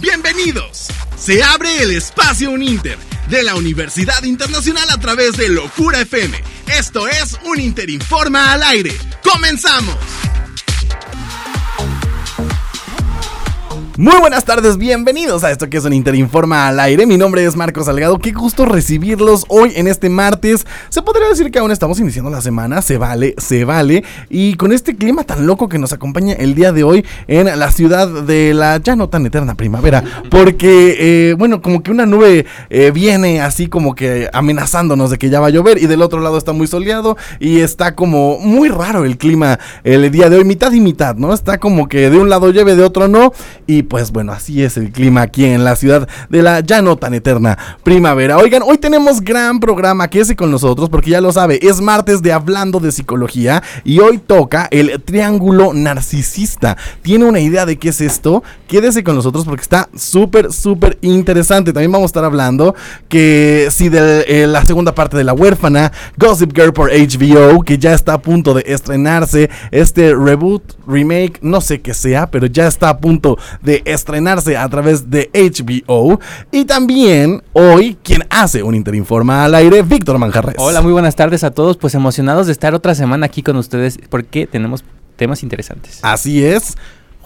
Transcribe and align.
Bienvenidos. 0.00 0.86
Se 1.16 1.42
abre 1.42 1.82
el 1.82 1.90
espacio 1.90 2.52
Uninter 2.52 2.96
de 3.28 3.42
la 3.42 3.56
Universidad 3.56 4.22
Internacional 4.22 4.88
a 4.90 4.98
través 4.98 5.36
de 5.36 5.48
Locura 5.48 6.00
FM. 6.00 6.40
Esto 6.78 7.08
es 7.08 7.36
un 7.44 7.58
Interinforma 7.58 8.52
al 8.52 8.62
aire. 8.62 8.96
¡Comenzamos! 9.24 9.96
Muy 13.98 14.14
buenas 14.20 14.44
tardes, 14.44 14.76
bienvenidos 14.76 15.42
a 15.42 15.50
esto 15.50 15.68
que 15.68 15.76
es 15.76 15.84
un 15.84 15.92
Interinforma 15.92 16.68
al 16.68 16.78
aire. 16.78 17.04
Mi 17.04 17.16
nombre 17.16 17.44
es 17.44 17.56
Marcos 17.56 17.86
Salgado, 17.86 18.20
qué 18.20 18.30
gusto 18.30 18.64
recibirlos 18.64 19.44
hoy 19.48 19.72
en 19.74 19.88
este 19.88 20.08
martes. 20.08 20.68
Se 20.88 21.02
podría 21.02 21.28
decir 21.28 21.50
que 21.50 21.58
aún 21.58 21.72
estamos 21.72 21.98
iniciando 21.98 22.30
la 22.30 22.40
semana, 22.40 22.80
se 22.80 22.96
vale, 22.96 23.34
se 23.38 23.64
vale. 23.64 24.04
Y 24.30 24.54
con 24.54 24.70
este 24.70 24.94
clima 24.94 25.24
tan 25.24 25.48
loco 25.48 25.68
que 25.68 25.78
nos 25.78 25.92
acompaña 25.92 26.34
el 26.34 26.54
día 26.54 26.70
de 26.70 26.84
hoy 26.84 27.04
en 27.26 27.46
la 27.58 27.72
ciudad 27.72 28.06
de 28.06 28.54
la 28.54 28.76
ya 28.76 28.94
no 28.94 29.08
tan 29.08 29.26
eterna 29.26 29.56
primavera. 29.56 30.04
Porque, 30.30 31.30
eh, 31.30 31.34
bueno, 31.34 31.60
como 31.60 31.82
que 31.82 31.90
una 31.90 32.06
nube 32.06 32.46
eh, 32.70 32.92
viene 32.92 33.40
así 33.40 33.66
como 33.66 33.96
que 33.96 34.30
amenazándonos 34.32 35.10
de 35.10 35.18
que 35.18 35.28
ya 35.28 35.40
va 35.40 35.48
a 35.48 35.50
llover. 35.50 35.82
Y 35.82 35.88
del 35.88 36.02
otro 36.02 36.20
lado 36.20 36.38
está 36.38 36.52
muy 36.52 36.68
soleado 36.68 37.16
y 37.40 37.62
está 37.62 37.96
como 37.96 38.38
muy 38.38 38.68
raro 38.68 39.04
el 39.04 39.18
clima 39.18 39.58
el 39.82 40.08
día 40.12 40.30
de 40.30 40.36
hoy, 40.36 40.44
mitad 40.44 40.70
y 40.70 40.78
mitad, 40.78 41.16
¿no? 41.16 41.34
Está 41.34 41.58
como 41.58 41.88
que 41.88 42.10
de 42.10 42.18
un 42.18 42.28
lado 42.28 42.52
llueve, 42.52 42.76
de 42.76 42.84
otro 42.84 43.08
no. 43.08 43.32
Y 43.66 43.87
pues 43.88 44.12
bueno, 44.12 44.32
así 44.32 44.62
es 44.62 44.76
el 44.76 44.92
clima 44.92 45.22
aquí 45.22 45.44
en 45.44 45.64
la 45.64 45.76
ciudad 45.76 46.08
de 46.28 46.42
la 46.42 46.60
ya 46.60 46.82
no 46.82 46.96
tan 46.96 47.14
eterna 47.14 47.58
primavera. 47.82 48.38
Oigan, 48.38 48.62
hoy 48.62 48.78
tenemos 48.78 49.20
gran 49.20 49.60
programa, 49.60 50.08
quédese 50.08 50.36
con 50.36 50.50
nosotros 50.50 50.88
porque 50.88 51.10
ya 51.10 51.20
lo 51.20 51.32
sabe, 51.32 51.58
es 51.62 51.80
martes 51.80 52.22
de 52.22 52.32
Hablando 52.32 52.80
de 52.80 52.92
Psicología 52.92 53.62
y 53.84 54.00
hoy 54.00 54.18
toca 54.18 54.68
el 54.70 55.02
triángulo 55.02 55.72
narcisista. 55.72 56.76
¿Tiene 57.02 57.24
una 57.24 57.40
idea 57.40 57.66
de 57.66 57.78
qué 57.78 57.88
es 57.88 58.00
esto? 58.00 58.42
Quédese 58.66 59.02
con 59.02 59.16
nosotros 59.16 59.44
porque 59.44 59.62
está 59.62 59.88
súper, 59.96 60.52
súper 60.52 60.98
interesante. 61.00 61.72
También 61.72 61.92
vamos 61.92 62.06
a 62.06 62.10
estar 62.10 62.24
hablando 62.24 62.74
que 63.08 63.68
si 63.70 63.88
de 63.88 64.24
eh, 64.28 64.46
la 64.46 64.64
segunda 64.64 64.94
parte 64.94 65.16
de 65.16 65.24
La 65.24 65.32
huérfana, 65.32 65.92
Gossip 66.16 66.54
Girl 66.54 66.72
por 66.72 66.90
HBO, 66.90 67.62
que 67.62 67.78
ya 67.78 67.94
está 67.94 68.14
a 68.14 68.22
punto 68.22 68.54
de 68.54 68.64
estrenarse, 68.66 69.50
este 69.70 70.14
reboot, 70.14 70.62
remake, 70.86 71.38
no 71.42 71.60
sé 71.60 71.80
qué 71.80 71.94
sea, 71.94 72.30
pero 72.30 72.46
ya 72.46 72.66
está 72.66 72.90
a 72.90 72.98
punto 72.98 73.38
de 73.62 73.77
estrenarse 73.84 74.56
a 74.56 74.68
través 74.68 75.10
de 75.10 75.30
HBO. 75.32 76.20
Y 76.52 76.64
también 76.64 77.42
hoy, 77.52 77.96
quien 78.02 78.24
hace 78.30 78.62
un 78.62 78.74
Interinforma 78.74 79.44
al 79.44 79.54
aire, 79.54 79.82
Víctor 79.82 80.18
Manjarres. 80.18 80.56
Hola, 80.58 80.80
muy 80.80 80.92
buenas 80.92 81.16
tardes 81.16 81.44
a 81.44 81.50
todos. 81.50 81.76
Pues 81.76 81.94
emocionados 81.94 82.46
de 82.46 82.52
estar 82.52 82.74
otra 82.74 82.94
semana 82.94 83.26
aquí 83.26 83.42
con 83.42 83.56
ustedes 83.56 83.98
porque 84.08 84.46
tenemos 84.46 84.84
temas 85.16 85.42
interesantes. 85.42 85.98
Así 86.02 86.44
es. 86.44 86.76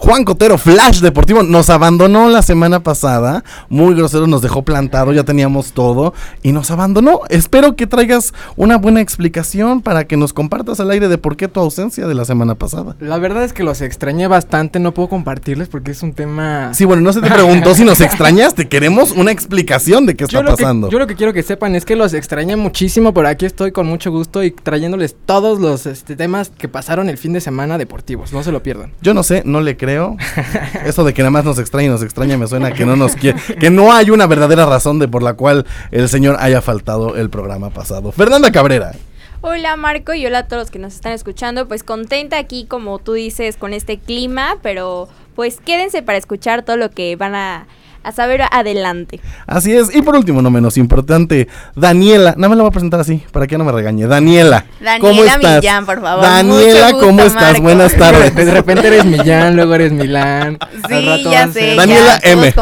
Juan 0.03 0.25
Cotero, 0.25 0.57
Flash 0.57 0.99
Deportivo, 0.99 1.43
nos 1.43 1.69
abandonó 1.69 2.27
la 2.27 2.41
semana 2.41 2.81
pasada. 2.81 3.45
Muy 3.69 3.95
grosero, 3.95 4.27
nos 4.27 4.41
dejó 4.41 4.63
plantado, 4.63 5.13
ya 5.13 5.23
teníamos 5.23 5.71
todo 5.71 6.13
y 6.41 6.51
nos 6.51 6.71
abandonó. 6.71 7.21
Espero 7.29 7.77
que 7.77 7.87
traigas 7.87 8.33
una 8.57 8.77
buena 8.77 8.99
explicación 8.99 9.81
para 9.81 10.03
que 10.03 10.17
nos 10.17 10.33
compartas 10.33 10.81
al 10.81 10.91
aire 10.91 11.07
de 11.07 11.17
por 11.17 11.37
qué 11.37 11.47
tu 11.47 11.61
ausencia 11.61 12.05
de 12.05 12.15
la 12.15 12.25
semana 12.25 12.55
pasada. 12.55 12.97
La 12.99 13.17
verdad 13.17 13.45
es 13.45 13.53
que 13.53 13.63
los 13.63 13.79
extrañé 13.79 14.27
bastante, 14.27 14.77
no 14.77 14.93
puedo 14.93 15.07
compartirles 15.07 15.69
porque 15.69 15.91
es 15.91 16.03
un 16.03 16.11
tema. 16.11 16.73
Sí, 16.73 16.83
bueno, 16.83 17.01
no 17.01 17.13
se 17.13 17.21
te 17.21 17.31
preguntó 17.31 17.73
si 17.73 17.85
nos 17.85 18.01
extrañaste. 18.01 18.67
Queremos 18.67 19.11
una 19.11 19.31
explicación 19.31 20.05
de 20.05 20.17
qué 20.17 20.25
está 20.25 20.43
pasando. 20.43 20.89
yo 20.89 20.99
lo 20.99 21.07
que 21.07 21.15
quiero 21.15 21.31
que 21.31 21.43
sepan 21.43 21.75
es 21.75 21.85
que 21.85 21.95
los 21.95 22.13
extrañé 22.13 22.57
muchísimo, 22.57 23.13
pero 23.13 23.29
aquí 23.29 23.45
estoy 23.45 23.71
con 23.71 23.87
mucho 23.87 24.11
gusto 24.11 24.43
y 24.43 24.51
trayéndoles 24.51 25.15
todos 25.25 25.61
los 25.61 25.85
este, 25.85 26.17
temas 26.17 26.51
que 26.57 26.67
pasaron 26.67 27.07
el 27.07 27.17
fin 27.17 27.31
de 27.31 27.39
semana 27.39 27.77
deportivos. 27.77 28.33
No 28.33 28.43
se 28.43 28.51
lo 28.51 28.61
pierdan. 28.61 28.91
Yo 29.01 29.13
no 29.13 29.23
sé, 29.23 29.43
no 29.45 29.61
le 29.61 29.77
creo 29.77 29.92
eso 30.85 31.03
de 31.03 31.13
que 31.13 31.21
nada 31.21 31.31
más 31.31 31.45
nos 31.45 31.59
extraña, 31.59 31.89
nos 31.89 32.03
extraña, 32.03 32.37
me 32.37 32.47
suena 32.47 32.71
que 32.71 32.85
no 32.85 32.95
nos 32.95 33.15
quiere, 33.15 33.39
que 33.59 33.69
no 33.69 33.93
hay 33.93 34.09
una 34.09 34.27
verdadera 34.27 34.65
razón 34.65 34.99
de 34.99 35.07
por 35.07 35.23
la 35.23 35.33
cual 35.33 35.65
el 35.91 36.09
señor 36.09 36.37
haya 36.39 36.61
faltado 36.61 37.15
el 37.15 37.29
programa 37.29 37.69
pasado. 37.69 38.11
Fernanda 38.11 38.51
Cabrera. 38.51 38.93
Hola 39.41 39.75
Marco 39.75 40.13
y 40.13 40.25
hola 40.25 40.39
a 40.39 40.47
todos 40.47 40.63
los 40.63 40.71
que 40.71 40.79
nos 40.79 40.93
están 40.93 41.11
escuchando. 41.11 41.67
Pues 41.67 41.83
contenta 41.83 42.37
aquí, 42.37 42.65
como 42.65 42.99
tú 42.99 43.13
dices, 43.13 43.57
con 43.57 43.73
este 43.73 43.99
clima, 43.99 44.55
pero 44.61 45.09
pues 45.35 45.59
quédense 45.59 46.01
para 46.01 46.17
escuchar 46.17 46.63
todo 46.63 46.77
lo 46.77 46.91
que 46.91 47.15
van 47.17 47.35
a 47.35 47.67
a 48.03 48.11
saber 48.11 48.43
adelante. 48.51 49.19
Así 49.47 49.75
es. 49.75 49.95
Y 49.95 50.01
por 50.01 50.15
último, 50.15 50.41
no 50.41 50.49
menos 50.49 50.77
importante, 50.77 51.47
Daniela. 51.75 52.35
No 52.37 52.49
me 52.49 52.55
la 52.55 52.63
voy 52.63 52.69
a 52.69 52.71
presentar 52.71 52.99
así, 52.99 53.23
para 53.31 53.47
que 53.47 53.57
no 53.57 53.63
me 53.63 53.71
regañe. 53.71 54.07
Daniela. 54.07 54.65
Daniela 54.79 54.99
¿cómo 54.99 55.23
estás? 55.23 55.55
Millán, 55.61 55.85
por 55.85 56.01
favor. 56.01 56.23
Daniela, 56.23 56.91
¿cómo 56.93 57.21
estás? 57.23 57.59
Buenas 57.59 57.95
tardes. 57.95 58.35
De 58.35 58.51
repente 58.51 58.87
eres 58.87 59.05
Millán, 59.05 59.55
luego 59.55 59.75
eres 59.75 59.91
Milán. 59.91 60.57
Sí, 60.89 61.23
ya 61.23 61.47
sé. 61.47 61.75
Daniela 61.75 62.19
M. 62.23 62.53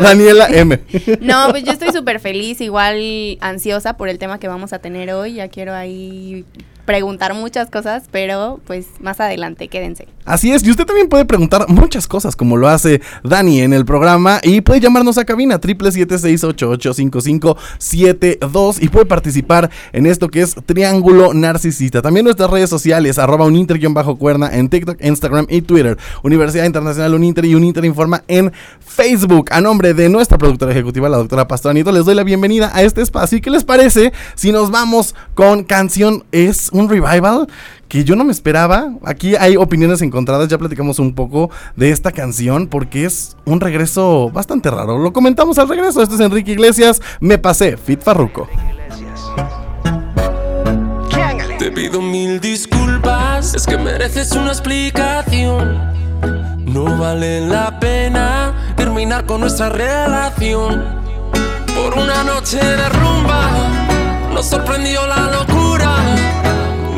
Daniela 0.00 0.46
M. 0.50 0.80
No, 1.20 1.48
pues 1.50 1.64
yo 1.64 1.72
estoy 1.72 1.92
súper 1.92 2.20
feliz, 2.20 2.60
igual 2.60 3.38
ansiosa 3.40 3.96
por 3.96 4.08
el 4.08 4.18
tema 4.18 4.38
que 4.38 4.48
vamos 4.48 4.72
a 4.72 4.78
tener 4.78 5.12
hoy. 5.12 5.34
Ya 5.34 5.48
quiero 5.48 5.74
ahí 5.74 6.44
preguntar 6.86 7.34
muchas 7.34 7.70
cosas, 7.70 8.04
pero 8.10 8.60
pues 8.66 8.86
más 9.00 9.20
adelante, 9.20 9.68
quédense. 9.68 10.08
Así 10.24 10.52
es, 10.52 10.64
y 10.64 10.70
usted 10.70 10.86
también 10.86 11.08
puede 11.08 11.24
preguntar 11.24 11.68
muchas 11.68 12.08
cosas 12.08 12.34
como 12.34 12.56
lo 12.56 12.68
hace 12.68 13.00
Dani 13.22 13.60
en 13.60 13.72
el 13.72 13.84
programa 13.84 14.40
y 14.42 14.60
puede 14.60 14.80
llamarnos 14.80 15.18
a 15.18 15.24
cabina 15.24 15.58
triple 15.58 15.92
siete 15.92 16.16
y 18.80 18.88
puede 18.88 19.06
participar 19.06 19.70
en 19.92 20.06
esto 20.06 20.28
que 20.28 20.42
es 20.42 20.54
Triángulo 20.66 21.34
Narcisista. 21.34 22.02
También 22.02 22.24
nuestras 22.24 22.50
redes 22.50 22.70
sociales, 22.70 23.18
arroba 23.18 23.44
uninter-cuerna 23.44 24.50
en 24.52 24.68
TikTok, 24.68 24.98
Instagram 25.02 25.46
y 25.48 25.62
Twitter. 25.62 25.96
Universidad 26.22 26.64
Internacional 26.64 27.14
Uninter 27.14 27.44
y 27.44 27.54
Uninter 27.54 27.84
Informa 27.84 28.22
en 28.28 28.52
Facebook. 28.80 29.46
A 29.50 29.60
nombre 29.60 29.94
de 29.94 30.08
nuestra 30.08 30.38
productora 30.38 30.72
ejecutiva, 30.72 31.08
la 31.08 31.18
doctora 31.18 31.48
Pastoranito, 31.48 31.92
les 31.92 32.04
doy 32.04 32.14
la 32.14 32.24
bienvenida 32.24 32.70
a 32.74 32.82
este 32.82 33.02
espacio. 33.02 33.38
¿Y 33.38 33.40
qué 33.40 33.50
les 33.50 33.64
parece 33.64 34.12
si 34.34 34.52
nos 34.52 34.70
vamos 34.70 35.14
con 35.34 35.64
canción 35.64 36.24
Es 36.32 36.70
un 36.78 36.88
revival 36.88 37.46
que 37.88 38.04
yo 38.04 38.16
no 38.16 38.24
me 38.24 38.32
esperaba. 38.32 38.92
Aquí 39.04 39.36
hay 39.36 39.56
opiniones 39.56 40.02
encontradas, 40.02 40.48
ya 40.48 40.58
platicamos 40.58 40.98
un 40.98 41.14
poco 41.14 41.50
de 41.76 41.90
esta 41.90 42.12
canción 42.12 42.66
porque 42.66 43.04
es 43.04 43.36
un 43.44 43.60
regreso 43.60 44.30
bastante 44.30 44.70
raro. 44.70 44.98
Lo 44.98 45.12
comentamos 45.12 45.58
al 45.58 45.68
regreso. 45.68 46.02
Este 46.02 46.14
es 46.14 46.20
Enrique 46.20 46.52
Iglesias, 46.52 47.00
Me 47.20 47.38
Pasé, 47.38 47.76
Fit 47.76 48.02
Farruco. 48.02 48.48
Te 51.58 51.70
pido 51.72 52.00
mil 52.00 52.38
disculpas, 52.38 53.54
es 53.54 53.66
que 53.66 53.76
mereces 53.76 54.32
una 54.32 54.48
explicación. 54.48 55.96
No 56.64 56.98
vale 56.98 57.40
la 57.40 57.80
pena 57.80 58.54
terminar 58.76 59.24
con 59.24 59.40
nuestra 59.40 59.70
relación. 59.70 60.84
Por 61.74 61.94
una 61.98 62.22
noche 62.24 62.58
de 62.58 62.88
rumba, 62.90 63.50
nos 64.32 64.46
sorprendió 64.46 65.06
la 65.06 65.30
locura 65.30 65.55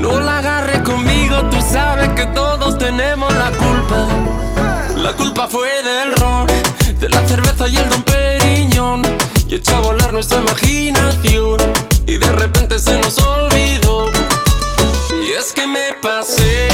no 0.09 0.21
la 0.21 0.39
agarres 0.39 0.81
conmigo, 0.83 1.43
tú 1.51 1.57
sabes 1.61 2.09
que 2.11 2.27
todos 2.27 2.79
tenemos 2.79 3.33
la 3.35 3.51
culpa. 3.51 4.07
La 4.97 5.13
culpa 5.13 5.47
fue 5.47 5.69
del 5.83 6.13
ron, 6.17 6.47
de 6.99 7.09
la 7.09 7.27
cerveza 7.27 7.69
y 7.69 7.77
el 7.77 7.89
don 7.89 8.03
Periñón. 8.03 9.03
Y 9.49 9.57
echó 9.57 9.77
a 9.77 9.81
volar 9.81 10.13
nuestra 10.13 10.39
imaginación. 10.39 11.59
Y 12.07 12.17
de 12.17 12.33
repente 12.33 12.79
se 12.79 12.99
nos 12.99 13.19
olvidó. 13.19 14.11
Y 15.23 15.33
es 15.33 15.53
que 15.53 15.67
me 15.67 15.93
pasé, 16.03 16.68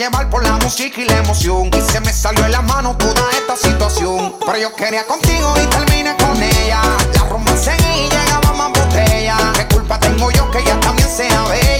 llevar 0.00 0.30
por 0.30 0.42
la 0.42 0.56
música 0.56 0.98
y 0.98 1.04
la 1.04 1.18
emoción. 1.18 1.70
Y 1.76 1.80
se 1.92 2.00
me 2.00 2.12
salió 2.12 2.42
de 2.42 2.48
la 2.48 2.62
mano 2.62 2.96
toda 2.96 3.30
esta 3.32 3.54
situación. 3.54 4.34
Pero 4.46 4.58
yo 4.58 4.74
quería 4.74 5.06
contigo 5.06 5.52
y 5.62 5.66
terminé 5.66 6.16
con 6.16 6.42
ella. 6.42 6.80
La 7.14 7.24
rumba 7.24 7.54
seguía 7.54 8.06
y 8.06 8.08
llegaba 8.08 8.52
más 8.54 8.68
botella. 8.72 9.36
¿Qué 9.54 9.66
culpa 9.74 10.00
tengo 10.00 10.30
yo 10.30 10.50
que 10.50 10.60
ella 10.60 10.80
también 10.80 11.08
sea 11.08 11.44
bella? 11.44 11.79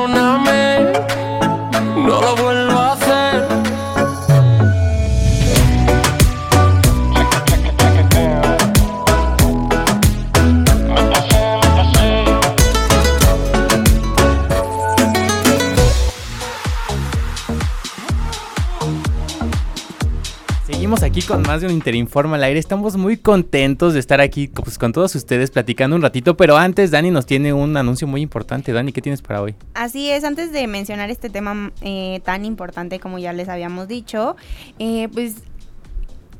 más 21.51 21.59
de 21.59 21.67
un 21.67 21.73
Interinforma 21.73 22.37
al 22.37 22.45
aire. 22.45 22.61
Estamos 22.61 22.95
muy 22.95 23.17
contentos 23.17 23.93
de 23.93 23.99
estar 23.99 24.21
aquí 24.21 24.47
pues, 24.47 24.77
con 24.77 24.93
todos 24.93 25.13
ustedes 25.15 25.51
platicando 25.51 25.97
un 25.97 26.01
ratito. 26.01 26.37
Pero 26.37 26.55
antes, 26.55 26.91
Dani 26.91 27.11
nos 27.11 27.25
tiene 27.25 27.51
un 27.51 27.75
anuncio 27.75 28.07
muy 28.07 28.21
importante. 28.21 28.71
Dani, 28.71 28.93
¿qué 28.93 29.01
tienes 29.01 29.21
para 29.21 29.41
hoy? 29.41 29.53
Así 29.73 30.09
es, 30.09 30.23
antes 30.23 30.53
de 30.53 30.65
mencionar 30.67 31.09
este 31.09 31.29
tema 31.29 31.73
eh, 31.81 32.21
tan 32.23 32.45
importante 32.45 33.01
como 33.01 33.19
ya 33.19 33.33
les 33.33 33.49
habíamos 33.49 33.89
dicho, 33.89 34.37
eh, 34.79 35.09
pues 35.11 35.43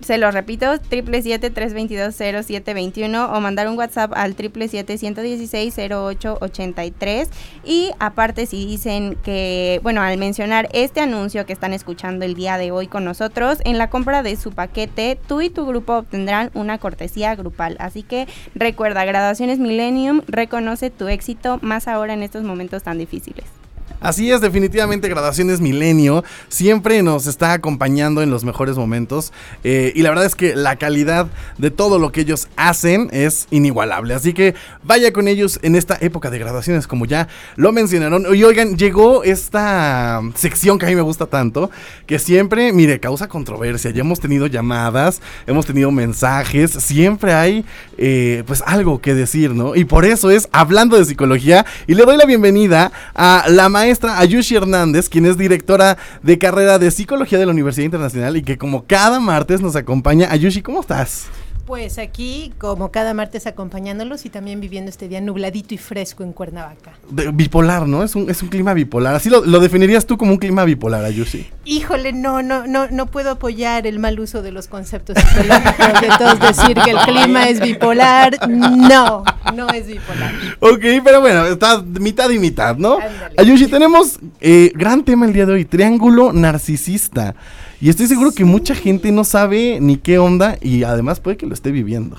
Se 0.03 0.19
lo 0.19 0.31
repito, 0.33 0.67
777-322-0721 0.67 3.37
o 3.37 3.41
mandar 3.41 3.69
un 3.69 3.79
WhatsApp 3.79 4.13
al 4.15 4.37
777-116-0883. 4.37 7.29
Y 7.65 7.93
aparte 8.01 8.47
si 8.47 8.67
dicen 8.67 9.17
que, 9.23 9.79
bueno, 9.85 10.03
al 10.03 10.19
mencionar 10.19 10.69
este 10.73 10.99
anuncio 11.01 11.47
que 11.47 11.53
están 11.53 11.73
escuchando 11.73 12.25
el 12.25 12.35
día 12.35 12.59
de 12.59 12.73
hoy 12.73 12.89
con 12.89 13.05
nosotros, 13.05 13.59
en 13.65 13.79
la 13.79 13.91
compra 13.91 14.25
de 14.25 14.35
su 14.35 14.51
paquete, 14.51 15.21
tú 15.29 15.41
y 15.41 15.51
tu 15.51 15.65
grupo 15.67 15.99
obtendrán 15.99 16.51
una 16.55 16.79
cortesía 16.79 17.37
grupal. 17.37 17.77
Así 17.79 18.03
que 18.03 18.27
recuerda, 18.57 19.05
Graduaciones 19.05 19.61
Millennium 19.61 20.23
reconoce 20.27 20.91
tu 20.91 21.07
éxito 21.07 21.61
más 21.63 21.87
ahora 21.87 22.15
en 22.15 22.25
estos 22.25 22.43
momentos 22.43 22.83
tan 22.83 22.99
difíciles. 22.99 23.62
Así 24.03 24.33
es, 24.33 24.41
definitivamente 24.41 25.09
Graduaciones 25.09 25.61
Milenio 25.61 26.25
siempre 26.49 27.05
nos 27.05 27.29
está 27.29 27.53
acompañando 27.53 28.21
en 28.21 28.31
los 28.31 28.43
mejores 28.43 28.77
momentos 28.77 29.33
eh, 29.63 29.93
y 29.95 30.03
la 30.03 30.09
verdad 30.09 30.25
es 30.25 30.35
que 30.35 30.57
la 30.57 30.75
calidad 30.75 31.29
de 31.57 31.71
todo 31.71 32.01
lo 32.01 32.11
que 32.11 32.23
ellos 32.23 32.49
hacen 32.57 33.09
es 33.13 33.47
inigualable. 33.53 34.15
Así 34.15 34.33
que 34.33 34.57
vaya 34.83 35.13
con 35.13 35.29
ellos 35.29 35.61
en 35.63 35.77
esta 35.77 35.97
época 36.01 36.31
de 36.31 36.41
graduaciones 36.41 36.89
como 36.89 37.07
ya 37.07 37.29
lo 37.55 37.71
mencionaron. 37.71 38.27
Y 38.35 38.43
oigan, 38.43 38.77
llegó 38.77 39.23
esta 39.23 40.21
sección 40.35 40.81
que 40.81 40.87
a 40.87 40.89
mí 40.89 40.97
me 40.97 41.03
gusta 41.03 41.27
tanto, 41.27 41.71
que 42.07 42.19
siempre, 42.19 42.73
mire, 42.73 42.99
causa 42.99 43.29
controversia. 43.29 43.93
Ya 43.93 44.01
hemos 44.01 44.19
tenido 44.19 44.49
llamadas, 44.49 45.21
hemos 45.47 45.65
tenido 45.65 45.93
mensajes, 45.93 46.73
siempre 46.73 47.35
hay 47.35 47.65
eh, 47.99 48.43
pues 48.49 48.65
algo 48.67 49.01
que 49.01 49.15
decir, 49.15 49.55
¿no? 49.55 49.77
Y 49.77 49.85
por 49.85 50.05
eso 50.05 50.29
es 50.31 50.49
hablando 50.51 50.99
de 50.99 51.05
psicología 51.05 51.65
y 51.87 51.95
le 51.95 52.05
doy 52.05 52.17
la 52.17 52.25
bienvenida 52.25 52.91
a 53.15 53.45
la 53.49 53.69
maestra 53.69 53.92
Ayushi 54.03 54.57
Hernández, 54.57 55.09
quien 55.09 55.27
es 55.27 55.37
directora 55.37 55.99
de 56.23 56.39
carrera 56.39 56.79
de 56.79 56.91
psicología 56.91 57.39
de 57.39 57.47
la 57.47 57.53
Universidad 57.53 57.85
Internacional 57.85 58.37
y 58.37 58.43
que 58.43 58.59
como 58.59 58.85
cada 58.87 59.21
martes 59.21 59.61
nos 59.61 59.77
acompaña. 59.77 60.31
Ayushi, 60.31 60.63
¿cómo 60.63 60.81
estás? 60.81 61.27
Pues 61.73 61.97
aquí, 61.97 62.53
como 62.59 62.91
cada 62.91 63.15
martes, 63.15 63.47
acompañándolos 63.47 64.27
y 64.27 64.29
también 64.29 64.61
viviendo 64.61 64.91
este 64.91 65.09
día 65.09 65.23
nubladito 65.23 65.73
y 65.73 65.79
fresco 65.79 66.23
en 66.23 66.35
Cuernavaca. 66.35 66.93
De- 67.09 67.31
bipolar, 67.33 67.89
¿no? 67.89 68.03
Es 68.05 68.15
un, 68.15 68.29
es 68.29 68.43
un 68.43 68.51
clima 68.51 68.75
bipolar. 68.75 69.15
Así 69.15 69.31
lo, 69.31 69.43
lo 69.43 69.59
definirías 69.59 70.05
tú 70.05 70.19
como 70.19 70.33
un 70.33 70.37
clima 70.37 70.67
bipolar, 70.67 71.03
Ayushi. 71.03 71.47
Híjole, 71.65 72.13
no, 72.13 72.43
no, 72.43 72.67
no, 72.67 72.89
no 72.91 73.07
puedo 73.07 73.31
apoyar 73.31 73.87
el 73.87 73.99
mal 74.01 74.21
uso 74.21 74.43
de 74.43 74.53
los 74.53 74.69
conceptos 74.69 75.17
psicológicos 75.17 76.01
de 76.03 76.09
todos 76.19 76.41
decir 76.41 76.77
que 76.85 76.91
el 76.91 76.99
clima 76.99 77.49
es 77.49 77.59
bipolar. 77.59 78.37
No, 78.51 79.25
no 79.55 79.71
es 79.71 79.87
bipolar. 79.87 80.35
Ok, 80.61 80.85
pero 81.03 81.23
bueno, 81.23 81.47
está 81.47 81.81
mitad 81.81 82.29
y 82.29 82.39
mitad, 82.39 82.77
¿no? 82.77 82.97
Ándale. 82.99 83.35
Ayushi, 83.39 83.69
tenemos 83.69 84.21
eh, 84.43 84.73
gran 84.75 85.05
tema 85.07 85.25
el 85.25 85.33
día 85.33 85.47
de 85.47 85.55
hoy, 85.55 85.65
triángulo 85.65 86.35
narcisista. 86.35 87.35
Y 87.83 87.91
estoy 87.91 88.07
seguro 88.07 88.31
que 88.31 88.45
mucha 88.45 88.77
gente 88.77 89.11
no 89.11 89.25
sabe 89.25 89.81
ni 89.81 89.97
qué 89.97 90.21
onda 90.21 90.57
y 90.61 90.85
además 90.85 91.19
puede 91.19 91.37
que 91.37 91.47
lo 91.47 91.55
esté 91.55 91.73
viviendo. 91.73 92.17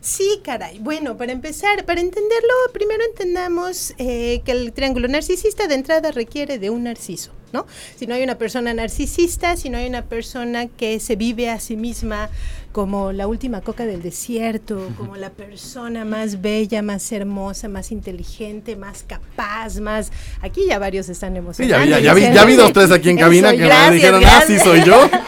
Sí, 0.00 0.40
caray. 0.42 0.78
Bueno, 0.78 1.18
para 1.18 1.32
empezar, 1.32 1.84
para 1.84 2.00
entenderlo, 2.00 2.54
primero 2.72 3.04
entendamos 3.04 3.92
eh, 3.98 4.40
que 4.42 4.52
el 4.52 4.72
triángulo 4.72 5.08
narcisista 5.08 5.66
de 5.66 5.74
entrada 5.74 6.12
requiere 6.12 6.58
de 6.58 6.70
un 6.70 6.84
narciso, 6.84 7.30
¿no? 7.52 7.66
Si 7.96 8.06
no 8.06 8.14
hay 8.14 8.22
una 8.22 8.36
persona 8.38 8.72
narcisista, 8.74 9.56
si 9.56 9.68
no 9.70 9.78
hay 9.78 9.86
una 9.86 10.02
persona 10.02 10.66
que 10.68 11.00
se 11.00 11.16
vive 11.16 11.50
a 11.50 11.58
sí 11.60 11.76
misma 11.76 12.28
como 12.72 13.12
la 13.12 13.26
última 13.26 13.60
coca 13.60 13.84
del 13.84 14.00
desierto, 14.02 14.88
como 14.96 15.16
la 15.16 15.28
persona 15.30 16.06
más 16.06 16.40
bella, 16.40 16.80
más 16.80 17.12
hermosa, 17.12 17.68
más 17.68 17.92
inteligente, 17.92 18.76
más 18.76 19.04
capaz, 19.06 19.78
más... 19.80 20.10
Aquí 20.40 20.62
ya 20.66 20.78
varios 20.78 21.08
están 21.10 21.32
Sí, 21.34 21.38
emocionados. 21.38 21.86
ya, 21.88 21.96
vi- 21.98 22.02
ya, 22.04 22.14
vi, 22.14 22.22
ya 22.34 22.44
vi 22.46 22.54
dos, 22.54 22.72
tres 22.72 22.90
aquí 22.90 23.10
en 23.10 23.18
cabina 23.18 23.50
que 23.52 23.58
me 23.68 23.90
dijeron, 23.94 24.22
ah, 24.24 24.42
sí 24.46 24.58
soy 24.58 24.82
yo. 24.84 24.98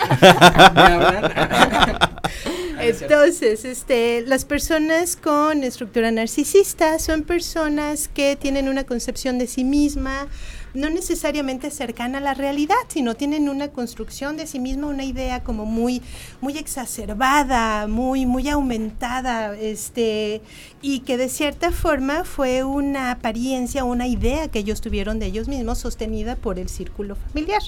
Entonces, 2.81 3.65
este, 3.65 4.23
las 4.27 4.45
personas 4.45 5.17
con 5.17 5.65
estructura 5.65 6.11
narcisista 6.11 6.99
son 6.99 7.23
personas 7.23 8.09
que 8.09 8.37
tienen 8.37 8.69
una 8.69 8.85
concepción 8.85 9.39
de 9.39 9.47
sí 9.47 9.65
misma 9.65 10.27
no 10.75 10.91
necesariamente 10.91 11.71
cercana 11.71 12.19
a 12.19 12.21
la 12.21 12.35
realidad, 12.35 12.75
sino 12.89 13.15
tienen 13.15 13.49
una 13.49 13.69
construcción 13.69 14.37
de 14.37 14.47
sí 14.47 14.59
misma, 14.59 14.89
una 14.89 15.05
idea 15.05 15.43
como 15.43 15.65
muy, 15.65 16.03
muy 16.41 16.59
exacerbada, 16.59 17.87
muy, 17.87 18.27
muy 18.27 18.49
aumentada, 18.49 19.57
este, 19.57 20.43
y 20.87 21.01
que 21.01 21.17
de 21.17 21.31
cierta 21.31 21.73
forma 21.73 22.25
fue 22.25 22.63
una 22.63 23.11
apariencia, 23.11 23.85
una 23.85 24.07
idea 24.07 24.49
que 24.49 24.59
ellos 24.59 24.83
tuvieron 24.83 25.19
de 25.19 25.25
ellos 25.25 25.49
mismos 25.49 25.79
sostenida 25.79 26.37
por 26.37 26.59
el 26.59 26.69
círculo 26.69 27.17
familiar. 27.17 27.63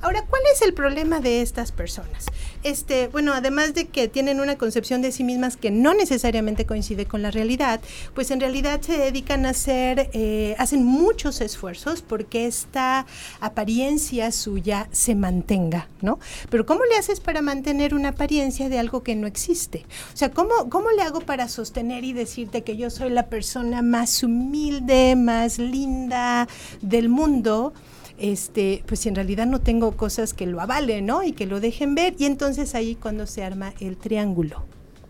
Ahora, 0.00 0.24
¿cuál 0.30 0.42
es 0.54 0.62
el 0.62 0.72
problema 0.72 1.18
de 1.18 1.42
estas 1.42 1.72
personas? 1.72 2.26
Este, 2.62 3.08
bueno, 3.08 3.32
además 3.32 3.74
de 3.74 3.88
que 3.88 4.06
tienen 4.06 4.38
una 4.38 4.56
concepción 4.56 5.02
de 5.02 5.10
sí 5.10 5.24
mismas 5.24 5.56
que 5.56 5.72
no 5.72 5.94
necesariamente 5.94 6.64
coincide 6.64 7.06
con 7.06 7.22
la 7.22 7.32
realidad, 7.32 7.80
pues 8.14 8.30
en 8.30 8.38
realidad 8.38 8.80
se 8.82 8.96
dedican 8.96 9.46
a 9.46 9.50
hacer, 9.50 10.08
eh, 10.12 10.54
hacen 10.56 10.84
muchos 10.84 11.40
esfuerzos 11.40 12.02
porque 12.02 12.46
esta 12.46 13.04
apariencia 13.40 14.30
suya 14.30 14.86
se 14.92 15.16
mantenga, 15.16 15.88
¿no? 16.02 16.20
Pero 16.50 16.66
¿cómo 16.66 16.84
le 16.84 16.96
haces 16.96 17.18
para 17.18 17.42
mantener 17.42 17.96
una 17.96 18.10
apariencia 18.10 18.68
de 18.68 18.78
algo 18.78 19.02
que 19.02 19.16
no 19.16 19.26
existe? 19.26 19.86
O 20.14 20.16
sea, 20.16 20.30
¿cómo, 20.30 20.70
cómo 20.70 20.92
le 20.92 21.02
hago 21.02 21.20
para 21.20 21.48
sostener 21.48 22.04
y 22.04 22.12
decirte 22.12 22.59
que 22.62 22.76
yo 22.76 22.90
soy 22.90 23.10
la 23.10 23.28
persona 23.28 23.82
más 23.82 24.22
humilde, 24.22 25.16
más 25.16 25.58
linda 25.58 26.48
del 26.80 27.08
mundo? 27.08 27.72
este, 28.20 28.84
pues 28.86 29.06
en 29.06 29.14
realidad 29.14 29.46
no 29.46 29.60
tengo 29.60 29.96
cosas 29.96 30.34
que 30.34 30.46
lo 30.46 30.60
avalen, 30.60 31.06
¿no? 31.06 31.22
Y 31.22 31.32
que 31.32 31.46
lo 31.46 31.58
dejen 31.58 31.94
ver. 31.94 32.14
Y 32.18 32.26
entonces 32.26 32.74
ahí 32.74 32.94
cuando 32.94 33.26
se 33.26 33.42
arma 33.42 33.72
el 33.80 33.96
triángulo. 33.96 34.64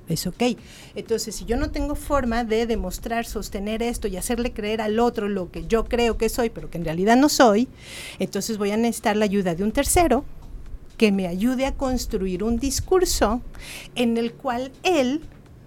Es 0.08 0.26
ok. 0.26 0.42
Entonces, 0.94 1.36
si 1.36 1.44
yo 1.44 1.56
no 1.56 1.70
tengo 1.70 1.94
forma 1.94 2.44
de 2.44 2.66
demostrar, 2.66 3.26
sostener 3.26 3.82
esto 3.82 4.08
y 4.08 4.16
hacerle 4.16 4.52
creer 4.52 4.80
al 4.80 4.98
otro 4.98 5.28
lo 5.28 5.50
que 5.50 5.66
yo 5.66 5.84
creo 5.84 6.16
que 6.16 6.28
soy, 6.28 6.50
pero 6.50 6.70
que 6.70 6.78
en 6.78 6.84
realidad 6.84 7.16
no 7.16 7.28
soy, 7.28 7.68
entonces 8.18 8.58
voy 8.58 8.72
a 8.72 8.76
necesitar 8.76 9.16
la 9.16 9.24
ayuda 9.24 9.54
de 9.54 9.62
un 9.62 9.70
tercero 9.72 10.24
que 10.96 11.12
me 11.12 11.28
ayude 11.28 11.64
a 11.64 11.74
construir 11.74 12.42
un 12.42 12.58
discurso 12.58 13.40
en 13.94 14.16
el 14.18 14.32
cual 14.32 14.72
él 14.82 15.22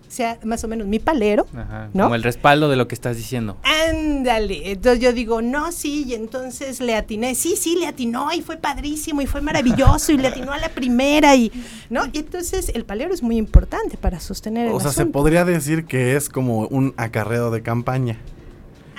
sea 0.07 0.39
más 0.43 0.63
o 0.63 0.67
menos 0.67 0.87
mi 0.87 0.99
palero, 0.99 1.47
Ajá, 1.55 1.89
¿no? 1.93 2.03
Como 2.05 2.15
el 2.15 2.23
respaldo 2.23 2.69
de 2.69 2.75
lo 2.75 2.87
que 2.87 2.95
estás 2.95 3.17
diciendo. 3.17 3.57
Ándale, 3.63 4.71
entonces 4.71 5.01
yo 5.01 5.13
digo, 5.13 5.41
no, 5.41 5.71
sí, 5.71 6.05
y 6.07 6.13
entonces 6.13 6.79
le 6.79 6.95
atiné, 6.95 7.35
sí, 7.35 7.55
sí, 7.57 7.75
le 7.79 7.87
atinó 7.87 8.31
y 8.31 8.41
fue 8.41 8.57
padrísimo 8.57 9.21
y 9.21 9.25
fue 9.25 9.41
maravilloso 9.41 10.11
y 10.11 10.17
le 10.17 10.27
atinó 10.27 10.53
a 10.53 10.57
la 10.57 10.69
primera 10.69 11.35
y, 11.35 11.51
¿no? 11.89 12.05
Y 12.11 12.19
entonces 12.19 12.69
el 12.73 12.85
palero 12.85 13.13
es 13.13 13.23
muy 13.23 13.37
importante 13.37 13.97
para 13.97 14.19
sostener 14.19 14.67
el 14.67 14.73
O 14.73 14.79
sea, 14.79 14.91
se 14.91 15.05
podría 15.05 15.45
decir 15.45 15.85
que 15.85 16.15
es 16.15 16.29
como 16.29 16.67
un 16.67 16.93
acarreo 16.97 17.51
de 17.51 17.61
campaña. 17.61 18.17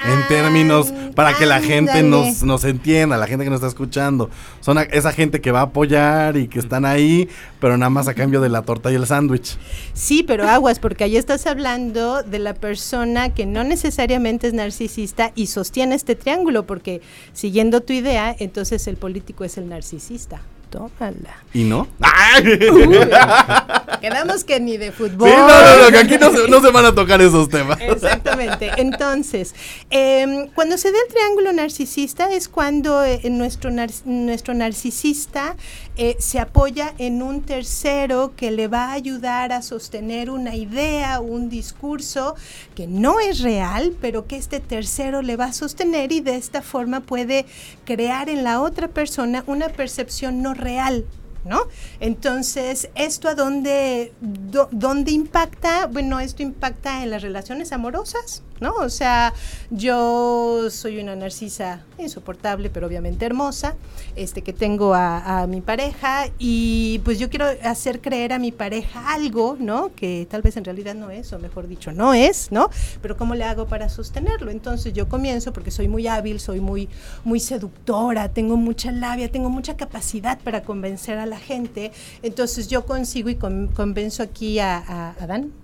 En 0.07 0.29
términos, 0.29 0.93
para 1.15 1.35
que 1.35 1.47
la 1.47 1.61
gente 1.61 2.03
nos, 2.03 2.43
nos 2.43 2.65
entienda, 2.65 3.17
la 3.17 3.27
gente 3.27 3.45
que 3.45 3.51
nos 3.51 3.59
está 3.59 3.69
escuchando. 3.69 4.29
Son 4.61 4.77
a- 4.79 4.83
esa 4.83 5.13
gente 5.13 5.41
que 5.41 5.51
va 5.51 5.61
a 5.61 5.65
apoyar 5.65 6.37
y 6.37 6.49
que 6.49 6.59
están 6.59 6.85
ahí, 6.85 7.29
pero 7.61 7.77
nada 7.79 7.91
más 7.91 8.07
a 8.09 8.15
cambio 8.15 8.41
de 8.41 8.49
la 8.49 8.63
torta 8.63 8.93
y 8.93 8.95
el 8.97 9.07
sándwich. 9.07 9.57
Sí, 9.95 10.23
pero 10.23 10.49
aguas, 10.49 10.79
porque 10.79 11.05
ahí 11.05 11.17
estás 11.17 11.47
hablando 11.47 12.23
de 12.23 12.39
la 12.39 12.55
persona 12.55 13.33
que 13.33 13.47
no 13.47 13.65
necesariamente 13.65 14.47
es 14.49 14.53
narcisista 14.55 15.33
y 15.35 15.47
sostiene 15.47 15.95
este 15.95 16.15
triángulo, 16.15 16.67
porque 16.67 17.01
siguiendo 17.33 17.81
tu 17.81 17.93
idea, 17.93 18.35
entonces 18.39 18.87
el 18.87 18.97
político 18.97 19.45
es 19.45 19.57
el 19.59 19.69
narcisista. 19.69 20.41
Tómala. 20.75 21.37
¿Y 21.53 21.63
no? 21.63 21.87
Quedamos 24.01 24.43
que 24.43 24.59
ni 24.59 24.77
de 24.77 24.91
fútbol. 24.91 25.29
Sí, 25.31 25.37
no, 25.37 25.47
no, 25.47 25.85
no, 25.85 25.91
que 25.93 25.99
aquí 25.99 26.19
no 26.19 26.33
se, 26.33 26.49
no 26.49 26.61
se 26.61 26.71
van 26.73 26.85
a 26.85 26.93
tocar 26.95 27.23
esos 27.23 27.49
temas. 27.49 27.79
Exactamente. 27.81 28.73
Entonces, 28.77 29.55
em, 29.89 30.49
cuando 30.49 30.77
se 30.77 30.91
da 30.91 30.99
el 31.07 31.15
triángulo 31.15 31.53
narcisista 31.53 32.29
es 32.33 32.49
cuando 32.49 33.05
eh, 33.05 33.21
nuestro, 33.31 33.71
nar- 33.71 34.05
nuestro 34.05 34.53
narcisista 34.53 35.55
eh, 35.97 36.17
se 36.19 36.41
apoya 36.41 36.93
en 36.99 37.23
un 37.23 37.43
tercero 37.43 38.33
que 38.37 38.51
le 38.51 38.67
va 38.67 38.87
a 38.87 38.93
ayudar 38.93 39.53
a 39.53 39.63
sostener 39.63 40.29
una 40.29 40.57
idea, 40.57 41.21
un 41.21 41.49
discurso 41.49 42.35
que 42.75 42.89
no 42.89 43.21
es 43.21 43.41
real, 43.41 43.95
pero 44.01 44.27
que 44.27 44.37
este 44.37 44.59
tercero 44.59 45.23
le 45.23 45.37
va 45.37 45.47
a 45.47 45.53
sostener 45.53 46.11
y 46.11 46.21
de 46.21 46.35
esta 46.35 46.63
forma 46.63 47.01
puede 47.01 47.47
crear 47.85 48.29
en 48.29 48.43
la 48.43 48.61
otra 48.61 48.89
persona 48.89 49.45
una 49.47 49.69
percepción 49.69 50.43
no 50.43 50.55
real. 50.55 51.05
¿No? 51.45 51.61
Entonces, 52.01 52.89
¿esto 52.95 53.29
a 53.29 53.35
dónde, 53.35 54.15
dónde 54.71 55.11
impacta? 55.13 55.87
Bueno, 55.89 56.19
esto 56.19 56.43
impacta 56.43 57.03
en 57.03 57.11
las 57.11 57.21
relaciones 57.21 57.71
amorosas, 57.73 58.43
¿no? 58.61 58.73
O 58.77 58.89
sea, 58.89 59.35
yo 59.69 60.71
soy 60.71 61.01
una 61.01 61.17
narcisa 61.17 61.85
insoportable, 61.99 62.71
pero 62.71 62.87
obviamente 62.87 63.25
hermosa, 63.25 63.75
este, 64.17 64.43
que 64.43 64.53
tengo 64.53 64.95
a, 64.95 65.47
mi 65.49 65.61
pareja 65.61 66.27
y 66.39 67.01
pues 67.05 67.19
yo 67.19 67.29
quiero 67.29 67.47
hacer 67.63 68.01
creer 68.01 68.33
a 68.33 68.39
mi 68.39 68.53
pareja 68.53 69.13
algo, 69.13 69.57
¿no? 69.59 69.95
Que 69.95 70.27
tal 70.31 70.43
vez 70.43 70.57
en 70.57 70.65
realidad 70.65 70.95
no 70.95 71.11
es, 71.11 71.33
o 71.33 71.39
mejor 71.39 71.69
dicho, 71.69 71.93
no 71.93 72.15
es, 72.15 72.51
¿no? 72.51 72.71
Pero 73.03 73.17
¿cómo 73.17 73.35
le 73.35 73.45
hago 73.45 73.67
para 73.67 73.89
sostenerlo? 73.89 74.51
Entonces 74.51 74.93
yo 74.93 75.09
comienzo 75.09 75.53
porque 75.53 75.71
soy 75.71 75.89
muy 75.89 76.07
hábil, 76.07 76.41
soy 76.41 76.61
muy, 76.61 76.89
muy 77.25 77.41
seductora, 77.41 78.31
tengo 78.31 78.57
mucha 78.57 78.91
labia, 78.93 79.31
tengo 79.31 79.51
mucha 79.51 79.77
capacidad 79.77 80.39
para 80.41 80.63
convencer 80.63 81.19
a 81.19 81.27
la 81.27 81.39
gente. 81.39 81.93
Entonces 82.23 82.69
yo 82.69 82.87
consigo 82.87 83.29
y 83.29 83.37
con- 83.37 83.69
convenzo 83.69 84.23
aquí 84.23 84.59
a, 84.59 85.15
a 85.19 85.27
Dan. 85.27 85.64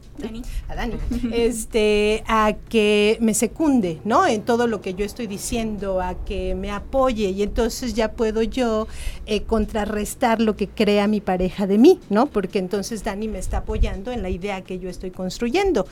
A 0.69 0.75
Dani, 0.75 0.97
este, 1.33 2.25
a 2.27 2.55
que 2.69 3.19
me 3.21 3.35
secunde, 3.35 4.01
¿no? 4.05 4.27
En 4.27 4.43
todo 4.43 4.67
lo 4.67 4.81
que 4.81 4.95
yo 4.95 5.05
estoy 5.05 5.27
diciendo, 5.27 6.01
a 6.01 6.15
que 6.25 6.55
me 6.55 6.71
apoye 6.71 7.31
y 7.31 7.43
entonces 7.43 7.95
ya 7.95 8.13
puedo 8.13 8.43
yo 8.43 8.87
eh, 9.27 9.43
contrarrestar 9.43 10.41
lo 10.41 10.57
que 10.57 10.69
crea 10.69 11.07
mi 11.07 11.21
pareja 11.21 11.67
de 11.67 11.79
mí, 11.79 12.01
¿no? 12.11 12.27
Porque 12.27 12.59
entonces 12.59 13.05
Dani 13.05 13.29
me 13.29 13.39
está 13.39 13.59
apoyando 13.59 14.13
en 14.13 14.23
la 14.23 14.31
idea 14.31 14.63
que 14.63 14.79
yo 14.79 14.89
estoy 14.89 15.11
construyendo. 15.11 15.87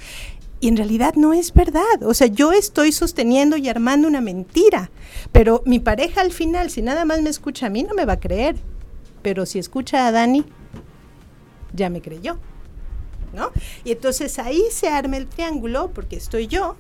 Y 0.61 0.69
en 0.69 0.77
realidad 0.77 1.15
no 1.15 1.33
es 1.33 1.55
verdad. 1.55 2.03
O 2.03 2.15
sea, 2.15 2.27
yo 2.27 2.53
estoy 2.53 2.91
sosteniendo 2.91 3.57
y 3.57 3.69
armando 3.69 4.09
una 4.09 4.21
mentira. 4.21 4.91
Pero 5.31 5.63
mi 5.67 5.79
pareja 5.79 6.21
al 6.21 6.33
final, 6.33 6.71
si 6.71 6.83
nada 6.83 7.05
más 7.05 7.23
me 7.23 7.31
escucha 7.31 7.67
a 7.67 7.71
mí, 7.71 7.85
no 7.85 7.95
me 7.95 8.05
va 8.05 8.15
a 8.15 8.21
creer. 8.21 8.57
Pero 9.23 9.47
si 9.47 9.59
escucha 9.59 10.07
a 10.07 10.13
Dani, 10.13 10.45
ya 11.73 11.91
me 11.91 12.01
creyó. 12.01 12.39
¿No? 13.33 13.51
Y 13.85 13.93
entonces 13.93 14.39
ahí 14.39 14.63
se 14.71 14.89
arma 14.89 15.17
el 15.17 15.27
triángulo 15.27 15.91
porque 15.95 16.17
estoy 16.17 16.47
yo, 16.47 16.77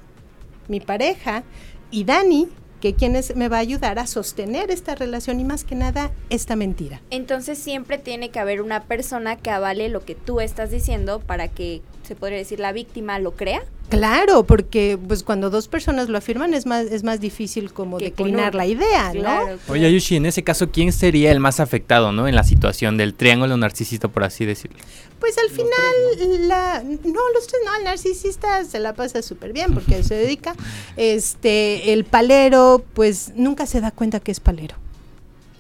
mi 0.69 0.81
pareja 0.81 1.43
y 1.91 2.05
Dani, 2.05 2.49
que 2.81 2.95
quien 2.95 3.17
es- 3.17 3.35
me 3.35 3.49
va 3.49 3.57
a 3.57 3.61
ayudar 3.61 3.99
a 3.99 4.07
sostener 4.07 4.71
esta 4.71 4.95
relación 4.95 5.41
y 5.41 5.45
más 5.45 5.65
que 5.65 5.75
nada 5.75 6.11
esta 6.31 6.55
mentira. 6.57 7.01
Entonces 7.11 7.59
siempre 7.59 7.99
tiene 7.99 8.31
que 8.31 8.39
haber 8.39 8.63
una 8.63 8.85
persona 8.85 9.37
que 9.37 9.51
avale 9.51 9.89
lo 9.89 10.05
que 10.05 10.15
tú 10.15 10.41
estás 10.41 10.71
diciendo 10.71 11.21
para 11.21 11.49
que, 11.49 11.83
se 12.09 12.17
podría 12.17 12.39
decir, 12.39 12.59
la 12.59 12.73
víctima 12.73 13.19
lo 13.19 13.33
crea. 13.33 13.63
Claro, 13.91 14.45
porque 14.45 14.99
pues 15.07 15.23
cuando 15.23 15.51
dos 15.51 15.69
personas 15.69 16.09
lo 16.09 16.17
afirman 16.17 16.55
es 16.55 16.65
más 16.65 16.87
es 16.87 17.05
más 17.05 17.21
difícil 17.21 17.71
como 17.73 17.99
Que 17.99 18.07
declinar 18.07 18.55
la 18.55 18.67
idea, 18.67 19.13
¿no? 19.13 19.21
Claro, 19.21 19.59
Oye. 19.69 19.87
Ayushi, 19.87 20.17
en 20.17 20.25
ese 20.25 20.43
caso, 20.43 20.71
¿quién 20.71 20.93
sería 20.93 21.31
el 21.33 21.41
más 21.41 21.61
afectado, 21.61 22.11
no? 22.13 22.27
En 22.27 22.35
la 22.35 22.45
situación 22.45 22.97
del 22.97 23.13
triángulo 23.13 23.59
narcisista, 23.59 24.09
por 24.09 24.25
así 24.25 24.47
decirlo. 24.47 24.79
Pues 25.21 25.37
al 25.37 25.51
final, 25.51 26.49
la, 26.49 26.83
no, 26.83 27.21
los 27.35 27.47
tres 27.47 27.61
no, 27.67 27.77
el 27.77 27.85
narcisista 27.85 28.65
se 28.65 28.79
la 28.79 28.95
pasa 28.95 29.21
súper 29.21 29.53
bien 29.53 29.75
porque 29.75 30.03
se 30.03 30.15
dedica. 30.15 30.55
Este, 30.97 31.93
el 31.93 32.05
palero, 32.05 32.85
pues 32.95 33.33
nunca 33.37 33.67
se 33.67 33.81
da 33.81 33.91
cuenta 33.91 34.21
que 34.21 34.33
es 34.33 34.41
palero. 34.41 34.77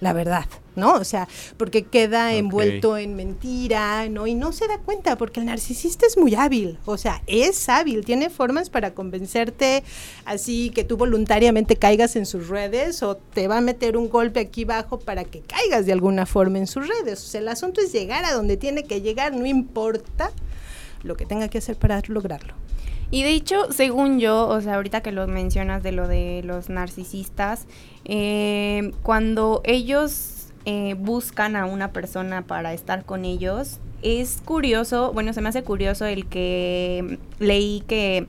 La 0.01 0.13
verdad, 0.13 0.47
¿no? 0.77 0.93
O 0.93 1.03
sea, 1.03 1.27
porque 1.57 1.83
queda 1.83 2.33
envuelto 2.35 2.97
en 2.97 3.17
mentira, 3.17 4.09
¿no? 4.09 4.29
Y 4.29 4.37
no 4.37 4.53
se 4.53 4.69
da 4.69 4.79
cuenta 4.79 5.19
porque 5.19 5.41
el 5.41 5.47
narcisista 5.47 6.07
es 6.07 6.17
muy 6.17 6.37
hábil, 6.37 6.79
o 6.85 6.97
sea, 6.97 7.21
es 7.27 7.69
hábil, 7.69 8.05
tiene 8.05 8.31
formas 8.31 8.71
para 8.71 8.95
convencerte 8.95 9.83
así 10.25 10.71
que 10.71 10.85
tú 10.85 10.97
voluntariamente 10.97 11.77
caigas 11.77 12.15
en 12.15 12.27
sus 12.27 12.49
redes 12.49 13.03
o 13.03 13.17
te 13.17 13.49
va 13.49 13.59
a 13.59 13.61
meter 13.61 13.97
un 13.97 14.09
golpe 14.09 14.39
aquí 14.39 14.63
abajo 14.63 15.01
para 15.01 15.25
que 15.25 15.41
caigas 15.41 15.85
de 15.85 15.93
alguna 15.93 16.27
forma 16.27 16.59
en 16.59 16.69
sus 16.69 16.87
redes. 16.87 17.25
O 17.25 17.27
sea, 17.27 17.41
el 17.41 17.49
asunto 17.49 17.81
es 17.81 17.93
llegar 17.93 18.25
a 18.25 18.33
donde 18.33 18.57
tiene 18.57 18.85
que 18.85 19.01
llegar, 19.01 19.35
no 19.35 19.47
importa 19.47 20.31
lo 21.03 21.17
que 21.17 21.27
tenga 21.27 21.49
que 21.49 21.59
hacer 21.59 21.77
para 21.77 22.03
lograrlo. 22.07 22.55
Y 23.11 23.23
de 23.23 23.31
hecho, 23.31 23.73
según 23.73 24.21
yo, 24.21 24.47
o 24.49 24.61
sea, 24.61 24.75
ahorita 24.75 25.01
que 25.01 25.13
lo 25.13 25.27
mencionas 25.27 25.83
de 25.83 25.93
lo 25.93 26.07
de 26.09 26.43
los 26.45 26.69
narcisistas, 26.69 27.67
eh, 28.05 28.93
cuando 29.03 29.63
ellos 29.65 30.49
eh, 30.67 30.95
buscan 30.99 31.57
a 31.57 31.65
una 31.67 31.93
persona 31.93 32.43
para 32.43 32.75
estar 32.75 33.05
con 33.05 33.25
ellos, 33.25 33.79
es 34.03 34.43
curioso, 34.45 35.13
bueno, 35.13 35.33
se 35.33 35.41
me 35.41 35.49
hace 35.49 35.63
curioso 35.63 36.05
el 36.05 36.27
que 36.27 37.19
leí 37.39 37.83
que, 37.89 38.27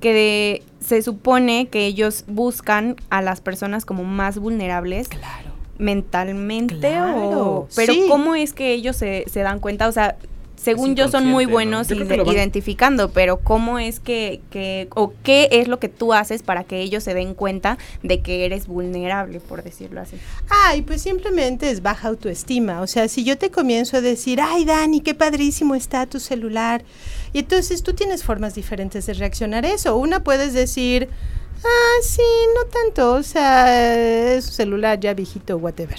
que 0.00 0.12
de- 0.12 0.62
se 0.80 1.00
supone 1.02 1.68
que 1.68 1.86
ellos 1.86 2.24
buscan 2.26 2.96
a 3.10 3.22
las 3.22 3.40
personas 3.40 3.84
como 3.84 4.04
más 4.04 4.38
vulnerables. 4.38 5.08
Claro. 5.08 5.50
mentalmente 5.78 6.76
Claro, 6.78 7.40
o 7.40 7.68
pero 7.74 7.94
sí. 7.94 8.04
cómo 8.08 8.34
es 8.34 8.52
que 8.52 8.72
ellos 8.74 8.96
se, 8.96 9.24
se 9.30 9.40
dan 9.40 9.60
cuenta 9.60 9.88
o 9.88 9.92
sea 9.92 10.16
según 10.62 10.94
yo 10.94 11.08
son 11.08 11.26
muy 11.26 11.46
buenos 11.46 11.88
ide- 11.90 12.16
identificando 12.32 13.10
pero 13.10 13.38
cómo 13.38 13.78
es 13.78 13.98
que, 14.00 14.40
que 14.50 14.88
o 14.94 15.12
qué 15.22 15.48
es 15.52 15.68
lo 15.68 15.78
que 15.78 15.88
tú 15.88 16.12
haces 16.12 16.42
para 16.42 16.64
que 16.64 16.80
ellos 16.82 17.02
se 17.04 17.14
den 17.14 17.34
cuenta 17.34 17.78
de 18.02 18.20
que 18.20 18.44
eres 18.44 18.66
vulnerable 18.66 19.40
por 19.40 19.62
decirlo 19.62 20.00
así 20.00 20.16
Ay, 20.48 20.82
pues 20.82 21.02
simplemente 21.02 21.70
es 21.70 21.80
baja 21.82 22.08
autoestima. 22.08 22.80
O 22.80 22.86
sea, 22.86 23.08
si 23.08 23.24
yo 23.24 23.38
te 23.38 23.50
comienzo 23.50 23.96
a 23.96 24.00
decir, 24.00 24.40
ay, 24.40 24.64
Dani, 24.64 25.00
qué 25.00 25.14
padrísimo 25.14 25.74
está 25.74 26.06
tu 26.06 26.18
celular. 26.20 26.82
Y 27.32 27.38
entonces 27.40 27.82
tú 27.82 27.92
tienes 27.94 28.24
formas 28.24 28.54
diferentes 28.54 29.06
de 29.06 29.14
reaccionar 29.14 29.64
a 29.64 29.72
eso. 29.72 29.96
Una 29.96 30.22
puedes 30.24 30.52
decir, 30.52 31.08
ah, 31.64 31.98
sí, 32.02 32.22
no 32.54 32.64
tanto. 32.70 33.12
O 33.14 33.22
sea, 33.22 34.34
es 34.34 34.46
un 34.48 34.52
celular 34.52 34.98
ya 35.00 35.14
viejito, 35.14 35.56
whatever. 35.56 35.98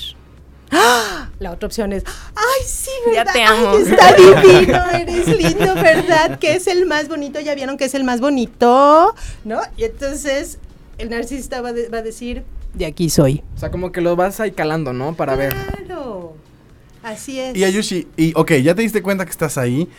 ¡Ah! 0.72 1.30
La 1.40 1.51
otra 1.51 1.68
opción 1.68 1.92
es, 1.94 2.04
ay, 2.36 2.66
sí, 2.66 2.90
Ya 3.13 3.24
¿verdad? 3.24 3.34
te 3.34 3.44
Ay, 3.44 3.66
amo. 3.66 3.78
está 3.78 4.13
divino, 4.13 4.80
eres 4.92 5.28
lindo, 5.28 5.74
¿verdad? 5.75 6.40
Que 6.40 6.56
es 6.56 6.68
el 6.68 6.86
más 6.86 7.08
bonito, 7.08 7.40
ya 7.40 7.56
vieron 7.56 7.78
que 7.78 7.86
es 7.86 7.94
el 7.96 8.04
más 8.04 8.22
bonito, 8.22 9.16
¿no? 9.44 9.60
Y 9.78 9.84
entonces 9.86 10.60
el 10.98 11.10
narcisista 11.10 11.62
va, 11.62 11.74
de- 11.74 11.90
va 11.90 11.98
a 12.00 12.01
decir, 12.04 12.44
de 12.74 12.86
aquí 12.86 13.10
soy. 13.10 13.44
O 13.56 13.60
sea, 13.60 13.72
como 13.72 13.92
que 13.92 14.01
lo 14.01 14.16
vas 14.16 14.40
ahí 14.40 14.51
calando, 14.51 14.94
¿no? 14.94 15.13
Para 15.16 15.36
ver. 15.36 15.54
Claro. 15.86 16.36
Así 17.04 17.40
es. 17.40 17.56
Y 17.58 17.63
Ayushi, 17.63 18.08
y 18.16 18.32
ok, 18.36 18.51
ya 18.63 18.75
te 18.75 18.84
diste 18.84 19.01
cuenta 19.01 19.25
que 19.25 19.32
estás 19.32 19.58
ahí. 19.58 19.90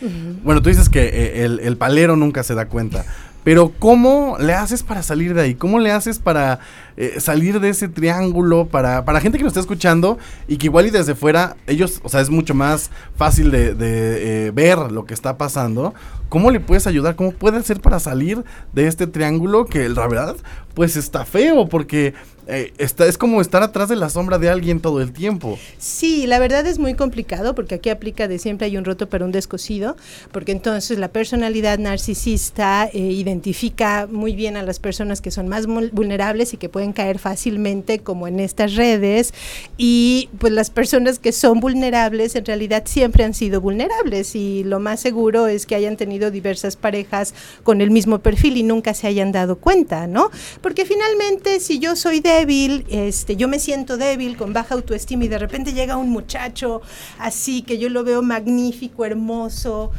Bueno, 0.45 0.63
tú 0.63 0.69
dices 0.69 0.89
que 0.89 1.03
eh, 1.05 1.45
el, 1.45 1.59
el 1.61 1.77
palero 1.77 2.15
nunca 2.17 2.45
se 2.45 2.55
da 2.55 2.67
cuenta. 2.69 3.05
Pero 3.45 3.73
¿cómo 3.81 4.37
le 4.39 4.53
haces 4.55 4.85
para 4.85 5.03
salir 5.03 5.35
de 5.35 5.43
ahí? 5.43 5.55
¿Cómo 5.57 5.81
le 5.81 5.91
haces 5.91 6.21
para 6.21 6.61
eh, 6.97 7.21
salir 7.21 7.61
de 7.61 7.71
ese 7.71 7.89
triángulo 7.89 8.67
para, 8.67 9.05
para 9.05 9.21
gente 9.21 9.39
que 9.39 9.45
nos 9.45 9.53
está 9.53 9.61
escuchando 9.61 10.19
y 10.49 10.57
que 10.57 10.67
igual 10.67 10.87
y 10.87 10.91
desde 10.91 11.15
fuera, 11.15 11.57
ellos, 11.67 12.01
o 12.03 12.09
sea, 12.09 12.21
es 12.21 12.31
mucho 12.31 12.55
más 12.55 12.91
fácil 13.17 13.51
de, 13.51 13.75
de, 13.75 14.47
eh, 14.47 14.51
ver 14.51 14.79
lo 14.91 15.05
que 15.05 15.15
está 15.15 15.39
pasando. 15.39 15.95
¿Cómo 16.29 16.51
le 16.51 16.61
puedes 16.61 16.87
ayudar? 16.87 17.15
¿Cómo 17.15 17.33
puede 17.33 17.59
hacer 17.59 17.81
para 17.81 18.01
salir 18.01 18.43
de 18.73 18.87
este 18.87 19.07
triángulo 19.07 19.67
que 19.67 19.89
la 19.89 20.07
verdad, 20.09 20.37
pues 20.75 20.97
está 20.97 21.25
feo 21.25 21.69
porque 21.69 22.15
eh, 22.49 22.73
está, 22.79 23.07
es 23.07 23.19
como 23.19 23.41
estar 23.41 23.63
atrás 23.63 23.89
de 23.89 23.95
la 23.95 24.09
sombra 24.09 24.39
de 24.39 24.51
alguien 24.51 24.81
todo 24.81 25.01
el 25.01 25.13
tiempo. 25.13 25.59
Sí, 25.79 26.27
la 26.27 26.41
verdad 26.41 26.67
es 26.67 26.79
muy 26.79 26.95
complicado 26.95 27.55
porque 27.55 27.77
aquí 27.77 27.89
aplica 27.89 28.27
de 28.27 28.39
siempre 28.41 28.67
hay 28.67 28.77
un 28.77 28.85
roto 28.85 29.09
para 29.09 29.25
un 29.25 29.31
descosido, 29.31 29.97
porque 30.33 30.51
entonces 30.51 30.99
la 30.99 31.09
personalidad 31.09 31.79
narcisista 31.79 32.89
eh, 32.93 32.99
identifica 32.99 34.09
muy 34.11 34.35
bien 34.35 34.57
a 34.57 34.63
las 34.65 34.81
personas 34.81 35.21
que 35.21 35.31
son 35.31 35.47
más 35.47 35.67
vulnerables 35.67 36.53
y 36.53 36.57
que 36.57 36.69
pueden 36.69 36.82
caer 36.91 37.21
fácilmente 37.21 38.01
como 38.01 38.27
en 38.27 38.41
estas 38.41 38.75
redes 38.75 39.33
y 39.77 40.29
pues 40.41 40.53
las 40.53 40.71
personas 40.71 41.21
que 41.21 41.31
son 41.31 41.61
vulnerables 41.61 42.35
en 42.35 42.45
realidad 42.45 42.83
siempre 42.87 43.23
han 43.23 43.35
sido 43.35 43.61
vulnerables 43.61 44.35
y 44.35 44.65
lo 44.65 44.81
más 44.81 44.99
seguro 44.99 45.47
es 45.47 45.67
que 45.67 45.77
hayan 45.77 45.97
tenido 45.97 46.33
diversas 46.33 46.75
parejas 46.75 47.35
con 47.63 47.81
el 47.81 47.93
mismo 47.93 48.19
perfil 48.19 48.57
y 48.57 48.65
nunca 48.65 48.95
se 48.95 49.07
hayan 49.07 49.31
dado 49.31 49.57
cuenta, 49.57 50.09
¿no? 50.09 50.31
Porque 50.61 50.85
finalmente 50.85 51.61
si 51.61 51.79
yo 51.79 51.95
soy 51.95 52.19
débil, 52.19 52.85
este, 52.89 53.37
yo 53.37 53.47
me 53.47 53.61
siento 53.61 53.97
débil, 53.97 54.37
con 54.37 54.53
baja 54.53 54.75
autoestima 54.75 55.27
y 55.27 55.29
de 55.29 55.39
repente 55.39 55.73
llega 55.73 55.97
un 55.97 56.11
muchacho 56.11 56.83
así 57.21 57.63
que 57.63 57.79
yo 57.79 57.89
lo 57.89 58.03
veo 58.03 58.23
magnífico, 58.23 59.05
hermoso, 59.05 59.93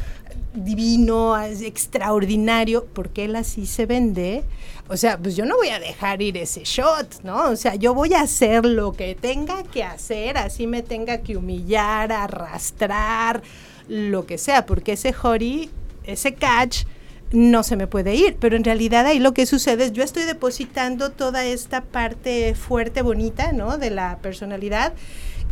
divino, 0.54 1.40
extraordinario, 1.42 2.86
porque 2.92 3.24
él 3.24 3.36
así 3.36 3.66
se 3.66 3.86
vende. 3.86 4.44
O 4.88 4.96
sea, 4.96 5.18
pues 5.18 5.34
yo 5.34 5.44
no 5.46 5.56
voy 5.56 5.68
a 5.68 5.78
dejar 5.78 6.20
ir 6.22 6.36
ese 6.36 6.64
shot, 6.64 7.22
¿no? 7.22 7.50
O 7.50 7.56
sea, 7.56 7.74
yo 7.74 7.94
voy 7.94 8.12
a 8.14 8.20
hacer 8.20 8.64
lo 8.64 8.92
que 8.92 9.14
tenga 9.14 9.62
que 9.62 9.82
hacer, 9.82 10.36
así 10.36 10.66
me 10.66 10.82
tenga 10.82 11.18
que 11.18 11.36
humillar, 11.36 12.12
arrastrar, 12.12 13.42
lo 13.88 14.26
que 14.26 14.38
sea, 14.38 14.66
porque 14.66 14.92
ese 14.92 15.14
Hori, 15.22 15.70
ese 16.04 16.34
catch, 16.34 16.84
no 17.32 17.62
se 17.62 17.76
me 17.76 17.86
puede 17.86 18.14
ir, 18.14 18.36
pero 18.38 18.56
en 18.56 18.64
realidad 18.64 19.06
ahí 19.06 19.18
lo 19.18 19.34
que 19.34 19.46
sucede 19.46 19.86
es 19.86 19.92
yo 19.92 20.04
estoy 20.04 20.22
depositando 20.22 21.10
toda 21.10 21.44
esta 21.44 21.80
parte 21.80 22.54
fuerte, 22.54 23.02
bonita, 23.02 23.52
¿no? 23.52 23.76
De 23.76 23.90
la 23.90 24.18
personalidad 24.18 24.92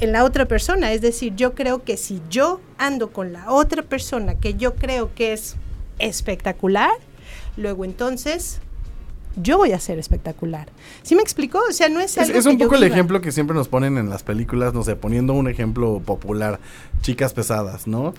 en 0.03 0.11
la 0.11 0.25
otra 0.25 0.47
persona, 0.47 0.93
es 0.93 1.01
decir, 1.01 1.37
yo 1.37 1.55
creo 1.55 1.85
que 1.85 1.97
si 1.97 2.21
yo 2.29 2.61
ando 2.77 3.13
con 3.13 3.33
la 3.33 3.53
otra 3.53 3.85
persona 3.85 4.35
que 4.35 4.55
yo 4.55 4.75
creo 4.75 5.15
que 5.15 5.33
es 5.33 5.55
espectacular, 6.01 6.91
luego 7.57 7.85
entonces 7.85 8.61
yo 9.37 9.59
voy 9.59 9.71
a 9.71 9.79
ser 9.79 10.01
espectacular. 10.01 10.67
¿Sí 11.05 11.15
me 11.15 11.23
explicó? 11.23 11.61
O 11.69 11.73
sea, 11.73 11.89
no 11.89 12.01
es 12.01 12.19
algo 12.19 12.37
Es, 12.37 12.47
un 12.47 12.59
poco 12.59 12.75
el 12.75 12.83
ejemplo 12.83 13.21
que 13.21 13.31
siempre 13.31 13.55
nos 13.55 13.69
ponen 13.69 13.97
en 13.97 14.11
las 14.11 14.25
películas, 14.25 14.75
no 14.75 14.83
sé, 14.83 14.97
poniendo 14.97 15.35
un 15.35 15.49
ejemplo 15.49 16.03
popular, 16.05 16.59
chicas 17.01 17.33
pesadas, 17.33 17.87
¿no? 17.87 18.13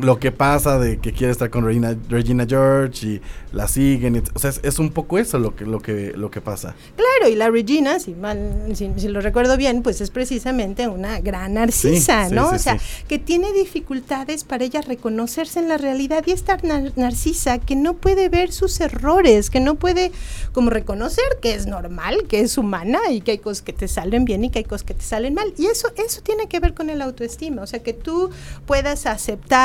Lo 0.00 0.18
que 0.18 0.32
pasa 0.32 0.78
de 0.78 0.98
que 0.98 1.12
quiere 1.12 1.32
estar 1.32 1.50
con 1.50 1.64
Regina, 1.64 1.96
Regina 2.08 2.46
George 2.46 3.06
y 3.06 3.20
la 3.52 3.68
siguen. 3.68 4.22
o 4.34 4.38
sea, 4.38 4.52
es, 4.62 4.78
un 4.78 4.90
poco 4.90 5.18
eso 5.18 5.38
lo 5.38 5.54
que, 5.56 5.64
lo 5.64 5.80
que, 5.80 6.12
lo 6.14 6.30
que 6.30 6.40
pasa. 6.40 6.74
Claro, 6.96 7.32
y 7.32 7.36
la 7.36 7.50
Regina, 7.50 7.98
si, 7.98 8.14
mal, 8.14 8.72
si, 8.74 9.08
lo 9.08 9.20
recuerdo 9.20 9.56
bien, 9.56 9.82
pues 9.82 10.00
es 10.00 10.10
precisamente 10.10 10.88
una 10.88 11.20
gran 11.20 11.54
narcisa, 11.54 12.28
¿no? 12.28 12.50
o 12.50 12.58
sea, 12.58 12.78
que 13.08 13.18
tiene 13.18 13.52
dificultades 13.52 14.44
para 14.44 14.64
ella 14.64 14.80
reconocerse 14.80 15.60
en 15.60 15.68
la 15.68 15.78
realidad 15.78 16.24
y 16.26 16.32
estar 16.32 16.62
narcisa 16.64 17.58
que 17.58 17.76
no 17.76 17.94
puede 17.94 18.28
ver 18.28 18.52
sus 18.52 18.80
errores, 18.80 19.50
que 19.50 19.60
no 19.60 19.76
puede 19.76 20.12
como 20.52 20.70
reconocer 20.70 21.24
que 21.40 21.54
es 21.54 21.66
normal, 21.66 22.24
que 22.28 22.40
es 22.40 22.58
humana 22.58 22.98
y 23.10 23.20
que 23.20 23.32
hay 23.32 23.38
cosas 23.38 23.62
que 23.62 23.72
te 23.72 23.88
salen 23.88 24.24
bien 24.24 24.44
y 24.44 24.50
que 24.50 24.60
hay 24.60 24.64
cosas 24.64 24.84
que 24.84 24.94
te 24.94 25.02
salen 25.02 25.34
mal. 25.34 25.52
Y 25.56 25.66
eso, 25.66 25.88
eso 25.96 26.20
tiene 26.22 26.46
que 26.46 26.60
ver 26.60 26.74
con 26.74 26.90
el 26.90 27.00
autoestima, 27.02 27.62
o 27.62 27.66
sea, 27.66 27.82
que 27.82 27.92
tú 27.92 28.30
puedas 28.66 29.06
aceptar 29.06 29.61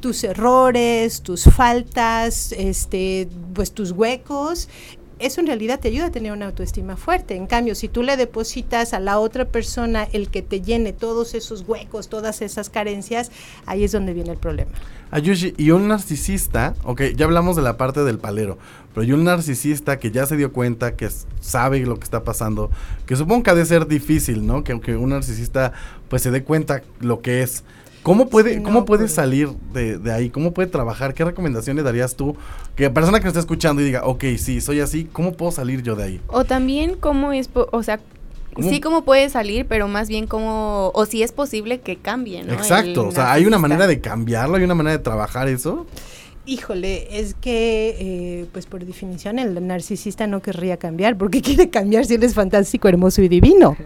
tus 0.00 0.24
errores, 0.24 1.22
tus 1.22 1.44
faltas, 1.44 2.52
este, 2.52 3.28
pues 3.54 3.72
tus 3.72 3.92
huecos 3.92 4.68
eso 5.20 5.40
en 5.40 5.46
realidad 5.46 5.78
te 5.78 5.88
ayuda 5.88 6.06
a 6.06 6.10
tener 6.10 6.32
una 6.32 6.46
autoestima 6.46 6.96
fuerte. 6.96 7.36
En 7.36 7.46
cambio, 7.46 7.74
si 7.74 7.88
tú 7.88 8.02
le 8.02 8.16
depositas 8.16 8.94
a 8.94 9.00
la 9.00 9.18
otra 9.18 9.44
persona 9.44 10.08
el 10.12 10.30
que 10.30 10.40
te 10.40 10.62
llene 10.62 10.92
todos 10.94 11.34
esos 11.34 11.64
huecos, 11.68 12.08
todas 12.08 12.40
esas 12.40 12.70
carencias, 12.70 13.30
ahí 13.66 13.84
es 13.84 13.92
donde 13.92 14.14
viene 14.14 14.32
el 14.32 14.38
problema. 14.38 14.72
Ayushi, 15.10 15.54
y 15.56 15.72
un 15.72 15.88
narcisista, 15.88 16.74
ok, 16.84 17.02
ya 17.16 17.26
hablamos 17.26 17.56
de 17.56 17.62
la 17.62 17.76
parte 17.76 18.02
del 18.02 18.18
palero, 18.18 18.58
pero 18.94 19.04
y 19.04 19.12
un 19.12 19.24
narcisista 19.24 19.98
que 19.98 20.10
ya 20.10 20.24
se 20.24 20.36
dio 20.36 20.52
cuenta, 20.52 20.96
que 20.96 21.08
sabe 21.40 21.80
lo 21.80 21.98
que 21.98 22.04
está 22.04 22.24
pasando, 22.24 22.70
que 23.06 23.14
supongo 23.14 23.42
que 23.42 23.50
ha 23.50 23.54
de 23.54 23.66
ser 23.66 23.86
difícil, 23.86 24.46
¿no? 24.46 24.64
Que 24.64 24.72
aunque 24.72 24.96
un 24.96 25.10
narcisista 25.10 25.72
pues 26.08 26.22
se 26.22 26.30
dé 26.30 26.44
cuenta 26.44 26.82
lo 27.00 27.20
que 27.20 27.42
es. 27.42 27.62
¿Cómo 28.02 28.28
puede, 28.28 28.62
¿cómo 28.62 28.84
puede 28.84 29.04
pues. 29.04 29.14
salir 29.14 29.50
de, 29.72 30.12
ahí? 30.12 30.30
¿Cómo 30.30 30.52
puede 30.52 30.68
trabajar? 30.68 31.12
¿Qué 31.12 31.24
recomendaciones 31.24 31.84
darías 31.84 32.16
tú? 32.16 32.36
Que 32.74 32.84
la 32.84 32.94
persona 32.94 33.18
que 33.18 33.24
nos 33.24 33.32
está 33.32 33.40
escuchando 33.40 33.82
y 33.82 33.84
diga, 33.84 34.04
ok, 34.04 34.24
sí, 34.38 34.60
soy 34.60 34.80
así, 34.80 35.04
¿cómo 35.04 35.32
puedo 35.32 35.52
salir 35.52 35.82
yo 35.82 35.96
de 35.96 36.04
ahí? 36.04 36.20
O 36.28 36.44
también 36.44 36.94
cómo 36.94 37.32
es, 37.32 37.50
o 37.54 37.82
sea, 37.82 38.00
sí 38.60 38.80
cómo 38.80 39.04
puede 39.04 39.28
salir, 39.28 39.66
pero 39.66 39.86
más 39.86 40.08
bien 40.08 40.26
cómo, 40.26 40.90
o 40.94 41.06
si 41.06 41.22
es 41.22 41.32
posible 41.32 41.80
que 41.80 41.96
cambie, 41.96 42.42
¿no? 42.42 42.54
Exacto, 42.54 43.08
o 43.08 43.12
sea, 43.12 43.32
¿hay 43.32 43.44
una 43.46 43.58
manera 43.58 43.86
de 43.86 44.00
cambiarlo? 44.00 44.56
¿Hay 44.56 44.64
una 44.64 44.74
manera 44.74 44.96
de 44.96 45.02
trabajar 45.02 45.48
eso? 45.48 45.86
Híjole, 46.50 47.06
es 47.20 47.34
que, 47.34 47.94
eh, 48.00 48.46
pues 48.50 48.66
por 48.66 48.84
definición, 48.84 49.38
el 49.38 49.64
narcisista 49.64 50.26
no 50.26 50.42
querría 50.42 50.78
cambiar, 50.78 51.16
porque 51.16 51.40
quiere 51.42 51.70
cambiar 51.70 52.06
si 52.06 52.14
él 52.14 52.24
es 52.24 52.34
fantástico, 52.34 52.88
hermoso 52.88 53.22
y 53.22 53.28
divino. 53.28 53.76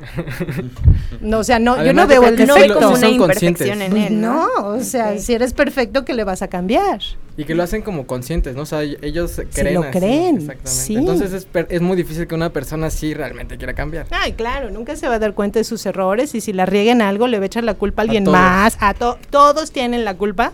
No, 1.21 1.41
o 1.41 1.45
sea, 1.45 1.59
no, 1.59 1.83
yo 1.85 1.93
no 1.93 2.07
veo 2.07 2.27
el 2.27 2.37
defecto. 2.37 2.81
como 2.81 2.95
una 2.97 3.09
imperfección 3.09 3.83
en 3.83 3.97
él. 3.97 4.21
No, 4.21 4.49
o 4.63 4.81
sea, 4.81 5.19
si 5.19 5.35
eres 5.35 5.53
perfecto, 5.53 6.07
que 6.07 6.15
le 6.15 6.25
vas 6.25 6.41
a 6.41 6.49
cambiar? 6.49 7.01
Y 7.37 7.45
que 7.45 7.55
lo 7.55 7.63
hacen 7.63 7.83
como 7.83 8.07
conscientes, 8.07 8.57
¿no? 8.57 8.63
O 8.63 8.67
sea, 8.67 8.83
ellos 8.83 9.43
creen. 9.53 9.75
lo 9.75 9.91
creen. 9.91 10.37
Exactamente. 10.37 10.71
Sí. 10.71 10.97
Entonces 10.97 11.33
es, 11.35 11.47
es, 11.69 11.81
muy 11.83 11.97
difícil 11.97 12.27
que 12.27 12.35
una 12.35 12.51
persona 12.51 12.89
sí 12.89 13.13
realmente 13.13 13.59
quiera 13.59 13.75
cambiar. 13.75 14.07
Ay, 14.11 14.33
claro, 14.33 14.71
nunca 14.71 14.97
se 14.97 15.07
va 15.07 15.17
a 15.17 15.19
dar 15.19 15.35
cuenta 15.35 15.59
de 15.59 15.65
sus 15.65 15.85
errores 15.85 16.35
y 16.35 16.41
si 16.41 16.55
la 16.55 16.65
rieguen 16.65 17.03
algo, 17.03 17.27
le 17.27 17.39
va 17.39 17.43
a 17.43 17.47
echar 17.47 17.65
la 17.65 17.75
culpa 17.75 18.01
a 18.01 18.05
alguien 18.05 18.25
más. 18.25 18.79
A 18.81 18.95
todos 18.95 19.71
tienen 19.71 20.07
la 20.07 20.15
culpa, 20.15 20.53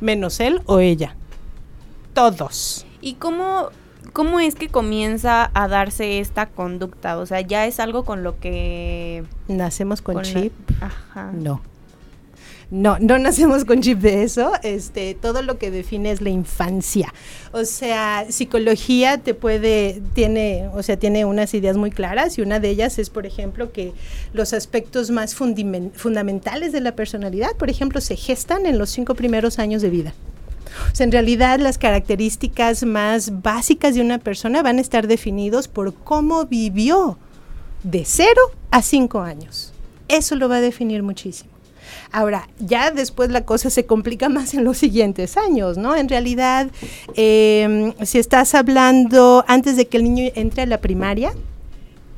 menos 0.00 0.40
él 0.40 0.60
o 0.66 0.80
ella 0.80 1.16
todos. 2.16 2.86
¿Y 3.02 3.14
cómo, 3.14 3.68
cómo 4.14 4.40
es 4.40 4.54
que 4.54 4.68
comienza 4.68 5.50
a 5.52 5.68
darse 5.68 6.18
esta 6.18 6.46
conducta? 6.46 7.18
O 7.18 7.26
sea, 7.26 7.42
ya 7.42 7.66
es 7.66 7.78
algo 7.78 8.06
con 8.06 8.24
lo 8.24 8.40
que... 8.40 9.22
¿Nacemos 9.48 10.00
con, 10.00 10.22
chip? 10.22 10.52
Ajá. 10.80 11.30
No. 11.32 11.60
No, 12.70 12.98
no 12.98 13.18
nacemos 13.18 13.66
con 13.66 13.82
chip 13.82 13.98
de 13.98 14.22
eso. 14.22 14.52
Este, 14.62 15.14
todo 15.14 15.42
lo 15.42 15.58
que 15.58 15.70
define 15.70 16.10
es 16.10 16.22
la 16.22 16.30
infancia. 16.30 17.12
O 17.52 17.66
sea, 17.66 18.24
psicología 18.30 19.18
te 19.18 19.34
puede, 19.34 20.00
tiene, 20.14 20.70
o 20.72 20.82
sea, 20.82 20.96
tiene 20.96 21.26
unas 21.26 21.52
ideas 21.52 21.76
muy 21.76 21.90
claras 21.90 22.38
y 22.38 22.40
una 22.40 22.60
de 22.60 22.70
ellas 22.70 22.98
es, 22.98 23.10
por 23.10 23.26
ejemplo, 23.26 23.72
que 23.72 23.92
los 24.32 24.54
aspectos 24.54 25.10
más 25.10 25.34
fundamentales 25.34 26.72
de 26.72 26.80
la 26.80 26.96
personalidad, 26.96 27.54
por 27.58 27.68
ejemplo, 27.68 28.00
se 28.00 28.16
gestan 28.16 28.64
en 28.64 28.78
los 28.78 28.88
cinco 28.88 29.14
primeros 29.14 29.58
años 29.58 29.82
de 29.82 29.90
vida. 29.90 30.14
O 30.92 30.94
sea, 30.94 31.04
en 31.04 31.12
realidad 31.12 31.58
las 31.60 31.78
características 31.78 32.84
más 32.84 33.42
básicas 33.42 33.94
de 33.94 34.00
una 34.00 34.18
persona 34.18 34.62
van 34.62 34.78
a 34.78 34.80
estar 34.80 35.06
definidos 35.06 35.68
por 35.68 35.94
cómo 35.94 36.46
vivió 36.46 37.18
de 37.82 38.04
0 38.04 38.30
a 38.70 38.82
5 38.82 39.20
años. 39.20 39.72
Eso 40.08 40.36
lo 40.36 40.48
va 40.48 40.56
a 40.56 40.60
definir 40.60 41.02
muchísimo. 41.02 41.50
Ahora, 42.12 42.48
ya 42.58 42.90
después 42.90 43.30
la 43.30 43.44
cosa 43.44 43.70
se 43.70 43.86
complica 43.86 44.28
más 44.28 44.54
en 44.54 44.64
los 44.64 44.78
siguientes 44.78 45.36
años, 45.36 45.76
¿no? 45.76 45.94
En 45.94 46.08
realidad, 46.08 46.68
em, 47.14 47.92
si 48.04 48.18
estás 48.18 48.54
hablando 48.54 49.44
antes 49.46 49.76
de 49.76 49.86
que 49.86 49.98
el 49.98 50.04
niño 50.04 50.30
entre 50.34 50.62
a 50.62 50.66
la 50.66 50.78
primaria, 50.78 51.32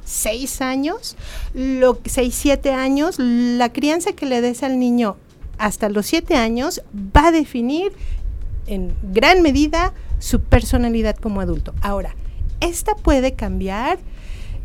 seis 0.04 0.62
años, 0.62 1.16
lo, 1.54 1.98
seis, 2.06 2.34
siete 2.34 2.72
años, 2.72 3.16
la 3.18 3.72
crianza 3.72 4.12
que 4.12 4.26
le 4.26 4.40
des 4.40 4.62
al 4.62 4.78
niño 4.78 5.16
hasta 5.58 5.88
los 5.88 6.06
siete 6.06 6.34
años 6.36 6.82
va 6.94 7.28
a 7.28 7.32
definir 7.32 7.92
en 8.68 8.94
gran 9.02 9.42
medida 9.42 9.92
su 10.18 10.40
personalidad 10.40 11.16
como 11.16 11.40
adulto. 11.40 11.74
Ahora, 11.80 12.14
esta 12.60 12.94
puede 12.94 13.34
cambiar 13.34 13.98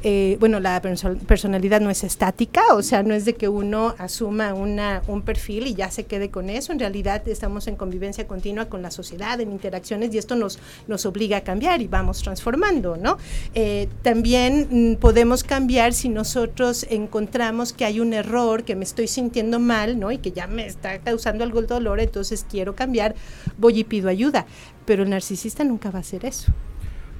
eh, 0.05 0.35
bueno, 0.39 0.59
la 0.59 0.81
personalidad 0.81 1.79
no 1.79 1.89
es 1.89 2.03
estática, 2.03 2.61
o 2.73 2.83
sea, 2.83 3.03
no 3.03 3.13
es 3.13 3.23
de 3.23 3.35
que 3.35 3.47
uno 3.47 3.95
asuma 3.97 4.53
una, 4.53 5.01
un 5.07 5.21
perfil 5.21 5.65
y 5.67 5.75
ya 5.75 5.89
se 5.91 6.03
quede 6.05 6.29
con 6.29 6.49
eso. 6.49 6.73
En 6.73 6.79
realidad 6.79 7.25
estamos 7.27 7.67
en 7.67 7.77
convivencia 7.77 8.27
continua 8.27 8.65
con 8.65 8.81
la 8.81 8.91
sociedad, 8.91 9.39
en 9.39 9.51
interacciones 9.51 10.13
y 10.13 10.17
esto 10.17 10.35
nos, 10.35 10.59
nos 10.87 11.05
obliga 11.05 11.37
a 11.37 11.41
cambiar 11.41 11.81
y 11.81 11.87
vamos 11.87 12.21
transformando, 12.21 12.97
¿no? 12.97 13.17
Eh, 13.55 13.87
también 14.01 14.67
mm, 14.69 14.95
podemos 14.95 15.45
cambiar 15.45 15.93
si 15.93 16.09
nosotros 16.09 16.85
encontramos 16.89 17.71
que 17.71 17.85
hay 17.85 18.01
un 18.01 18.11
error, 18.11 18.65
que 18.65 18.75
me 18.75 18.83
estoy 18.83 19.07
sintiendo 19.07 19.59
mal, 19.59 19.97
¿no? 19.97 20.11
Y 20.11 20.17
que 20.17 20.33
ya 20.33 20.47
me 20.47 20.65
está 20.65 20.99
causando 20.99 21.45
algo 21.45 21.61
el 21.61 21.67
dolor, 21.67 22.01
entonces 22.01 22.45
quiero 22.49 22.75
cambiar, 22.75 23.15
voy 23.57 23.79
y 23.79 23.83
pido 23.85 24.09
ayuda. 24.09 24.45
Pero 24.85 25.03
el 25.03 25.09
narcisista 25.09 25.63
nunca 25.63 25.91
va 25.91 25.99
a 25.99 26.01
hacer 26.01 26.25
eso. 26.25 26.51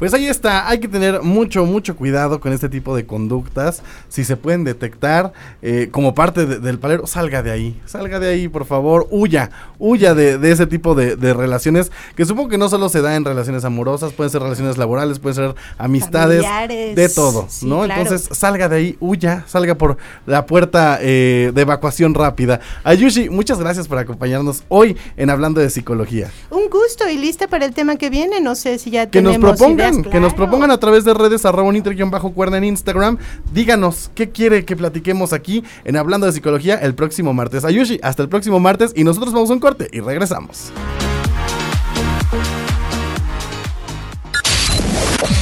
Pues 0.03 0.13
ahí 0.13 0.27
está, 0.27 0.67
hay 0.67 0.79
que 0.79 0.89
tener 0.89 1.21
mucho, 1.21 1.65
mucho 1.65 1.95
cuidado 1.95 2.41
con 2.41 2.51
este 2.51 2.67
tipo 2.67 2.93
de 2.93 3.05
conductas. 3.05 3.81
Si 4.09 4.25
se 4.25 4.35
pueden 4.35 4.65
detectar 4.65 5.31
eh, 5.61 5.87
como 5.91 6.13
parte 6.13 6.45
de- 6.45 6.59
del 6.59 6.77
palero, 6.77 7.07
salga 7.07 7.41
de 7.41 7.51
ahí, 7.51 7.81
salga 7.85 8.19
de 8.19 8.27
ahí, 8.27 8.49
por 8.49 8.65
favor, 8.65 9.07
huya, 9.11 9.49
huya 9.79 10.13
de, 10.13 10.37
de 10.37 10.51
ese 10.51 10.67
tipo 10.67 10.93
de, 10.93 11.15
de 11.15 11.33
relaciones, 11.33 11.89
que 12.17 12.25
supongo 12.25 12.49
que 12.49 12.57
no 12.57 12.67
solo 12.67 12.89
se 12.89 13.01
da 13.01 13.15
en 13.15 13.23
relaciones 13.23 13.63
amorosas, 13.63 14.11
pueden 14.11 14.29
ser 14.29 14.41
relaciones 14.41 14.77
laborales, 14.77 15.19
pueden 15.19 15.35
ser 15.35 15.55
amistades, 15.77 16.43
Familiares. 16.43 16.95
de 16.97 17.07
todo, 17.07 17.45
Sí, 17.47 17.65
¿no? 17.65 17.83
claro. 17.85 18.01
Entonces 18.01 18.27
salga 18.37 18.67
de 18.67 18.75
ahí, 18.75 18.97
huya, 18.99 19.45
salga 19.47 19.75
por 19.75 19.95
la 20.25 20.45
puerta 20.45 20.97
eh, 21.01 21.53
de 21.55 21.61
evacuación 21.61 22.13
rápida. 22.13 22.59
Ayushi, 22.83 23.29
muchas 23.29 23.57
gracias 23.57 23.87
por 23.87 23.99
acompañarnos 23.99 24.65
hoy 24.67 24.97
en 25.15 25.29
Hablando 25.29 25.61
de 25.61 25.69
Psicología. 25.69 26.29
Un 26.49 26.69
gusto 26.69 27.07
y 27.09 27.17
lista 27.17 27.47
para 27.47 27.63
el 27.65 27.73
tema 27.73 27.95
que 27.95 28.09
viene. 28.09 28.41
No 28.41 28.55
sé 28.55 28.77
si 28.79 28.91
ya 28.91 29.09
Que 29.09 29.21
nos 29.21 29.31
tenemos 29.33 29.57
propongan, 29.93 30.11
que 30.11 30.19
nos 30.19 30.33
propongan 30.33 30.71
a 30.71 30.77
través 30.79 31.05
de 31.05 31.13
redes 31.13 31.45
arroba 31.45 31.67
un 31.67 31.75
inter 31.75 31.95
guion 31.95 32.11
bajo 32.11 32.33
cuerda 32.33 32.57
en 32.57 32.63
Instagram. 32.63 33.17
Díganos 33.53 34.11
qué 34.15 34.29
quiere 34.31 34.65
que 34.65 34.75
platiquemos 34.75 35.33
aquí 35.33 35.63
en 35.83 35.97
Hablando 35.97 36.25
de 36.25 36.33
Psicología 36.33 36.75
el 36.75 36.95
próximo 36.95 37.33
martes. 37.33 37.65
Ayushi, 37.65 37.99
hasta 38.01 38.23
el 38.23 38.29
próximo 38.29 38.59
martes 38.59 38.93
y 38.95 39.03
nosotros 39.03 39.33
vamos 39.33 39.49
a 39.49 39.53
un 39.53 39.59
corte 39.59 39.87
y 39.91 39.99
regresamos. 39.99 40.71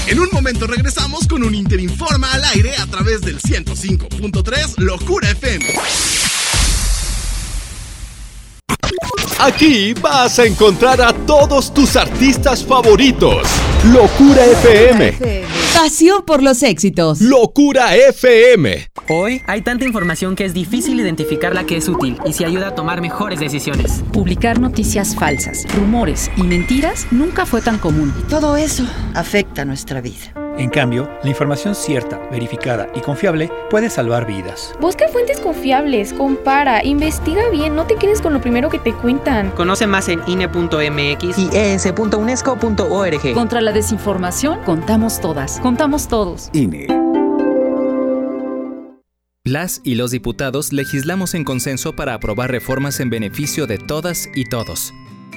En 0.08 0.20
un 0.20 0.28
momento 0.34 0.68
regresamos 0.68 1.26
con 1.26 1.42
un 1.44 1.56
Interinforma 1.56 2.34
al 2.34 2.44
aire 2.56 2.76
a 2.76 2.86
través 2.86 3.22
del 3.22 3.40
105.3 3.40 4.78
Locura 4.78 5.30
FM. 5.32 5.66
Aquí 9.40 9.94
vas 9.94 10.38
a 10.38 10.46
encontrar 10.46 11.02
a 11.02 11.14
todos 11.14 11.74
tus 11.74 11.96
artistas 11.96 12.64
favoritos. 12.64 13.48
Locura 13.84 14.46
FM. 14.46 15.14
Pasión 15.74 16.24
por 16.24 16.44
los 16.44 16.62
éxitos. 16.62 17.20
Locura 17.20 17.96
FM. 17.96 18.92
Hoy 19.10 19.42
hay 19.48 19.64
tanta 19.64 19.86
información 19.86 20.36
que 20.36 20.46
es 20.46 20.54
difícil 20.54 21.00
identificar 21.00 21.56
la 21.56 21.64
que 21.66 21.78
es 21.78 21.90
útil 21.90 22.20
y 22.24 22.34
se 22.34 22.46
ayuda 22.46 22.68
a 22.68 22.76
tomar 22.76 23.02
mejores 23.02 23.40
decisiones. 23.40 24.04
Publicar 24.14 24.60
noticias 24.60 25.16
falsas, 25.16 25.66
rumores 25.74 26.30
y 26.38 26.44
mentiras 26.44 27.08
nunca 27.10 27.48
fue 27.48 27.64
tan 27.64 27.80
común. 27.80 28.14
Todo 28.30 28.56
eso 28.56 28.86
afecta 29.16 29.66
nuestra 29.66 30.00
vida. 30.00 30.41
En 30.62 30.70
cambio, 30.70 31.10
la 31.24 31.30
información 31.32 31.74
cierta, 31.74 32.20
verificada 32.30 32.88
y 32.94 33.00
confiable 33.00 33.50
puede 33.72 33.90
salvar 33.90 34.28
vidas. 34.28 34.76
Busca 34.80 35.08
fuentes 35.08 35.40
confiables, 35.40 36.14
compara, 36.14 36.86
investiga 36.86 37.50
bien, 37.50 37.76
no 37.76 37.88
te 37.88 37.96
quedes 37.96 38.22
con 38.22 38.32
lo 38.32 38.42
primero 38.42 38.70
que 38.70 38.78
te 38.78 38.94
cuentan. 38.94 39.50
Conoce 39.52 39.88
más 39.88 40.08
en 40.08 40.22
INE.mx 40.28 41.40
y 41.40 41.50
es.unesco.org. 41.52 43.34
Contra 43.34 43.60
la 43.60 43.72
desinformación, 43.72 44.60
contamos 44.64 45.20
todas, 45.20 45.60
contamos 45.62 46.08
todos. 46.08 46.52
INE. 46.54 46.86
Las 49.44 49.82
y 49.84 49.96
los 49.96 50.12
diputados 50.12 50.74
legislamos 50.74 51.34
en 51.34 51.44
consenso 51.44 51.96
para 51.96 52.14
aprobar 52.14 52.52
reformas 52.52 53.00
en 53.00 53.10
beneficio 53.10 53.66
de 53.66 53.80
todas 53.80 54.30
y 54.36 54.46
todos. 54.46 54.94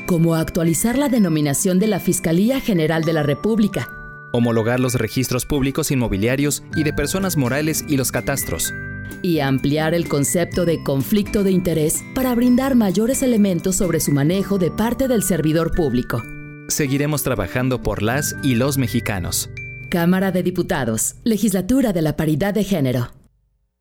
como 0.06 0.34
actualizar 0.34 0.98
la 0.98 1.08
denominación 1.08 1.78
de 1.78 1.86
la 1.86 1.98
Fiscalía 1.98 2.60
General 2.60 3.04
de 3.04 3.14
la 3.14 3.22
República, 3.22 3.88
Homologar 4.34 4.80
los 4.80 4.94
registros 4.94 5.46
públicos 5.46 5.92
inmobiliarios 5.92 6.64
y 6.74 6.82
de 6.82 6.92
personas 6.92 7.36
morales 7.36 7.84
y 7.86 7.96
los 7.96 8.10
catastros. 8.10 8.74
y 9.22 9.38
ampliar 9.38 9.94
el 9.94 10.08
concepto 10.08 10.64
de 10.64 10.82
conflicto 10.82 11.44
de 11.44 11.52
interés 11.52 12.02
para 12.16 12.34
brindar 12.34 12.74
mayores 12.74 13.22
elementos 13.22 13.76
sobre 13.76 14.00
su 14.00 14.10
manejo 14.10 14.58
de 14.58 14.72
parte 14.72 15.06
del 15.06 15.22
servidor 15.22 15.72
público. 15.72 16.20
Seguiremos 16.68 17.22
trabajando 17.22 17.80
por 17.80 18.02
las 18.02 18.34
y 18.42 18.56
los 18.56 18.76
mexicanos. 18.76 19.50
Cámara 19.88 20.32
de 20.32 20.42
Diputados, 20.42 21.14
Legislatura 21.22 21.92
de 21.92 22.02
la 22.02 22.16
Paridad 22.16 22.52
de 22.52 22.64
Género. 22.64 23.12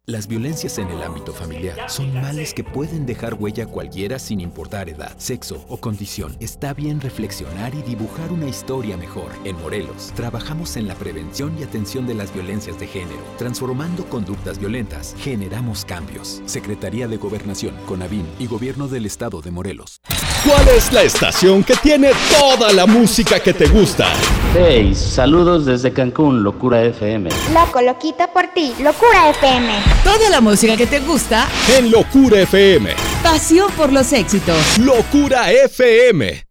Las 0.06 0.28
violencias 0.28 0.80
en 0.80 0.90
el 0.90 1.02
ámbito 1.02 1.32
familiar 1.32 1.90
son 1.90 2.14
males 2.14 2.54
que 2.54 2.66
pueden 2.66 3.06
dejar 3.06 3.36
huella 3.36 3.64
a 3.64 3.68
cualquiera 3.68 4.20
sin 4.20 4.42
importar 4.42 4.90
edad, 4.90 5.14
sexo 5.18 5.64
o 5.70 5.78
condición. 5.78 6.36
Está 6.42 6.74
bien 6.74 7.00
reflexionar 7.00 7.74
y 7.74 7.84
dibujar 7.84 8.34
una 8.34 8.50
historia 8.50 8.98
mejor. 8.98 9.32
En 9.46 9.56
Morelos, 9.62 10.12
trabajamos 10.14 10.76
en 10.76 10.90
la 10.90 10.96
prevención 10.96 11.58
y 11.58 11.64
atención 11.64 12.06
de 12.06 12.16
las 12.16 12.34
violencias 12.34 12.78
de 12.82 12.88
género. 12.88 13.22
Transformando 13.38 14.04
conductas 14.10 14.60
violentas, 14.60 15.16
generamos 15.20 15.86
cambios. 15.86 16.42
Secretaría 16.48 17.08
de 17.08 17.16
Gobernación, 17.16 17.74
CONAVIM 17.86 18.26
y 18.40 18.48
Gobierno 18.48 18.90
del 18.90 19.06
Estado 19.06 19.40
de 19.42 19.52
Morelos. 19.52 20.02
¿Cuál 20.46 20.68
es 20.68 20.92
la 20.92 21.04
estación 21.04 21.64
que 21.64 21.76
tiene 21.78 22.12
toda 22.38 22.74
la 22.74 22.86
música 22.86 23.40
que 23.40 23.54
te 23.54 23.68
gusta? 23.68 24.10
Hey, 24.54 24.94
saludos 24.94 25.66
desde 25.66 25.94
Cancún, 25.94 26.44
Locura 26.44 26.84
FM. 26.84 27.30
Loco, 27.54 27.82
loquito 27.82 28.26
por 28.34 28.48
ti, 28.48 28.74
Locura 28.82 29.30
FM. 29.30 29.93
Toda 30.04 30.30
la 30.30 30.42
música 30.42 30.76
que 30.78 30.88
te 30.88 31.00
gusta. 31.00 31.48
En 31.78 31.92
Locura 31.92 32.42
FM. 32.42 32.94
Pasión 33.22 33.72
por 33.78 33.92
los 33.92 34.12
éxitos. 34.14 34.58
Locura 34.80 35.52
FM. 35.52 36.46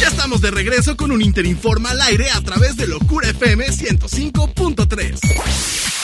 Ya 0.00 0.08
estamos 0.08 0.40
de 0.40 0.50
regreso 0.50 0.96
con 0.96 1.12
un 1.12 1.22
Interinforma 1.22 1.90
al 1.90 2.00
aire 2.02 2.30
a 2.30 2.40
través 2.40 2.76
de 2.76 2.86
Locura 2.86 3.28
FM 3.30 3.66
105.3. 3.68 5.95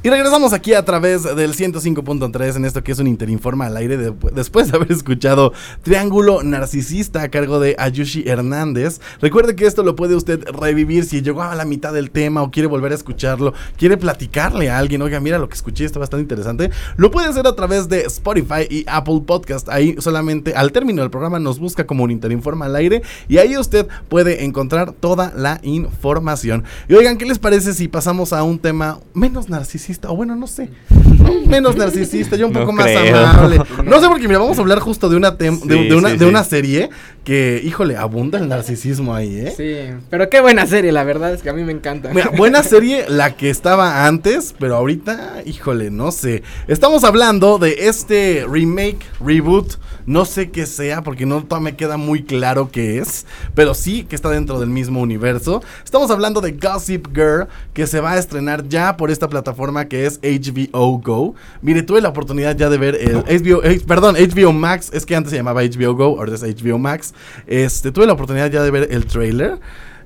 Y 0.00 0.10
regresamos 0.10 0.52
aquí 0.52 0.74
a 0.74 0.84
través 0.84 1.24
del 1.24 1.54
105.3 1.54 2.54
en 2.56 2.64
esto 2.64 2.84
que 2.84 2.92
es 2.92 3.00
un 3.00 3.08
Interinforma 3.08 3.66
al 3.66 3.76
aire 3.76 3.96
de- 3.96 4.14
después 4.32 4.70
de 4.70 4.76
haber 4.76 4.92
escuchado 4.92 5.52
Triángulo 5.82 6.44
Narcisista 6.44 7.22
a 7.22 7.28
cargo 7.30 7.58
de 7.58 7.74
Ayushi 7.76 8.22
Hernández. 8.28 9.00
Recuerde 9.20 9.56
que 9.56 9.66
esto 9.66 9.82
lo 9.82 9.96
puede 9.96 10.14
usted 10.14 10.40
revivir 10.50 11.04
si 11.04 11.20
llegó 11.20 11.42
a 11.42 11.54
la 11.56 11.64
mitad 11.64 11.92
del 11.92 12.12
tema 12.12 12.42
o 12.42 12.50
quiere 12.52 12.68
volver 12.68 12.92
a 12.92 12.94
escucharlo, 12.94 13.54
quiere 13.76 13.96
platicarle 13.96 14.70
a 14.70 14.78
alguien, 14.78 15.02
oiga, 15.02 15.18
mira 15.18 15.36
lo 15.38 15.48
que 15.48 15.56
escuché, 15.56 15.84
está 15.84 15.98
bastante 15.98 16.22
interesante. 16.22 16.70
Lo 16.96 17.10
puede 17.10 17.26
hacer 17.26 17.48
a 17.48 17.56
través 17.56 17.88
de 17.88 18.02
Spotify 18.02 18.66
y 18.70 18.84
Apple 18.86 19.22
Podcast. 19.26 19.68
Ahí 19.68 19.96
solamente 19.98 20.54
al 20.54 20.70
término 20.70 21.02
del 21.02 21.10
programa 21.10 21.40
nos 21.40 21.58
busca 21.58 21.86
como 21.88 22.04
un 22.04 22.12
Interinforma 22.12 22.66
al 22.66 22.76
aire 22.76 23.02
y 23.28 23.38
ahí 23.38 23.56
usted 23.58 23.88
puede 24.08 24.44
encontrar 24.44 24.92
toda 24.92 25.32
la 25.34 25.58
información. 25.64 26.62
Y 26.88 26.94
oigan, 26.94 27.18
¿qué 27.18 27.26
les 27.26 27.40
parece 27.40 27.74
si 27.74 27.88
pasamos 27.88 28.32
a 28.32 28.44
un 28.44 28.60
tema 28.60 29.00
menos 29.12 29.48
narcisista? 29.48 29.87
O 30.08 30.16
bueno, 30.16 30.36
no 30.36 30.46
sé. 30.46 30.68
Menos 31.46 31.76
narcisista, 31.76 32.36
yo 32.36 32.46
un 32.46 32.52
No 32.52 32.60
poco 32.60 32.72
más 32.72 32.86
amable. 32.94 33.60
No 33.84 34.00
sé 34.00 34.08
porque 34.08 34.28
mira, 34.28 34.38
vamos 34.40 34.58
a 34.58 34.60
hablar 34.60 34.80
justo 34.80 35.08
de 35.08 35.16
una 35.16 35.36
tem- 35.38 35.60
de, 35.62 35.94
una, 35.96 36.08
sí, 36.10 36.16
de 36.16 36.24
sí. 36.24 36.30
una 36.30 36.44
serie 36.44 36.90
que, 37.28 37.60
híjole, 37.62 37.94
abunda 37.94 38.38
el 38.38 38.48
narcisismo 38.48 39.14
ahí, 39.14 39.40
¿eh? 39.40 39.52
Sí, 39.54 39.94
pero 40.08 40.30
qué 40.30 40.40
buena 40.40 40.66
serie, 40.66 40.92
la 40.92 41.04
verdad 41.04 41.34
es 41.34 41.42
que 41.42 41.50
a 41.50 41.52
mí 41.52 41.62
me 41.62 41.72
encanta. 41.72 42.08
Mira, 42.14 42.30
buena 42.30 42.62
serie 42.62 43.04
la 43.06 43.36
que 43.36 43.50
estaba 43.50 44.06
antes, 44.06 44.54
pero 44.58 44.76
ahorita, 44.76 45.42
híjole, 45.44 45.90
no 45.90 46.10
sé. 46.10 46.42
Estamos 46.68 47.04
hablando 47.04 47.58
de 47.58 47.86
este 47.86 48.46
remake, 48.50 49.04
reboot, 49.20 49.74
no 50.06 50.24
sé 50.24 50.50
qué 50.50 50.64
sea, 50.64 51.02
porque 51.02 51.26
no 51.26 51.44
todavía 51.44 51.72
me 51.72 51.76
queda 51.76 51.98
muy 51.98 52.22
claro 52.22 52.70
qué 52.70 52.98
es, 52.98 53.26
pero 53.54 53.74
sí 53.74 54.04
que 54.04 54.16
está 54.16 54.30
dentro 54.30 54.58
del 54.58 54.70
mismo 54.70 55.02
universo. 55.02 55.62
Estamos 55.84 56.10
hablando 56.10 56.40
de 56.40 56.52
Gossip 56.52 57.08
Girl, 57.14 57.46
que 57.74 57.86
se 57.86 58.00
va 58.00 58.12
a 58.12 58.18
estrenar 58.18 58.66
ya 58.68 58.96
por 58.96 59.10
esta 59.10 59.28
plataforma 59.28 59.86
que 59.86 60.06
es 60.06 60.18
HBO 60.22 60.98
Go. 60.98 61.34
Mire, 61.60 61.82
tuve 61.82 62.00
la 62.00 62.08
oportunidad 62.08 62.56
ya 62.56 62.70
de 62.70 62.78
ver 62.78 62.94
el 62.94 63.18
HBO, 63.18 63.62
eh, 63.64 63.82
perdón, 63.86 64.16
HBO 64.16 64.54
Max, 64.54 64.90
es 64.94 65.04
que 65.04 65.14
antes 65.14 65.30
se 65.30 65.36
llamaba 65.36 65.60
HBO 65.62 65.94
Go, 65.94 66.18
ahora 66.18 66.34
es 66.34 66.42
HBO 66.42 66.78
Max. 66.78 67.12
Este, 67.46 67.92
tuve 67.92 68.06
la 68.06 68.12
oportunidad 68.12 68.50
ya 68.50 68.62
de 68.62 68.70
ver 68.70 68.88
el 68.90 69.06
trailer. 69.06 69.58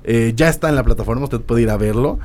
Eh, 0.03 0.33
ya 0.35 0.49
está 0.49 0.69
en 0.69 0.75
la 0.75 0.83
plataforma, 0.83 1.23
usted 1.23 1.41
puede 1.41 1.61
ir 1.63 1.69
a 1.69 1.77
verlo. 1.77 2.19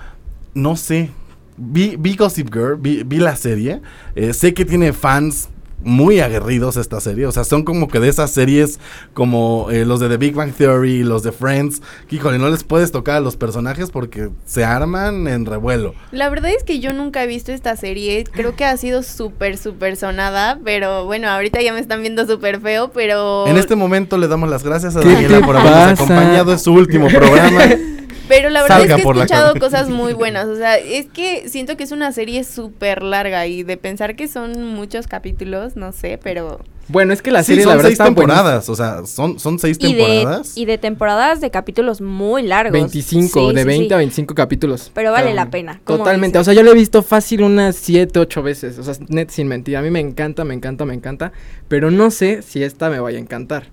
No 0.54 0.76
sé. 0.76 1.10
Vi, 1.56 1.96
vi 1.98 2.14
Gossip 2.16 2.52
Girl, 2.52 2.76
vi, 2.78 3.02
vi 3.04 3.18
la 3.18 3.34
serie. 3.36 3.80
eh, 4.14 4.32
sé 4.32 4.54
que 4.54 4.64
tiene 4.64 4.92
fans 4.92 5.48
muy 5.82 6.20
aguerridos 6.20 6.76
esta 6.76 7.00
serie. 7.00 7.26
O 7.26 7.32
sea, 7.32 7.44
son 7.44 7.62
como 7.62 7.88
que 7.88 8.00
de 8.00 8.08
esas 8.08 8.30
series 8.30 8.80
como 9.14 9.68
eh, 9.70 9.84
los 9.84 10.00
de 10.00 10.08
The 10.08 10.16
Big 10.16 10.34
Bang 10.34 10.52
Theory, 10.52 11.02
los 11.02 11.22
de 11.22 11.32
Friends. 11.32 11.82
Que, 12.08 12.16
híjole, 12.16 12.38
no 12.38 12.48
les 12.50 12.64
puedes 12.64 12.92
tocar 12.92 13.16
a 13.16 13.20
los 13.20 13.36
personajes 13.36 13.90
porque 13.90 14.30
se 14.44 14.64
arman 14.64 15.28
en 15.28 15.46
revuelo. 15.46 15.94
La 16.10 16.28
verdad 16.28 16.50
es 16.56 16.64
que 16.64 16.80
yo 16.80 16.92
nunca 16.92 17.22
he 17.22 17.26
visto 17.26 17.52
esta 17.52 17.76
serie. 17.76 18.24
Creo 18.30 18.56
que 18.56 18.64
ha 18.64 18.76
sido 18.76 19.02
súper, 19.02 19.56
súper 19.56 19.96
sonada. 19.96 20.58
Pero 20.64 21.04
bueno, 21.04 21.28
ahorita 21.28 21.60
ya 21.62 21.72
me 21.72 21.80
están 21.80 22.00
viendo 22.00 22.26
súper 22.26 22.60
feo. 22.60 22.90
Pero. 22.92 23.46
En 23.46 23.56
este 23.56 23.76
momento 23.76 24.18
le 24.18 24.28
damos 24.28 24.48
las 24.48 24.64
gracias 24.64 24.96
a 24.96 25.00
¿Qué 25.00 25.08
Daniela 25.08 25.40
por 25.40 25.56
habernos 25.56 26.00
acompañado. 26.00 26.52
Es 26.52 26.62
su 26.62 26.72
último 26.72 27.08
programa. 27.08 27.62
Pero 28.28 28.50
la 28.50 28.62
verdad 28.62 28.78
Salga 28.78 28.96
es 28.96 29.02
que 29.02 29.08
he 29.08 29.12
escuchado 29.12 29.54
cosas 29.58 29.88
muy 29.88 30.12
buenas. 30.12 30.46
O 30.46 30.56
sea, 30.56 30.76
es 30.76 31.06
que 31.06 31.48
siento 31.48 31.76
que 31.76 31.84
es 31.84 31.92
una 31.92 32.12
serie 32.12 32.44
súper 32.44 33.02
larga. 33.02 33.46
Y 33.46 33.62
de 33.62 33.76
pensar 33.76 34.16
que 34.16 34.28
son 34.28 34.64
muchos 34.74 35.06
capítulos, 35.06 35.76
no 35.76 35.92
sé, 35.92 36.18
pero. 36.22 36.60
Bueno, 36.90 37.12
es 37.12 37.20
que 37.20 37.30
la 37.30 37.42
Sí, 37.42 37.48
serie 37.48 37.64
son 37.64 37.70
la 37.72 37.76
verdad 37.76 37.88
seis 37.90 37.98
temporadas. 37.98 38.68
O 38.70 38.74
sea, 38.74 39.04
son, 39.04 39.38
son 39.38 39.58
seis 39.58 39.76
Y 39.80 39.92
de, 39.94 40.04
temporadas. 40.06 40.56
y 40.56 40.64
de 40.64 40.78
temporadas 40.78 41.40
de 41.42 41.50
capítulos 41.50 42.00
muy 42.00 42.42
largos. 42.42 42.72
25, 42.72 43.50
Sí, 43.50 43.54
de 43.54 43.60
sí, 43.60 43.66
20 43.66 43.88
sí. 43.88 43.92
a 43.92 43.96
25 43.98 44.34
capítulos. 44.34 44.90
Pero 44.94 45.12
vale 45.12 45.34
la 45.34 45.50
pena, 45.50 45.80
Totalmente. 45.86 46.38
O 46.38 46.44
sea, 46.44 46.54
yo 46.54 46.62
lo 46.62 46.70
he 46.70 46.74
visto 46.74 47.02
fácil 47.02 47.42
unas 47.42 47.76
7, 47.76 48.18
8 48.18 48.42
veces. 48.42 48.78
O 48.78 48.82
sea, 48.82 48.94
net 49.08 49.28
sin 49.28 49.48
mentir. 49.48 49.76
A 49.76 49.82
mí 49.82 49.90
me 49.90 50.00
encanta, 50.00 50.44
me 50.44 50.54
encanta, 50.54 50.86
me 50.86 50.94
encanta. 50.94 51.32
Pero 51.68 51.90
no 51.90 52.10
sé 52.10 52.40
si 52.40 52.62
esta 52.62 52.88
me 52.88 53.00
vaya 53.00 53.18
a 53.18 53.20
encantar. 53.20 53.64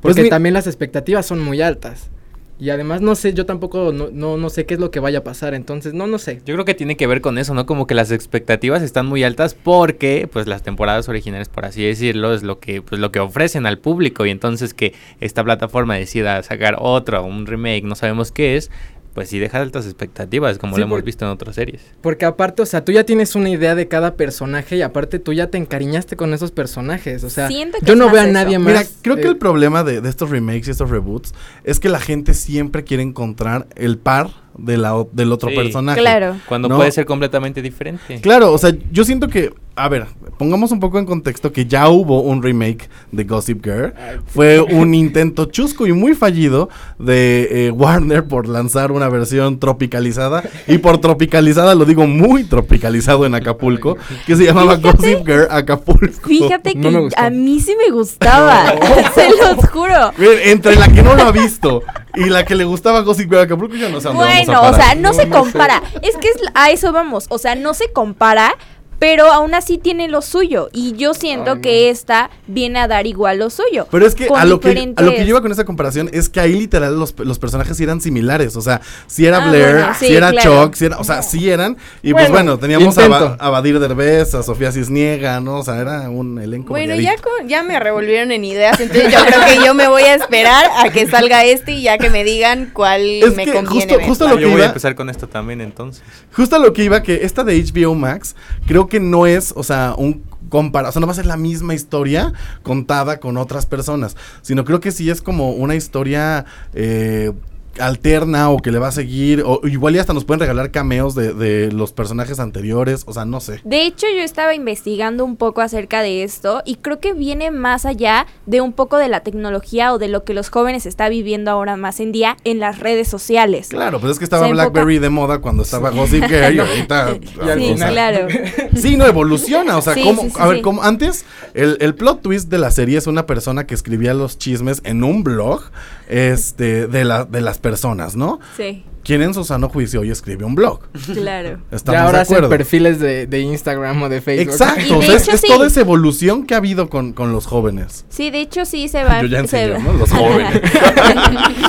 Pues 0.00 0.14
Porque 0.14 0.22
mi- 0.22 0.30
también 0.30 0.54
las 0.54 0.66
expectativas 0.66 1.26
son 1.26 1.40
muy 1.40 1.60
altas. 1.60 2.10
Y 2.58 2.70
además 2.70 3.02
no 3.02 3.14
sé, 3.14 3.34
yo 3.34 3.44
tampoco 3.44 3.92
no, 3.92 4.08
no, 4.10 4.38
no 4.38 4.48
sé 4.48 4.64
qué 4.64 4.74
es 4.74 4.80
lo 4.80 4.90
que 4.90 4.98
vaya 4.98 5.18
a 5.18 5.24
pasar, 5.24 5.52
entonces 5.52 5.92
no, 5.92 6.06
no 6.06 6.18
sé. 6.18 6.40
Yo 6.46 6.54
creo 6.54 6.64
que 6.64 6.74
tiene 6.74 6.96
que 6.96 7.06
ver 7.06 7.20
con 7.20 7.36
eso, 7.36 7.52
¿no? 7.52 7.66
Como 7.66 7.86
que 7.86 7.94
las 7.94 8.10
expectativas 8.10 8.82
están 8.82 9.06
muy 9.06 9.24
altas 9.24 9.54
porque, 9.54 10.26
pues, 10.32 10.46
las 10.46 10.62
temporadas 10.62 11.08
originales, 11.10 11.50
por 11.50 11.66
así 11.66 11.84
decirlo, 11.84 12.32
es 12.32 12.42
lo 12.42 12.58
que, 12.58 12.80
pues, 12.80 12.98
lo 12.98 13.12
que 13.12 13.20
ofrecen 13.20 13.66
al 13.66 13.78
público 13.78 14.24
y 14.24 14.30
entonces 14.30 14.72
que 14.72 14.94
esta 15.20 15.44
plataforma 15.44 15.96
decida 15.96 16.42
sacar 16.42 16.76
otro, 16.78 17.22
un 17.24 17.46
remake, 17.46 17.84
no 17.84 17.94
sabemos 17.94 18.32
qué 18.32 18.56
es, 18.56 18.70
pues 19.16 19.30
sí 19.30 19.38
deja 19.38 19.62
altas 19.62 19.86
expectativas, 19.86 20.58
como 20.58 20.74
Sí, 20.76 20.80
lo 20.82 20.86
hemos 20.86 21.02
visto 21.02 21.24
en 21.24 21.30
otras 21.30 21.54
series. 21.54 21.80
Porque 22.02 22.26
aparte, 22.26 22.60
o 22.60 22.66
sea, 22.66 22.84
tú 22.84 22.92
ya 22.92 23.04
tienes 23.04 23.34
una 23.34 23.48
idea 23.48 23.74
de 23.74 23.88
cada 23.88 24.14
personaje 24.14 24.76
y 24.76 24.82
aparte 24.82 25.18
tú 25.18 25.32
ya 25.32 25.46
te 25.46 25.56
encariñaste 25.56 26.16
con 26.16 26.34
esos 26.34 26.52
personajes, 26.52 27.24
o 27.24 27.30
sea, 27.30 27.48
Siento 27.48 27.78
yo 27.82 27.96
no 27.96 28.10
veo 28.10 28.20
a 28.20 28.24
eso. 28.24 28.32
nadie 28.34 28.58
más. 28.58 28.66
Mira, 28.74 28.84
creo 29.00 29.16
que 29.16 29.22
eh, 29.22 29.28
el 29.28 29.38
problema 29.38 29.84
de, 29.84 30.02
de 30.02 30.08
estos 30.10 30.28
remakes 30.28 30.68
y 30.68 30.70
estos 30.72 30.90
reboots 30.90 31.32
es 31.64 31.80
que 31.80 31.88
la 31.88 31.98
gente 31.98 32.34
siempre 32.34 32.84
quiere 32.84 33.02
encontrar 33.02 33.66
el 33.74 33.96
par 33.96 34.28
de 34.58 34.76
la, 34.76 34.96
o- 34.96 35.08
del 35.12 35.32
otro 35.32 35.50
Sí. 35.50 35.56
personaje. 35.56 36.00
Claro. 36.00 36.36
Cuando 36.48 36.68
¿no? 36.68 36.76
puede 36.76 36.92
ser 36.92 37.06
completamente 37.06 37.62
diferente. 37.62 38.20
Claro, 38.20 38.52
o 38.52 38.58
sea, 38.58 38.72
yo 38.90 39.04
siento 39.04 39.28
que, 39.28 39.52
a 39.74 39.88
ver, 39.88 40.06
pongamos 40.38 40.70
un 40.72 40.80
poco 40.80 40.98
en 40.98 41.04
contexto 41.06 41.52
que 41.52 41.66
ya 41.66 41.88
hubo 41.88 42.20
un 42.22 42.42
remake 42.42 42.88
de 43.12 43.24
Gossip 43.24 43.62
Girl. 43.64 43.92
Fue 44.26 44.60
un 44.60 44.94
intento 44.94 45.46
chusco 45.46 45.86
y 45.86 45.92
muy 45.92 46.14
fallido 46.14 46.68
de 46.98 47.66
eh, 47.66 47.70
Warner 47.70 48.24
por 48.24 48.48
lanzar 48.48 48.92
una 48.92 49.08
versión 49.08 49.58
tropicalizada. 49.58 50.42
Y 50.66 50.78
por 50.78 50.98
tropicalizada 50.98 51.74
lo 51.74 51.84
digo 51.84 52.06
muy 52.06 52.44
tropicalizado 52.44 53.26
en 53.26 53.34
Acapulco, 53.34 53.96
que 54.26 54.36
se 54.36 54.44
llamaba 54.44 54.76
Gossip 54.76 55.26
Girl 55.26 55.46
Acapulco. 55.50 56.28
Fíjate 56.28 56.74
No 56.74 57.08
que 57.08 57.14
a 57.16 57.30
mí 57.30 57.60
sí 57.60 57.74
me 57.76 57.92
gustaba, 57.94 58.74
se 59.14 59.28
los 59.30 59.68
juro. 59.70 60.12
Entre 60.44 60.76
la 60.76 60.88
que 60.88 61.02
no 61.02 61.14
lo 61.14 61.22
ha 61.22 61.32
visto 61.32 61.82
y 62.16 62.24
la 62.28 62.44
que 62.44 62.54
le 62.54 62.64
gustaba 62.64 63.00
Gossip 63.02 63.28
Girl 63.30 63.42
Acapulco, 63.42 63.76
yo 63.76 63.88
no 63.88 64.00
sé 64.00 64.08
dónde 64.08 64.22
vamos 64.24 64.34
a 64.38 64.44
Bueno, 64.44 64.58
o 64.60 64.62
parar. 64.72 64.80
sea, 64.82 64.94
no, 64.94 65.00
No, 65.02 65.12
se 65.14 65.26
no 65.26 65.34
sé. 65.34 65.40
compara. 65.42 65.82
Es 66.02 66.16
que 66.16 66.28
es, 66.28 66.36
a 66.54 66.70
eso 66.70 66.92
vamos. 66.92 67.26
O 67.28 67.38
sea, 67.38 67.54
no 67.54 67.74
se 67.74 67.92
compara, 67.92 68.54
pero 68.98 69.30
aún 69.32 69.54
así 69.54 69.78
tiene 69.78 70.08
lo 70.08 70.22
suyo. 70.22 70.68
Y 70.72 70.92
yo 70.96 71.14
siento 71.14 71.52
Ay, 71.52 71.60
que 71.60 71.90
esta 71.90 72.30
viene 72.46 72.78
a 72.78 72.88
dar 72.88 73.06
igual 73.06 73.38
lo 73.38 73.50
suyo. 73.50 73.86
Pero 73.90 74.06
es 74.06 74.14
que 74.14 74.28
a 74.34 74.44
lo 74.44 74.60
que, 74.60 74.92
a 74.96 75.02
lo 75.02 75.14
que 75.14 75.22
iba 75.24 75.40
con 75.42 75.52
esa 75.52 75.64
comparación 75.64 76.08
es 76.12 76.28
que 76.28 76.40
ahí 76.40 76.52
literal 76.54 76.98
los, 76.98 77.14
los 77.18 77.38
personajes 77.38 77.76
sí 77.76 77.84
eran 77.84 78.00
similares. 78.00 78.56
O 78.56 78.60
sea, 78.62 78.80
si 79.06 79.26
era 79.26 79.44
Ah, 79.44 79.48
Blair, 79.50 79.72
bueno, 79.76 79.94
si 79.98 80.14
era 80.16 80.30
claro. 80.30 80.64
Chuck, 80.66 80.74
si 80.74 80.84
era, 80.86 80.98
o 80.98 81.04
sea, 81.04 81.22
sí 81.22 81.50
eran. 81.50 81.76
Y 82.02 82.12
pues 82.12 82.30
Bueno, 82.30 82.58
teníamos 82.58 82.96
a. 82.98 83.08
Ba- 83.08 83.36
a 83.38 83.50
Badir 83.50 83.78
Derbez, 83.78 84.34
a 84.34 84.42
Sofía 84.42 84.72
Cisniega, 84.72 85.40
¿no? 85.40 85.58
O 85.58 85.62
sea, 85.64 85.78
era 85.78 86.08
un 86.10 86.38
elenco. 86.40 86.70
Bueno, 86.70 86.94
ya, 86.96 87.14
con- 87.16 87.48
ya 87.48 87.62
me 87.62 87.78
revolvieron 87.78 88.32
en 88.32 88.44
ideas, 88.44 88.80
entonces 88.80 89.12
yo 89.12 89.18
creo 89.24 89.40
que 89.46 89.64
yo 89.64 89.74
me 89.74 89.88
voy 89.88 90.02
a 90.02 90.14
esperar 90.14 90.70
a 90.78 90.90
que 90.90 91.06
salga 91.06 91.44
este 91.44 91.72
y 91.72 91.82
ya 91.82 91.98
que 91.98 92.08
me 92.10 92.24
digan 92.24 92.70
cuál 92.72 93.02
Es 93.02 93.36
me 93.36 93.44
que 93.44 93.52
conviene 93.52 93.92
justo- 93.94 94.06
justo 94.06 94.24
Ah, 94.26 94.30
lo 94.30 94.36
que 94.36 94.42
yo 94.42 94.48
voy 94.48 94.56
iba- 94.56 94.64
a 94.64 94.68
empezar 94.68 94.94
con 94.94 95.10
esto 95.10 95.28
también 95.28 95.60
entonces. 95.60 96.02
Justo 96.34 96.56
a 96.56 96.58
lo 96.58 96.72
que 96.72 96.84
iba, 96.84 97.02
que 97.02 97.24
esta 97.24 97.44
de 97.44 97.56
HBO 97.62 97.94
Max, 97.94 98.34
creo 98.66 98.85
que 98.88 99.00
no 99.00 99.26
es, 99.26 99.52
o 99.56 99.62
sea, 99.62 99.94
un 99.96 100.22
compara, 100.48 100.88
o 100.88 100.92
sea, 100.92 101.00
no 101.00 101.06
va 101.06 101.12
a 101.12 101.16
ser 101.16 101.26
la 101.26 101.36
misma 101.36 101.74
historia 101.74 102.32
contada 102.62 103.18
con 103.18 103.36
otras 103.36 103.66
personas, 103.66 104.16
sino 104.42 104.64
creo 104.64 104.80
que 104.80 104.92
sí 104.92 105.10
es 105.10 105.20
como 105.22 105.50
una 105.50 105.74
historia 105.74 106.44
eh, 106.74 107.32
alterna 107.80 108.50
o 108.50 108.58
que 108.58 108.70
le 108.72 108.78
va 108.78 108.88
a 108.88 108.92
seguir, 108.92 109.42
o 109.44 109.60
igual 109.66 109.96
y 109.96 109.98
hasta 109.98 110.12
nos 110.12 110.24
pueden 110.24 110.40
regalar 110.40 110.70
cameos 110.70 111.14
de, 111.14 111.32
de 111.34 111.72
los 111.72 111.92
personajes 111.92 112.40
anteriores, 112.40 113.02
o 113.06 113.12
sea, 113.12 113.24
no 113.24 113.40
sé. 113.40 113.60
De 113.64 113.82
hecho, 113.86 114.06
yo 114.14 114.22
estaba 114.22 114.54
investigando 114.54 115.24
un 115.24 115.36
poco 115.36 115.60
acerca 115.60 116.02
de 116.02 116.22
esto 116.22 116.62
y 116.64 116.76
creo 116.76 117.00
que 117.00 117.12
viene 117.12 117.50
más 117.50 117.86
allá 117.86 118.26
de 118.46 118.60
un 118.60 118.72
poco 118.72 118.96
de 118.98 119.08
la 119.08 119.20
tecnología 119.20 119.92
o 119.92 119.98
de 119.98 120.08
lo 120.08 120.24
que 120.24 120.34
los 120.34 120.48
jóvenes 120.50 120.86
están 120.86 121.10
viviendo 121.10 121.50
ahora 121.50 121.76
más 121.76 122.00
en 122.00 122.12
día 122.12 122.36
en 122.44 122.58
las 122.60 122.78
redes 122.78 123.08
sociales. 123.08 123.68
Claro, 123.68 124.00
pues 124.00 124.12
es 124.12 124.18
que 124.18 124.24
estaba 124.24 124.44
Se 124.46 124.50
enfoca- 124.52 124.70
BlackBerry 124.70 124.98
de 124.98 125.10
moda 125.10 125.38
cuando 125.40 125.62
estaba 125.62 125.90
Gossip 125.90 126.24
Girl 126.24 126.54
y 126.54 126.58
ahorita... 126.60 127.14
Sí, 127.56 127.70
o 127.72 127.76
sea, 127.76 127.88
claro. 127.90 128.26
Sí, 128.76 128.96
no 128.96 129.06
evoluciona, 129.06 129.76
o 129.78 129.82
sea, 129.82 129.94
Sí, 129.94 130.02
¿cómo? 130.02 130.22
sí, 130.22 130.30
sí, 130.30 130.36
a 130.38 130.46
ver, 130.46 130.56
sí. 130.56 130.62
como 130.62 130.82
antes, 130.82 131.24
el, 131.54 131.78
el 131.80 131.94
plot 131.94 132.22
twist 132.22 132.48
de 132.50 132.58
la 132.58 132.70
serie 132.70 132.98
es 132.98 133.06
una 133.06 133.26
persona 133.26 133.66
que 133.66 133.74
escribía 133.74 134.12
los 134.14 134.38
chismes 134.38 134.80
en 134.84 135.02
un 135.04 135.24
blog 135.24 135.62
este, 136.08 136.86
de, 136.86 137.04
la, 137.04 137.24
de 137.24 137.40
las 137.40 137.58
personas, 137.70 138.14
¿no? 138.16 138.38
Sí, 138.56 138.84
¿Quién 139.02 139.22
en 139.22 139.32
su 139.34 139.44
sano 139.44 139.68
juicio 139.68 140.00
hoy 140.00 140.10
escribe 140.10 140.44
un 140.44 140.54
blog? 140.56 140.80
claro. 141.14 141.60
Estamos 141.70 141.98
ya 142.00 142.04
ahora 142.06 142.18
de 142.18 142.22
hacen 142.22 142.36
acuerdo. 142.38 142.48
perfiles 142.56 142.98
de, 142.98 143.26
de 143.28 143.40
Instagram 143.40 144.02
o 144.02 144.08
de 144.08 144.20
Facebook. 144.20 144.48
Y 144.48 144.50
Exacto, 144.52 144.96
o 144.96 145.00
de 145.00 145.06
sea, 145.06 145.16
es, 145.16 145.22
hecho, 145.22 145.32
es 145.36 145.40
sí. 145.42 145.46
toda 145.46 145.66
esa 145.68 145.80
evolución 145.80 146.44
que 146.44 146.54
ha 146.54 146.56
habido 146.56 146.88
con, 146.90 147.12
con 147.12 147.30
los 147.32 147.46
jóvenes. 147.46 148.04
Sí, 148.08 148.30
de 148.30 148.40
hecho 148.40 148.64
sí 148.64 148.88
se 148.88 149.04
va, 149.04 149.20
Yo 149.22 149.28
ya 149.28 149.46
se, 149.46 149.62
enseño, 149.64 149.78
¿no? 149.78 149.92
Los 149.92 150.10
jóvenes. 150.12 150.60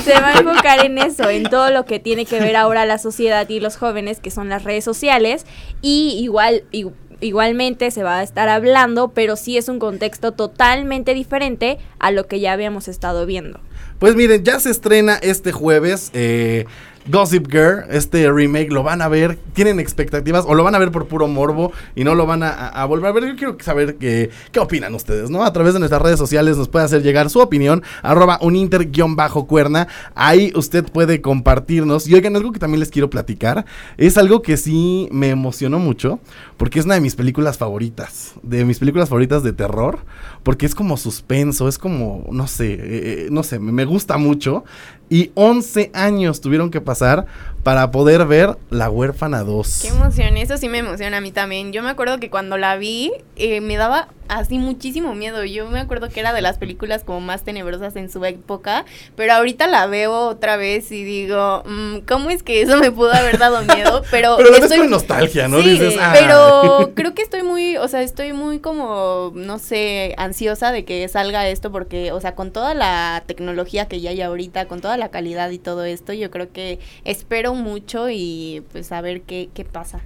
se 0.03 0.13
va 0.19 0.29
a 0.29 0.39
enfocar 0.39 0.83
en 0.85 0.97
eso, 0.97 1.29
en 1.29 1.43
todo 1.43 1.69
lo 1.69 1.85
que 1.85 1.99
tiene 1.99 2.25
que 2.25 2.39
ver 2.39 2.55
ahora 2.55 2.85
la 2.85 2.97
sociedad 2.97 3.47
y 3.49 3.59
los 3.59 3.77
jóvenes, 3.77 4.19
que 4.19 4.31
son 4.31 4.49
las 4.49 4.63
redes 4.63 4.83
sociales, 4.83 5.45
y 5.81 6.17
igual, 6.21 6.63
i- 6.71 6.85
igualmente 7.21 7.91
se 7.91 8.03
va 8.03 8.19
a 8.19 8.23
estar 8.23 8.49
hablando, 8.49 9.09
pero 9.09 9.35
sí 9.35 9.57
es 9.57 9.69
un 9.69 9.79
contexto 9.79 10.31
totalmente 10.33 11.13
diferente 11.13 11.77
a 11.99 12.11
lo 12.11 12.27
que 12.27 12.39
ya 12.39 12.53
habíamos 12.53 12.87
estado 12.87 13.25
viendo. 13.25 13.59
Pues 13.99 14.15
miren, 14.15 14.43
ya 14.43 14.59
se 14.59 14.69
estrena 14.69 15.15
este 15.15 15.51
jueves. 15.51 16.11
eh, 16.13 16.65
Gossip 17.09 17.47
Girl, 17.49 17.85
este 17.89 18.29
remake, 18.31 18.69
lo 18.69 18.83
van 18.83 19.01
a 19.01 19.07
ver, 19.07 19.37
tienen 19.53 19.79
expectativas 19.79 20.45
o 20.47 20.53
lo 20.55 20.63
van 20.63 20.75
a 20.75 20.79
ver 20.79 20.91
por 20.91 21.07
puro 21.07 21.27
morbo 21.27 21.71
y 21.95 22.03
no 22.03 22.15
lo 22.15 22.25
van 22.25 22.43
a, 22.43 22.83
volver 22.85 23.09
a 23.09 23.11
ver. 23.13 23.27
Yo 23.27 23.35
quiero 23.35 23.57
saber 23.61 23.95
qué, 23.95 24.29
qué 24.51 24.59
opinan 24.59 24.93
ustedes, 24.93 25.29
¿no? 25.29 25.43
A 25.43 25.53
través 25.53 25.73
de 25.73 25.79
nuestras 25.79 26.01
redes 26.01 26.19
sociales 26.19 26.57
nos 26.57 26.67
puede 26.67 26.85
hacer 26.85 27.03
llegar 27.03 27.29
su 27.29 27.39
opinión, 27.39 27.83
arroba 28.01 28.39
uninter-cuerna. 28.41 29.87
Ahí 30.15 30.51
usted 30.55 30.83
puede 30.85 31.21
compartirnos. 31.21 32.07
Y 32.07 32.15
oigan, 32.15 32.35
algo 32.35 32.51
que 32.51 32.59
también 32.59 32.79
les 32.79 32.89
quiero 32.89 33.09
platicar, 33.09 33.65
es 33.97 34.17
algo 34.17 34.41
que 34.41 34.57
sí 34.57 35.07
me 35.11 35.29
emocionó 35.29 35.79
mucho, 35.79 36.19
porque 36.57 36.79
es 36.79 36.85
una 36.85 36.95
de 36.95 37.01
mis 37.01 37.15
películas 37.15 37.57
favoritas, 37.57 38.33
de 38.43 38.65
mis 38.65 38.79
películas 38.79 39.09
favoritas 39.09 39.43
de 39.43 39.53
terror, 39.53 39.99
porque 40.43 40.65
es 40.65 40.75
como 40.75 40.97
suspenso, 40.97 41.67
es 41.67 41.77
como, 41.77 42.25
no 42.31 42.47
sé, 42.47 42.73
eh, 42.73 42.79
eh, 42.81 43.27
no 43.31 43.43
sé, 43.43 43.59
me 43.59 43.85
gusta 43.85 44.17
mucho. 44.17 44.65
Y 45.09 45.31
11 45.35 45.91
años 45.93 46.41
tuvieron 46.41 46.69
que 46.69 46.81
pasar 46.81 47.25
para 47.67 47.91
poder 47.91 48.25
ver 48.25 48.57
La 48.69 48.89
huérfana 48.89 49.43
2. 49.43 49.79
Qué 49.81 49.89
emoción, 49.89 50.37
eso 50.37 50.55
sí 50.57 50.69
me 50.69 50.77
emociona 50.77 51.17
a 51.17 51.19
mí 51.21 51.33
también. 51.33 51.73
Yo 51.73 51.83
me 51.83 51.89
acuerdo 51.89 52.17
que 52.17 52.29
cuando 52.29 52.57
la 52.57 52.77
vi 52.77 53.11
eh, 53.35 53.59
me 53.59 53.75
daba 53.75 54.07
así 54.29 54.57
muchísimo 54.59 55.15
miedo. 55.15 55.43
Yo 55.45 55.69
me 55.69 55.79
acuerdo 55.79 56.09
que 56.09 56.19
era 56.19 56.33
de 56.33 56.41
las 56.41 56.57
películas 56.57 57.03
como 57.03 57.21
más 57.21 57.43
tenebrosas 57.43 57.95
en 57.95 58.09
su 58.11 58.23
época, 58.25 58.85
pero 59.15 59.33
ahorita 59.33 59.67
la 59.67 59.85
veo 59.87 60.11
otra 60.27 60.57
vez 60.57 60.91
y 60.91 61.03
digo, 61.03 61.63
mm, 61.65 61.99
¿cómo 62.07 62.29
es 62.29 62.43
que 62.43 62.61
eso 62.61 62.77
me 62.77 62.91
pudo 62.91 63.13
haber 63.13 63.37
dado 63.37 63.61
miedo? 63.63 64.03
Pero, 64.11 64.35
Pero 64.37 64.49
la 64.49 64.55
ves 64.55 64.63
estoy- 64.65 64.79
con 64.79 64.89
nostalgia, 64.89 65.47
¿no? 65.47 65.61
Sí, 65.61 65.69
Dices, 65.71 65.95
"Ah". 65.99 66.13
pero 66.13 66.91
creo 66.93 67.13
que 67.13 67.21
estoy 67.21 67.43
muy, 67.43 67.77
o 67.77 67.87
sea, 67.87 68.01
estoy 68.01 68.33
muy 68.33 68.59
como, 68.59 69.31
no 69.35 69.59
sé, 69.59 70.13
ansiosa 70.17 70.71
de 70.71 70.83
que 70.85 71.07
salga 71.07 71.47
esto 71.47 71.71
porque, 71.71 72.11
o 72.11 72.19
sea, 72.21 72.35
con 72.35 72.51
toda 72.51 72.73
la 72.73 73.23
tecnología 73.27 73.87
que 73.87 74.01
ya 74.01 74.09
hay 74.11 74.21
ahorita, 74.21 74.65
con 74.67 74.81
toda 74.81 74.97
la 74.97 75.09
calidad 75.09 75.49
y 75.51 75.57
todo 75.59 75.85
esto, 75.85 76.13
yo 76.13 76.31
creo 76.31 76.51
que 76.51 76.79
espero 77.05 77.53
mucho 77.57 78.09
y 78.09 78.63
pues 78.71 78.91
a 78.91 79.01
ver 79.01 79.21
qué, 79.21 79.49
qué 79.53 79.65
pasa. 79.65 80.01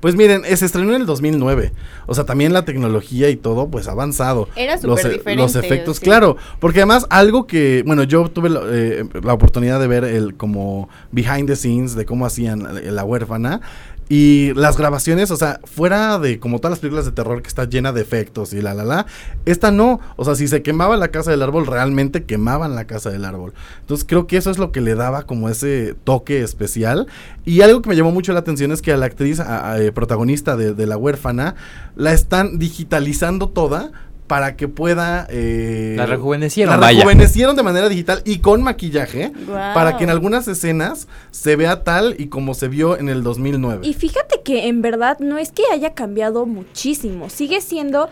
Pues 0.00 0.14
miren, 0.14 0.42
eh, 0.44 0.56
se 0.56 0.66
estrenó 0.66 0.94
en 0.94 1.00
el 1.00 1.06
2009. 1.06 1.72
O 2.06 2.14
sea, 2.14 2.24
también 2.24 2.52
la 2.52 2.64
tecnología 2.64 3.30
y 3.30 3.36
todo, 3.36 3.68
pues 3.68 3.88
ha 3.88 3.92
avanzado. 3.92 4.48
Era 4.54 4.74
los, 4.74 4.82
súper 5.00 5.06
e- 5.06 5.14
diferente, 5.18 5.42
Los 5.42 5.56
efectos, 5.56 5.96
sí. 5.96 6.04
claro. 6.04 6.36
Porque 6.60 6.80
además, 6.80 7.06
algo 7.10 7.46
que, 7.46 7.82
bueno, 7.86 8.02
yo 8.04 8.28
tuve 8.30 8.50
la, 8.50 8.60
eh, 8.66 9.04
la 9.22 9.32
oportunidad 9.32 9.80
de 9.80 9.86
ver 9.86 10.04
el 10.04 10.34
como 10.34 10.88
behind 11.10 11.46
the 11.48 11.56
scenes 11.56 11.94
de 11.94 12.04
cómo 12.04 12.26
hacían 12.26 12.62
la, 12.62 12.72
la 12.80 13.04
huérfana. 13.04 13.60
Y 14.08 14.52
las 14.54 14.76
grabaciones, 14.76 15.30
o 15.30 15.36
sea, 15.36 15.60
fuera 15.64 16.18
de 16.18 16.38
como 16.38 16.58
todas 16.58 16.72
las 16.72 16.78
películas 16.80 17.06
de 17.06 17.12
terror 17.12 17.40
que 17.40 17.48
está 17.48 17.64
llena 17.64 17.92
de 17.92 18.02
efectos 18.02 18.52
y 18.52 18.60
la 18.60 18.74
la 18.74 18.84
la, 18.84 19.06
esta 19.46 19.70
no, 19.70 20.00
o 20.16 20.24
sea, 20.24 20.34
si 20.34 20.48
se 20.48 20.60
quemaba 20.62 20.96
la 20.98 21.08
casa 21.08 21.30
del 21.30 21.40
árbol, 21.40 21.66
realmente 21.66 22.24
quemaban 22.24 22.74
la 22.74 22.84
casa 22.86 23.08
del 23.10 23.24
árbol. 23.24 23.54
Entonces 23.80 24.04
creo 24.06 24.26
que 24.26 24.36
eso 24.36 24.50
es 24.50 24.58
lo 24.58 24.70
que 24.70 24.82
le 24.82 24.94
daba 24.94 25.22
como 25.22 25.48
ese 25.48 25.94
toque 26.04 26.42
especial. 26.42 27.06
Y 27.46 27.62
algo 27.62 27.80
que 27.80 27.88
me 27.88 27.96
llamó 27.96 28.10
mucho 28.12 28.32
la 28.34 28.40
atención 28.40 28.70
es 28.72 28.82
que 28.82 28.92
a 28.92 28.96
la 28.98 29.06
actriz 29.06 29.40
a- 29.40 29.80
eh, 29.80 29.92
protagonista 29.92 30.56
de 30.56 30.86
La 30.86 30.96
huérfana 30.98 31.54
la 31.96 32.12
están 32.12 32.58
digitalizando 32.58 33.48
toda 33.48 33.92
para 34.32 34.56
que 34.56 34.66
pueda... 34.66 35.26
eh, 35.28 35.92
La 35.94 36.06
rejuvenecieron, 36.06 36.72
La 36.72 36.78
vaya. 36.80 37.00
rejuvenecieron 37.00 37.54
de 37.54 37.62
manera 37.62 37.90
digital 37.90 38.22
y 38.24 38.38
con 38.38 38.62
maquillaje 38.62 39.30
para 39.74 39.98
que 39.98 40.04
en 40.04 40.10
algunas 40.10 40.48
escenas 40.48 41.06
se 41.30 41.54
vea 41.54 41.84
tal 41.84 42.14
y 42.16 42.28
como 42.28 42.54
se 42.54 42.68
vio 42.68 42.96
en 42.96 43.10
el 43.10 43.22
2009. 43.22 43.86
Y 43.86 43.92
fíjate 43.92 44.40
que 44.42 44.68
en 44.68 44.80
verdad 44.80 45.18
no 45.18 45.36
es 45.36 45.52
que 45.52 45.64
haya 45.70 45.92
cambiado 45.92 46.46
muchísimo, 46.46 47.28
sigue 47.28 47.60
siendo... 47.60 48.08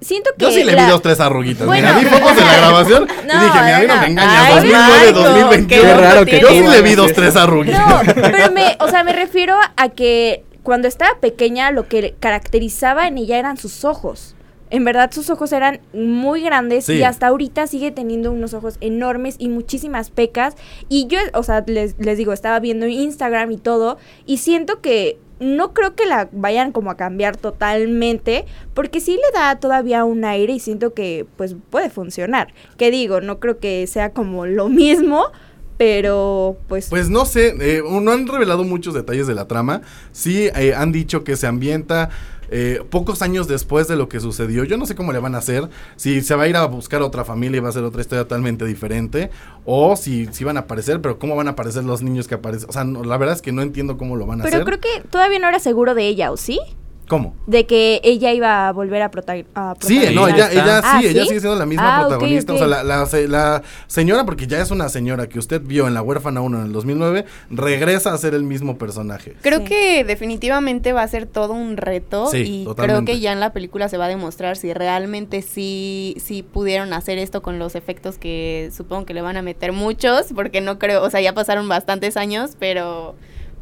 Siento 0.00 0.30
que 0.38 0.44
Yo 0.44 0.52
sí 0.52 0.62
le 0.62 0.74
la- 0.74 0.84
vi 0.84 0.90
dos, 0.92 1.02
tres 1.02 1.18
arruguitas. 1.18 1.66
Bueno, 1.66 1.88
Mira, 1.88 1.98
vi 1.98 2.04
fotos 2.06 2.36
de 2.36 2.42
la 2.44 2.56
grabación 2.58 3.08
y 3.08 3.26
No, 3.26 3.44
dije, 3.44 3.58
mira, 3.64 3.76
a 3.76 3.80
mí 3.80 3.86
no 3.88 3.96
me 4.00 4.06
engañas. 4.06 4.44
Ay, 4.44 4.54
2009, 4.54 5.12
Marco, 5.12 5.20
2021. 5.30 5.66
qué 5.82 5.94
raro 5.94 6.24
que 6.26 6.40
Yo 6.40 6.48
sí 6.50 6.60
le 6.68 6.82
vi 6.82 6.94
dos, 6.94 7.12
tres 7.14 7.34
arruguitas. 7.34 8.06
No, 8.06 8.14
pero 8.14 8.52
me, 8.52 8.76
o 8.78 8.88
sea, 8.88 9.02
me 9.02 9.12
refiero 9.12 9.56
a 9.76 9.88
que 9.88 10.44
cuando 10.62 10.86
estaba 10.86 11.18
pequeña 11.20 11.72
lo 11.72 11.88
que 11.88 12.14
caracterizaba 12.20 13.08
en 13.08 13.18
ella 13.18 13.38
eran 13.40 13.56
sus 13.56 13.84
ojos. 13.84 14.36
En 14.74 14.84
verdad 14.84 15.10
sus 15.12 15.30
ojos 15.30 15.52
eran 15.52 15.80
muy 15.92 16.42
grandes 16.42 16.86
Sí. 16.86 16.94
y 16.94 17.02
hasta 17.04 17.28
ahorita 17.28 17.66
sigue 17.66 17.90
teniendo 17.92 18.32
unos 18.32 18.54
ojos 18.54 18.76
enormes 18.80 19.36
y 19.38 19.48
muchísimas 19.48 20.10
pecas. 20.10 20.56
Y 20.88 21.06
yo, 21.06 21.18
o 21.32 21.42
sea, 21.44 21.62
les, 21.66 21.94
les 21.98 22.18
digo, 22.18 22.32
estaba 22.32 22.58
viendo 22.60 22.86
Instagram 22.86 23.52
y 23.52 23.56
todo 23.58 23.98
y 24.26 24.38
siento 24.38 24.80
que 24.80 25.18
no 25.40 25.74
creo 25.74 25.94
que 25.94 26.06
la 26.06 26.28
vayan 26.32 26.72
como 26.72 26.90
a 26.90 26.96
cambiar 26.96 27.36
totalmente, 27.36 28.46
porque 28.72 29.00
sí 29.00 29.12
le 29.12 29.38
da 29.38 29.56
todavía 29.60 30.04
un 30.04 30.24
aire 30.24 30.52
y 30.54 30.58
siento 30.60 30.94
que 30.94 31.26
pues 31.36 31.54
puede 31.70 31.90
funcionar. 31.90 32.52
Que 32.76 32.90
digo, 32.90 33.20
no 33.20 33.40
creo 33.40 33.58
que 33.58 33.86
sea 33.86 34.12
como 34.12 34.46
lo 34.46 34.68
mismo, 34.80 35.24
pero 35.76 36.56
pues... 36.68 36.88
Pues 36.88 37.10
no 37.10 37.24
sé, 37.26 37.54
eh, 37.60 37.82
no 37.84 38.12
han 38.12 38.26
revelado 38.26 38.64
muchos 38.64 38.94
detalles 38.94 39.26
de 39.26 39.34
la 39.34 39.46
trama. 39.48 39.82
Sí 40.12 40.48
eh, 40.56 40.72
han 40.74 40.92
dicho 40.92 41.24
que 41.24 41.36
se 41.36 41.46
ambienta 41.46 42.10
eh, 42.50 42.82
pocos 42.90 43.22
años 43.22 43.48
después 43.48 43.88
de 43.88 43.96
lo 43.96 44.08
que 44.08 44.20
sucedió. 44.20 44.64
Yo 44.64 44.76
no 44.76 44.86
sé 44.86 44.94
cómo 44.94 45.12
le 45.12 45.18
van 45.18 45.34
a 45.34 45.38
hacer. 45.38 45.68
Si 45.96 46.20
se 46.22 46.34
va 46.34 46.44
a 46.44 46.48
ir 46.48 46.56
a 46.56 46.66
buscar 46.66 47.02
otra 47.02 47.24
familia 47.24 47.58
y 47.58 47.60
va 47.60 47.68
a 47.68 47.72
ser 47.72 47.84
otra 47.84 48.00
historia 48.00 48.24
totalmente 48.24 48.64
diferente. 48.64 49.30
O 49.64 49.96
si, 49.96 50.26
si 50.32 50.44
van 50.44 50.56
a 50.56 50.60
aparecer, 50.60 51.00
pero 51.00 51.18
cómo 51.18 51.36
van 51.36 51.48
a 51.48 51.52
aparecer 51.52 51.84
los 51.84 52.02
niños 52.02 52.28
que 52.28 52.34
aparecen. 52.34 52.68
O 52.68 52.72
sea, 52.72 52.84
no, 52.84 53.04
la 53.04 53.16
verdad 53.16 53.34
es 53.36 53.42
que 53.42 53.52
no 53.52 53.62
entiendo 53.62 53.96
cómo 53.96 54.16
lo 54.16 54.26
van 54.26 54.40
a 54.40 54.44
pero 54.44 54.56
hacer. 54.56 54.66
creo 54.66 54.80
que 54.80 55.08
todavía 55.08 55.38
no 55.38 55.48
era 55.48 55.58
seguro 55.58 55.94
de 55.94 56.06
ella, 56.06 56.30
¿o 56.30 56.36
sí? 56.36 56.60
¿Cómo? 57.06 57.34
De 57.46 57.66
que 57.66 58.00
ella 58.02 58.32
iba 58.32 58.66
a 58.66 58.72
volver 58.72 59.02
a, 59.02 59.10
prota- 59.10 59.34
a 59.54 59.74
Sí, 59.80 59.98
protagonizar. 59.98 60.14
no, 60.14 60.26
ella, 60.28 60.50
ella 60.52 60.80
sí, 60.80 60.88
Ah, 60.90 61.00
ella 61.02 61.22
sigue 61.24 61.40
siendo 61.40 61.54
la 61.56 61.66
misma 61.66 61.96
Ah, 61.98 62.00
protagonista. 62.00 62.54
O 62.54 62.58
sea, 62.58 62.66
la, 62.66 62.82
la 62.82 63.04
se- 63.06 63.28
la 63.28 63.62
señora, 63.88 64.24
porque 64.24 64.46
ya 64.46 64.60
es 64.60 64.70
una 64.70 64.88
señora 64.88 65.28
que 65.28 65.38
usted 65.38 65.60
vio 65.60 65.86
en 65.86 65.92
La 65.92 66.00
Huérfana 66.00 66.40
1 66.40 66.60
en 66.60 66.64
el 66.66 66.72
2009, 66.72 67.26
regresa 67.50 68.14
a 68.14 68.18
ser 68.18 68.34
el 68.34 68.42
mismo 68.42 68.78
personaje. 68.78 69.34
Creo 69.42 69.64
que 69.64 70.02
definitivamente 70.04 70.92
va 70.94 71.02
a 71.02 71.08
ser 71.08 71.26
todo 71.26 71.52
un 71.52 71.76
reto 71.76 72.26
Sí, 72.28 72.64
y 72.64 72.74
creo 72.74 73.04
que 73.04 73.20
ya 73.20 73.32
en 73.32 73.40
la 73.40 73.52
película 73.52 73.88
se 73.90 73.98
va 73.98 74.06
a 74.06 74.08
demostrar 74.08 74.56
si 74.56 74.72
realmente 74.72 75.42
sí, 75.42 76.16
sí 76.18 76.42
pudieron 76.42 76.92
hacer 76.94 77.18
esto 77.18 77.42
con 77.42 77.58
los 77.58 77.74
efectos 77.74 78.16
que 78.16 78.70
supongo 78.74 79.04
que 79.04 79.12
le 79.14 79.20
van 79.22 79.36
a 79.36 79.42
meter 79.42 79.72
muchos, 79.72 80.28
porque 80.34 80.60
no 80.62 80.78
creo, 80.78 81.02
o 81.02 81.10
sea, 81.10 81.20
ya 81.20 81.34
pasaron 81.34 81.68
bastantes 81.68 82.16
años, 82.16 82.52
pero 82.58 83.14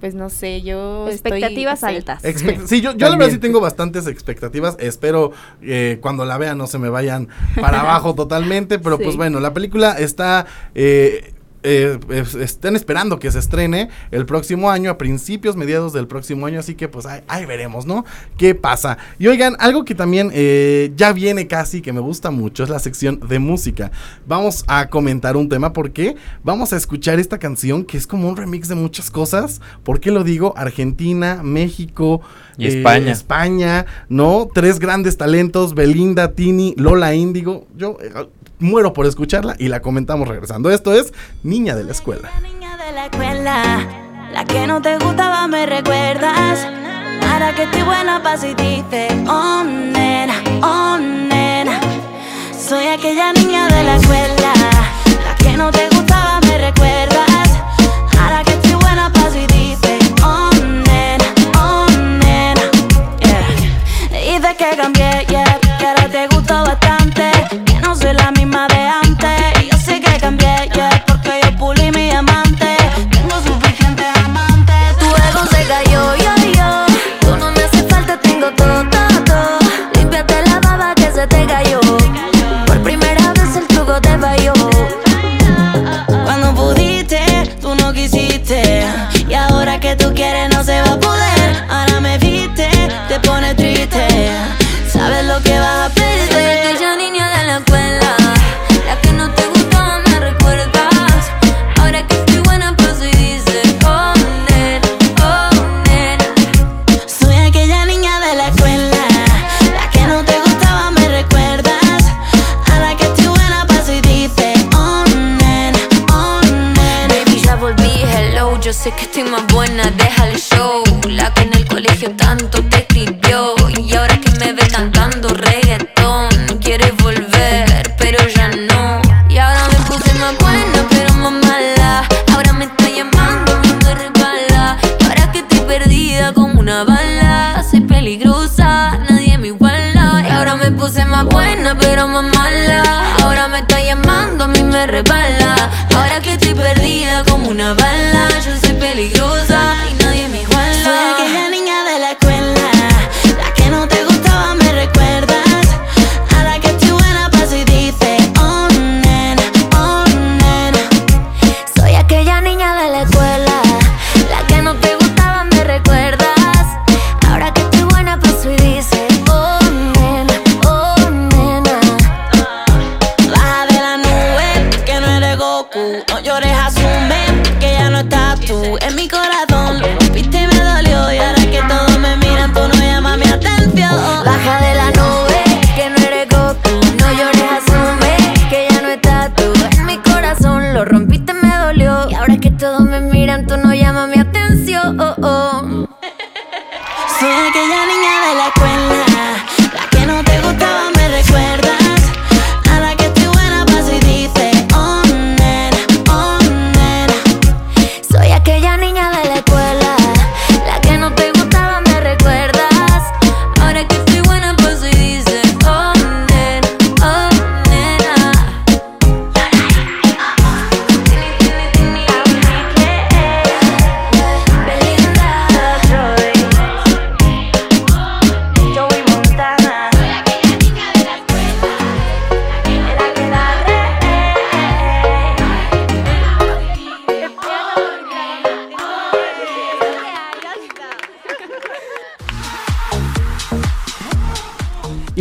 pues 0.02 0.16
no 0.16 0.30
sé, 0.30 0.62
yo 0.62 1.06
Expectativas 1.08 1.84
altas. 1.84 2.22
Expect- 2.24 2.66
sí, 2.66 2.80
yo, 2.80 2.90
yo 2.96 3.08
la 3.08 3.14
verdad 3.16 3.30
sí 3.32 3.38
tengo 3.38 3.60
bastantes 3.60 4.08
expectativas. 4.08 4.76
Espero 4.80 5.30
eh, 5.62 5.98
cuando 6.02 6.24
la 6.24 6.38
vean 6.38 6.58
no 6.58 6.66
se 6.66 6.80
me 6.80 6.88
vayan 6.88 7.28
para 7.60 7.80
abajo 7.82 8.12
totalmente. 8.16 8.80
Pero 8.80 8.96
Sí. 8.96 9.04
pues 9.04 9.16
bueno, 9.16 9.38
la 9.38 9.54
película 9.54 9.92
está. 9.92 10.44
eh, 10.74 11.31
eh, 11.62 11.98
es- 12.10 12.34
están 12.34 12.76
esperando 12.76 13.18
que 13.18 13.30
se 13.30 13.38
estrene 13.38 13.88
el 14.10 14.26
próximo 14.26 14.70
año, 14.70 14.90
a 14.90 14.98
principios, 14.98 15.56
mediados 15.56 15.92
del 15.92 16.06
próximo 16.06 16.46
año, 16.46 16.58
así 16.60 16.74
que 16.74 16.88
pues 16.88 17.06
ahí, 17.06 17.20
ahí 17.28 17.44
veremos, 17.46 17.86
¿no? 17.86 18.04
¿Qué 18.36 18.54
pasa? 18.54 18.98
Y 19.18 19.26
oigan, 19.28 19.54
algo 19.58 19.84
que 19.84 19.94
también 19.94 20.30
eh, 20.32 20.92
ya 20.96 21.12
viene 21.12 21.46
casi, 21.46 21.80
que 21.82 21.92
me 21.92 22.00
gusta 22.00 22.30
mucho, 22.30 22.64
es 22.64 22.68
la 22.70 22.78
sección 22.78 23.20
de 23.28 23.38
música. 23.38 23.90
Vamos 24.26 24.64
a 24.66 24.88
comentar 24.88 25.36
un 25.36 25.48
tema 25.48 25.72
porque 25.72 26.16
vamos 26.42 26.72
a 26.72 26.76
escuchar 26.76 27.20
esta 27.20 27.38
canción 27.38 27.84
que 27.84 27.96
es 27.96 28.06
como 28.06 28.28
un 28.28 28.36
remix 28.36 28.68
de 28.68 28.74
muchas 28.74 29.10
cosas. 29.10 29.60
¿Por 29.84 30.00
qué 30.00 30.10
lo 30.10 30.24
digo? 30.24 30.54
Argentina, 30.56 31.40
México, 31.42 32.20
Y 32.58 32.66
eh, 32.66 32.78
España. 32.78 33.12
España, 33.12 33.86
¿no? 34.08 34.48
Tres 34.52 34.78
grandes 34.78 35.16
talentos, 35.16 35.74
Belinda, 35.74 36.32
Tini, 36.32 36.74
Lola 36.76 37.14
Índigo. 37.14 37.66
Yo 37.76 37.96
eh, 38.02 38.10
muero 38.58 38.92
por 38.92 39.06
escucharla 39.06 39.56
y 39.58 39.68
la 39.68 39.80
comentamos 39.82 40.28
regresando. 40.28 40.70
Esto 40.70 40.92
es 40.94 41.12
Niña 41.52 41.76
de 41.76 41.84
la 41.84 41.92
Escuela. 41.92 42.30
de 42.40 42.92
la 42.92 43.04
escuela, 43.04 43.86
la 44.32 44.44
que 44.46 44.66
no 44.66 44.80
te 44.80 44.96
gustaba 44.96 45.46
me 45.48 45.66
recuerdas. 45.66 46.66
Ahora 47.30 47.54
que 47.54 47.64
estoy 47.64 47.82
buena 47.82 48.22
pasa 48.22 48.48
y 48.48 48.54
dice, 48.54 49.08
oh 49.28 49.62
nena, 49.62 50.32
oh 50.62 50.96
nena. 50.96 51.78
Soy 52.58 52.86
aquella 52.86 53.34
niña 53.34 53.68
de 53.68 53.84
la 53.84 53.96
escuela, 53.96 54.54
la 55.26 55.34
que 55.36 55.54
no 55.58 55.70
te 55.70 55.90
gustaba 55.90 56.40
me 56.40 56.56
recuerdas. 56.56 57.11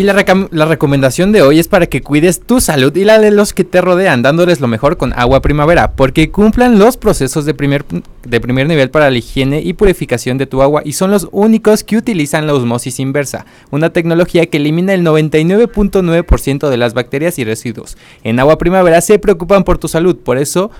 Y 0.01 0.03
la, 0.03 0.25
la 0.49 0.65
recomendación 0.65 1.31
de 1.31 1.43
hoy 1.43 1.59
es 1.59 1.67
para 1.67 1.85
que 1.85 2.01
cuides 2.01 2.41
tu 2.41 2.59
salud 2.59 2.95
y 2.95 3.03
la 3.03 3.19
de 3.19 3.29
los 3.29 3.53
que 3.53 3.63
te 3.63 3.81
rodean, 3.81 4.23
dándoles 4.23 4.59
lo 4.59 4.67
mejor 4.67 4.97
con 4.97 5.13
agua 5.13 5.43
primavera, 5.43 5.91
porque 5.91 6.31
cumplan 6.31 6.79
los 6.79 6.97
procesos 6.97 7.45
de 7.45 7.53
primer, 7.53 7.85
de 8.25 8.41
primer 8.41 8.67
nivel 8.67 8.89
para 8.89 9.11
la 9.11 9.17
higiene 9.19 9.61
y 9.61 9.73
purificación 9.73 10.39
de 10.39 10.47
tu 10.47 10.63
agua 10.63 10.81
y 10.83 10.93
son 10.93 11.11
los 11.11 11.27
únicos 11.31 11.83
que 11.83 11.97
utilizan 11.97 12.47
la 12.47 12.55
osmosis 12.55 12.99
inversa, 12.99 13.45
una 13.69 13.91
tecnología 13.91 14.47
que 14.47 14.57
elimina 14.57 14.95
el 14.95 15.05
99.9% 15.05 16.69
de 16.69 16.77
las 16.77 16.95
bacterias 16.95 17.37
y 17.37 17.43
residuos. 17.43 17.95
En 18.23 18.39
agua 18.39 18.57
primavera 18.57 19.01
se 19.01 19.19
preocupan 19.19 19.63
por 19.63 19.77
tu 19.77 19.87
salud, 19.87 20.15
por 20.15 20.39
eso 20.39 20.71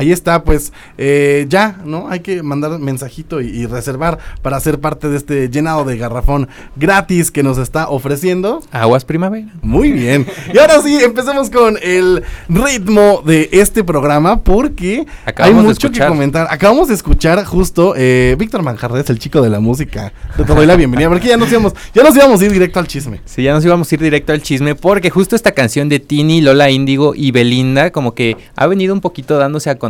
Ahí 0.00 0.12
está, 0.12 0.44
pues 0.44 0.72
eh, 0.96 1.44
ya, 1.50 1.76
¿no? 1.84 2.08
Hay 2.08 2.20
que 2.20 2.42
mandar 2.42 2.78
mensajito 2.78 3.42
y, 3.42 3.48
y 3.48 3.66
reservar 3.66 4.18
para 4.40 4.58
ser 4.58 4.80
parte 4.80 5.10
de 5.10 5.18
este 5.18 5.50
llenado 5.50 5.84
de 5.84 5.98
garrafón 5.98 6.48
gratis 6.74 7.30
que 7.30 7.42
nos 7.42 7.58
está 7.58 7.86
ofreciendo. 7.90 8.62
Aguas 8.72 9.04
primavera. 9.04 9.48
Muy 9.60 9.92
bien. 9.92 10.26
Y 10.54 10.58
ahora 10.58 10.80
sí, 10.80 10.98
empecemos 11.04 11.50
con 11.50 11.76
el 11.82 12.22
ritmo 12.48 13.22
de 13.26 13.50
este 13.52 13.84
programa 13.84 14.40
porque 14.42 15.04
Acabamos 15.26 15.58
hay 15.58 15.62
de 15.64 15.68
mucho 15.68 15.80
que 15.80 15.86
escuchar. 15.88 16.08
comentar. 16.08 16.46
Acabamos 16.48 16.88
de 16.88 16.94
escuchar 16.94 17.44
justo 17.44 17.92
eh, 17.94 18.36
Víctor 18.38 18.62
Manjarres, 18.62 19.10
el 19.10 19.18
chico 19.18 19.42
de 19.42 19.50
la 19.50 19.60
música. 19.60 20.14
Te 20.34 20.44
doy 20.44 20.64
la 20.64 20.76
bienvenida 20.76 21.10
porque 21.10 21.28
ya 21.28 21.36
nos 21.36 21.50
íbamos, 21.52 21.74
ya 21.94 22.02
nos 22.02 22.16
íbamos 22.16 22.40
a 22.40 22.44
ir 22.46 22.52
directo 22.52 22.78
al 22.80 22.86
chisme. 22.86 23.20
Sí, 23.26 23.42
ya 23.42 23.52
nos 23.52 23.62
íbamos 23.66 23.92
a 23.92 23.94
ir 23.94 24.00
directo 24.00 24.32
al 24.32 24.40
chisme 24.40 24.74
porque 24.74 25.10
justo 25.10 25.36
esta 25.36 25.52
canción 25.52 25.90
de 25.90 26.00
Tini, 26.00 26.40
Lola 26.40 26.70
Índigo 26.70 27.12
y 27.14 27.32
Belinda 27.32 27.90
como 27.92 28.14
que 28.14 28.38
ha 28.56 28.66
venido 28.66 28.94
un 28.94 29.02
poquito 29.02 29.36
dándose 29.36 29.68
a 29.68 29.74
conocer 29.74 29.89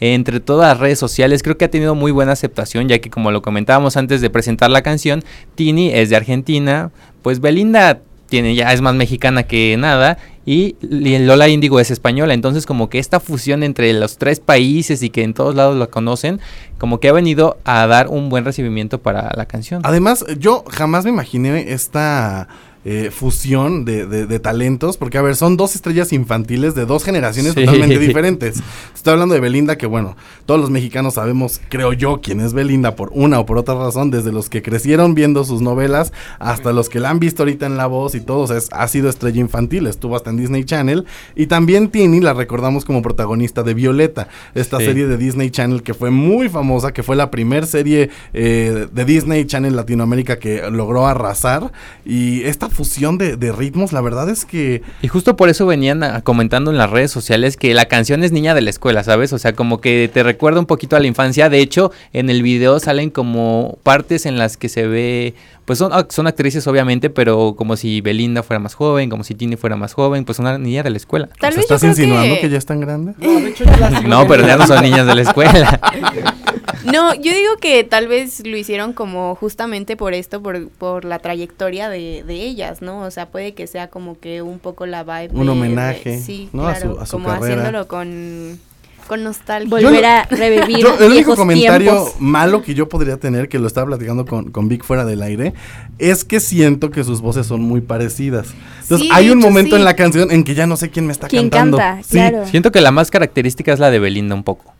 entre 0.00 0.40
todas 0.40 0.68
las 0.68 0.78
redes 0.80 0.98
sociales. 0.98 1.42
Creo 1.42 1.56
que 1.56 1.64
ha 1.64 1.70
tenido 1.70 1.94
muy 1.94 2.12
buena 2.12 2.32
aceptación 2.32 2.88
ya 2.88 2.98
que 2.98 3.10
como 3.10 3.30
lo 3.30 3.42
comentábamos 3.42 3.96
antes 3.96 4.20
de 4.20 4.30
presentar 4.30 4.70
la 4.70 4.82
canción, 4.82 5.22
Tini 5.54 5.90
es 5.90 6.10
de 6.10 6.16
Argentina, 6.16 6.90
pues 7.22 7.40
Belinda 7.40 8.00
tiene 8.28 8.54
ya 8.54 8.72
es 8.72 8.80
más 8.80 8.94
mexicana 8.94 9.42
que 9.42 9.76
nada 9.78 10.16
y 10.46 10.76
Lola 10.80 11.48
Índigo 11.48 11.78
es 11.78 11.90
española, 11.90 12.34
entonces 12.34 12.66
como 12.66 12.88
que 12.88 12.98
esta 12.98 13.20
fusión 13.20 13.62
entre 13.62 13.92
los 13.92 14.16
tres 14.16 14.40
países 14.40 15.02
y 15.02 15.10
que 15.10 15.22
en 15.22 15.34
todos 15.34 15.54
lados 15.54 15.76
la 15.76 15.86
conocen, 15.86 16.40
como 16.78 16.98
que 16.98 17.08
ha 17.08 17.12
venido 17.12 17.58
a 17.64 17.86
dar 17.86 18.08
un 18.08 18.28
buen 18.28 18.44
recibimiento 18.44 19.00
para 19.00 19.30
la 19.36 19.46
canción. 19.46 19.82
Además, 19.84 20.24
yo 20.38 20.64
jamás 20.68 21.04
me 21.04 21.10
imaginé 21.10 21.72
esta 21.72 22.48
eh, 22.84 23.10
fusión 23.12 23.84
de, 23.84 24.06
de- 24.06 24.26
de 24.26 24.38
talentos, 24.40 24.96
porque 24.96 25.18
a 25.18 25.22
ver, 25.22 25.36
son 25.36 25.56
dos 25.56 25.74
estrellas 25.74 26.12
infantiles 26.12 26.74
de 26.74 26.84
dos 26.86 27.04
generaciones 27.04 27.52
Sí. 27.54 27.64
totalmente 27.64 27.98
diferentes. 28.06 28.60
Estoy 28.94 29.12
hablando 29.12 29.34
de 29.34 29.40
Belinda, 29.40 29.76
que 29.76 29.86
bueno, 29.86 30.16
todos 30.46 30.60
los 30.60 30.70
mexicanos 30.70 31.14
sabemos, 31.14 31.60
creo 31.68 31.92
yo, 31.92 32.20
quién 32.20 32.40
es 32.40 32.52
Belinda 32.54 32.96
por 32.96 33.10
una 33.12 33.38
o 33.40 33.46
por 33.46 33.58
otra 33.58 33.74
razón, 33.74 34.10
desde 34.10 34.32
los 34.32 34.48
que 34.50 34.62
crecieron 34.62 35.14
viendo 35.14 35.44
sus 35.44 35.60
novelas 35.62 36.12
hasta 36.38 36.72
los 36.72 36.88
que 36.88 36.98
la 37.00 37.10
han 37.10 37.20
visto 37.20 37.42
ahorita 37.42 37.66
en 37.66 37.76
La 37.76 37.86
Voz 37.86 38.14
y 38.14 38.20
todo, 38.20 38.40
o 38.40 38.46
sea, 38.46 38.58
ha 38.72 38.88
sido 38.88 39.08
estrella 39.08 39.40
infantil, 39.40 39.86
estuvo 39.86 40.16
hasta 40.16 40.30
en 40.30 40.36
Disney 40.38 40.64
Channel. 40.64 41.04
Y 41.36 41.46
también 41.46 41.88
Tini 41.88 42.20
la 42.20 42.34
recordamos 42.34 42.84
como 42.84 43.02
protagonista 43.02 43.62
de 43.62 43.74
Violeta, 43.74 44.28
esta 44.54 44.78
Sí. 44.78 44.86
serie 44.86 45.06
de 45.06 45.16
Disney 45.16 45.50
Channel 45.50 45.82
que 45.82 45.94
fue 45.94 46.10
muy 46.10 46.48
famosa, 46.48 46.92
que 46.92 47.02
fue 47.02 47.14
la 47.16 47.30
primer 47.30 47.66
serie 47.66 48.10
eh, 48.34 48.86
de 48.92 49.04
Disney 49.04 49.44
Channel 49.44 49.76
Latinoamérica 49.76 50.38
que 50.38 50.68
logró 50.70 51.06
arrasar. 51.06 51.72
Y 52.04 52.42
esta 52.42 52.68
fusión 52.72 53.18
de, 53.18 53.36
de 53.36 53.52
ritmos, 53.52 53.92
la 53.92 54.00
verdad 54.00 54.28
es 54.28 54.44
que... 54.44 54.82
Y 55.02 55.08
justo 55.08 55.36
por 55.36 55.48
eso 55.48 55.66
venían 55.66 56.02
a- 56.02 56.22
comentando 56.22 56.70
en 56.70 56.78
las 56.78 56.90
redes 56.90 57.10
sociales 57.10 57.56
que 57.56 57.72
la 57.74 57.86
canción 57.86 58.24
es 58.24 58.32
niña 58.32 58.54
de 58.54 58.60
la 58.62 58.70
escuela, 58.70 59.04
¿sabes? 59.04 59.32
O 59.32 59.38
sea, 59.38 59.52
como 59.54 59.80
que 59.80 60.10
te 60.12 60.22
recuerda 60.22 60.58
un 60.60 60.66
poquito 60.66 60.96
a 60.96 61.00
la 61.00 61.06
infancia. 61.06 61.48
De 61.48 61.60
hecho, 61.60 61.92
en 62.12 62.30
el 62.30 62.42
video 62.42 62.80
salen 62.80 63.10
como 63.10 63.78
partes 63.82 64.26
en 64.26 64.38
las 64.38 64.56
que 64.56 64.68
se 64.68 64.86
ve, 64.86 65.34
pues 65.64 65.78
son, 65.78 65.92
son 66.10 66.26
actrices 66.26 66.66
obviamente, 66.66 67.10
pero 67.10 67.54
como 67.56 67.76
si 67.76 68.00
Belinda 68.00 68.42
fuera 68.42 68.58
más 68.58 68.74
joven, 68.74 69.08
como 69.10 69.22
si 69.24 69.34
Tini 69.34 69.56
fuera 69.56 69.76
más 69.76 69.94
joven, 69.94 70.24
pues 70.24 70.38
una 70.38 70.58
niña 70.58 70.82
de 70.82 70.90
la 70.90 70.96
escuela. 70.96 71.28
Tal 71.40 71.52
¿se 71.52 71.58
vez 71.58 71.64
¿Estás 71.64 71.84
insinuando 71.84 72.34
que- 72.36 72.40
que... 72.42 72.50
ya 72.50 72.58
están 72.58 72.80
grandes? 72.80 73.16
No, 74.06 74.26
pero 74.26 74.46
ya 74.46 74.56
no 74.56 74.66
son 74.66 74.82
niñas 74.82 75.06
de 75.06 75.14
la 75.14 75.22
escuela. 75.22 75.80
No, 76.84 77.14
yo 77.14 77.32
digo 77.32 77.56
que 77.60 77.84
tal 77.84 78.08
vez 78.08 78.46
lo 78.46 78.56
hicieron 78.56 78.92
como 78.92 79.34
justamente 79.34 79.96
por 79.96 80.14
esto, 80.14 80.42
por, 80.42 80.68
por 80.68 81.04
la 81.04 81.18
trayectoria 81.18 81.88
de, 81.88 82.24
de 82.26 82.34
ellas, 82.34 82.82
¿no? 82.82 83.00
O 83.02 83.10
sea, 83.10 83.26
puede 83.26 83.52
que 83.54 83.66
sea 83.66 83.88
como 83.88 84.18
que 84.18 84.42
un 84.42 84.58
poco 84.58 84.86
la 84.86 85.04
vibe. 85.04 85.30
Un 85.34 85.46
de- 85.46 85.52
homenaje, 85.52 86.10
de- 86.10 86.20
sí, 86.20 86.48
¿no? 86.52 86.66
A 86.66 86.74
su- 86.80 86.98
a 86.98 87.06
su 87.06 87.12
como 87.12 87.28
carrera. 87.28 87.60
haciendo 87.68 87.88
con, 87.88 88.58
con 89.06 89.22
nostalgia. 89.24 89.68
Volver 89.68 90.04
a 90.04 90.24
revivir 90.24 90.78
Yo, 90.82 90.96
el 90.98 91.12
único 91.12 91.34
comentario 91.36 91.92
tiempos. 91.92 92.14
malo 92.20 92.62
que 92.62 92.74
yo 92.74 92.88
podría 92.88 93.16
tener, 93.16 93.48
que 93.48 93.58
lo 93.58 93.66
estaba 93.66 93.86
platicando 93.88 94.24
con, 94.26 94.50
con 94.50 94.68
Vic 94.68 94.82
fuera 94.84 95.04
del 95.04 95.22
aire, 95.22 95.52
es 95.98 96.24
que 96.24 96.40
siento 96.40 96.90
que 96.90 97.04
sus 97.04 97.20
voces 97.20 97.46
son 97.46 97.60
muy 97.62 97.80
parecidas. 97.80 98.48
Entonces, 98.82 99.06
Sí, 99.06 99.10
hay 99.12 99.30
un 99.30 99.38
hecho, 99.38 99.48
momento 99.48 99.76
sí. 99.76 99.80
en 99.80 99.84
la 99.84 99.94
canción 99.96 100.30
en 100.30 100.44
que 100.44 100.54
ya 100.54 100.66
no 100.66 100.76
sé 100.76 100.90
quién 100.90 101.06
me 101.06 101.12
está 101.12 101.28
¿Quién 101.28 101.48
cantando. 101.50 101.76
canta? 101.78 102.02
Sí, 102.02 102.12
Claro. 102.12 102.46
Siento 102.46 102.72
que 102.72 102.80
la 102.80 102.90
más 102.90 103.10
característica 103.10 103.72
es 103.72 103.78
la 103.78 103.90
de 103.90 103.98
Belinda 103.98 104.34
un 104.34 104.42
poco. 104.44 104.72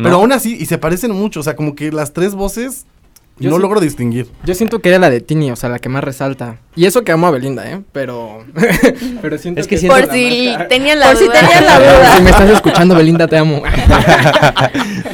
¿No? 0.00 0.04
Pero 0.04 0.16
aún 0.16 0.32
así, 0.32 0.56
y 0.58 0.66
se 0.66 0.78
parecen 0.78 1.12
mucho, 1.12 1.40
o 1.40 1.42
sea, 1.42 1.56
como 1.56 1.74
que 1.74 1.92
las 1.92 2.12
tres 2.12 2.34
voces 2.34 2.86
Yo 3.40 3.50
no 3.50 3.58
logro 3.58 3.80
distinguir. 3.80 4.28
Yo 4.44 4.54
siento 4.54 4.80
que 4.80 4.90
era 4.90 4.98
la 4.98 5.10
de 5.10 5.20
Tini, 5.20 5.50
o 5.50 5.56
sea, 5.56 5.68
la 5.70 5.78
que 5.78 5.88
más 5.88 6.04
resalta. 6.04 6.58
Y 6.76 6.84
eso 6.86 7.02
que 7.02 7.10
amo 7.12 7.26
a 7.26 7.30
Belinda, 7.30 7.68
¿eh? 7.70 7.80
Pero. 7.92 8.44
pero 9.22 9.38
siento 9.38 9.60
Es 9.60 9.66
que 9.66 9.74
es 9.76 9.80
siento- 9.80 9.96
Por 9.98 10.06
la 10.08 10.12
si 10.14 10.54
tenían 10.68 11.00
la 11.00 11.06
Por 11.06 11.16
si 11.16 11.28
tenían 11.28 11.64
la 11.66 11.78
duda. 11.78 12.16
Si 12.16 12.22
me 12.22 12.30
estás 12.30 12.50
escuchando, 12.50 12.94
Belinda, 12.94 13.26
te 13.26 13.36
amo. 13.38 13.62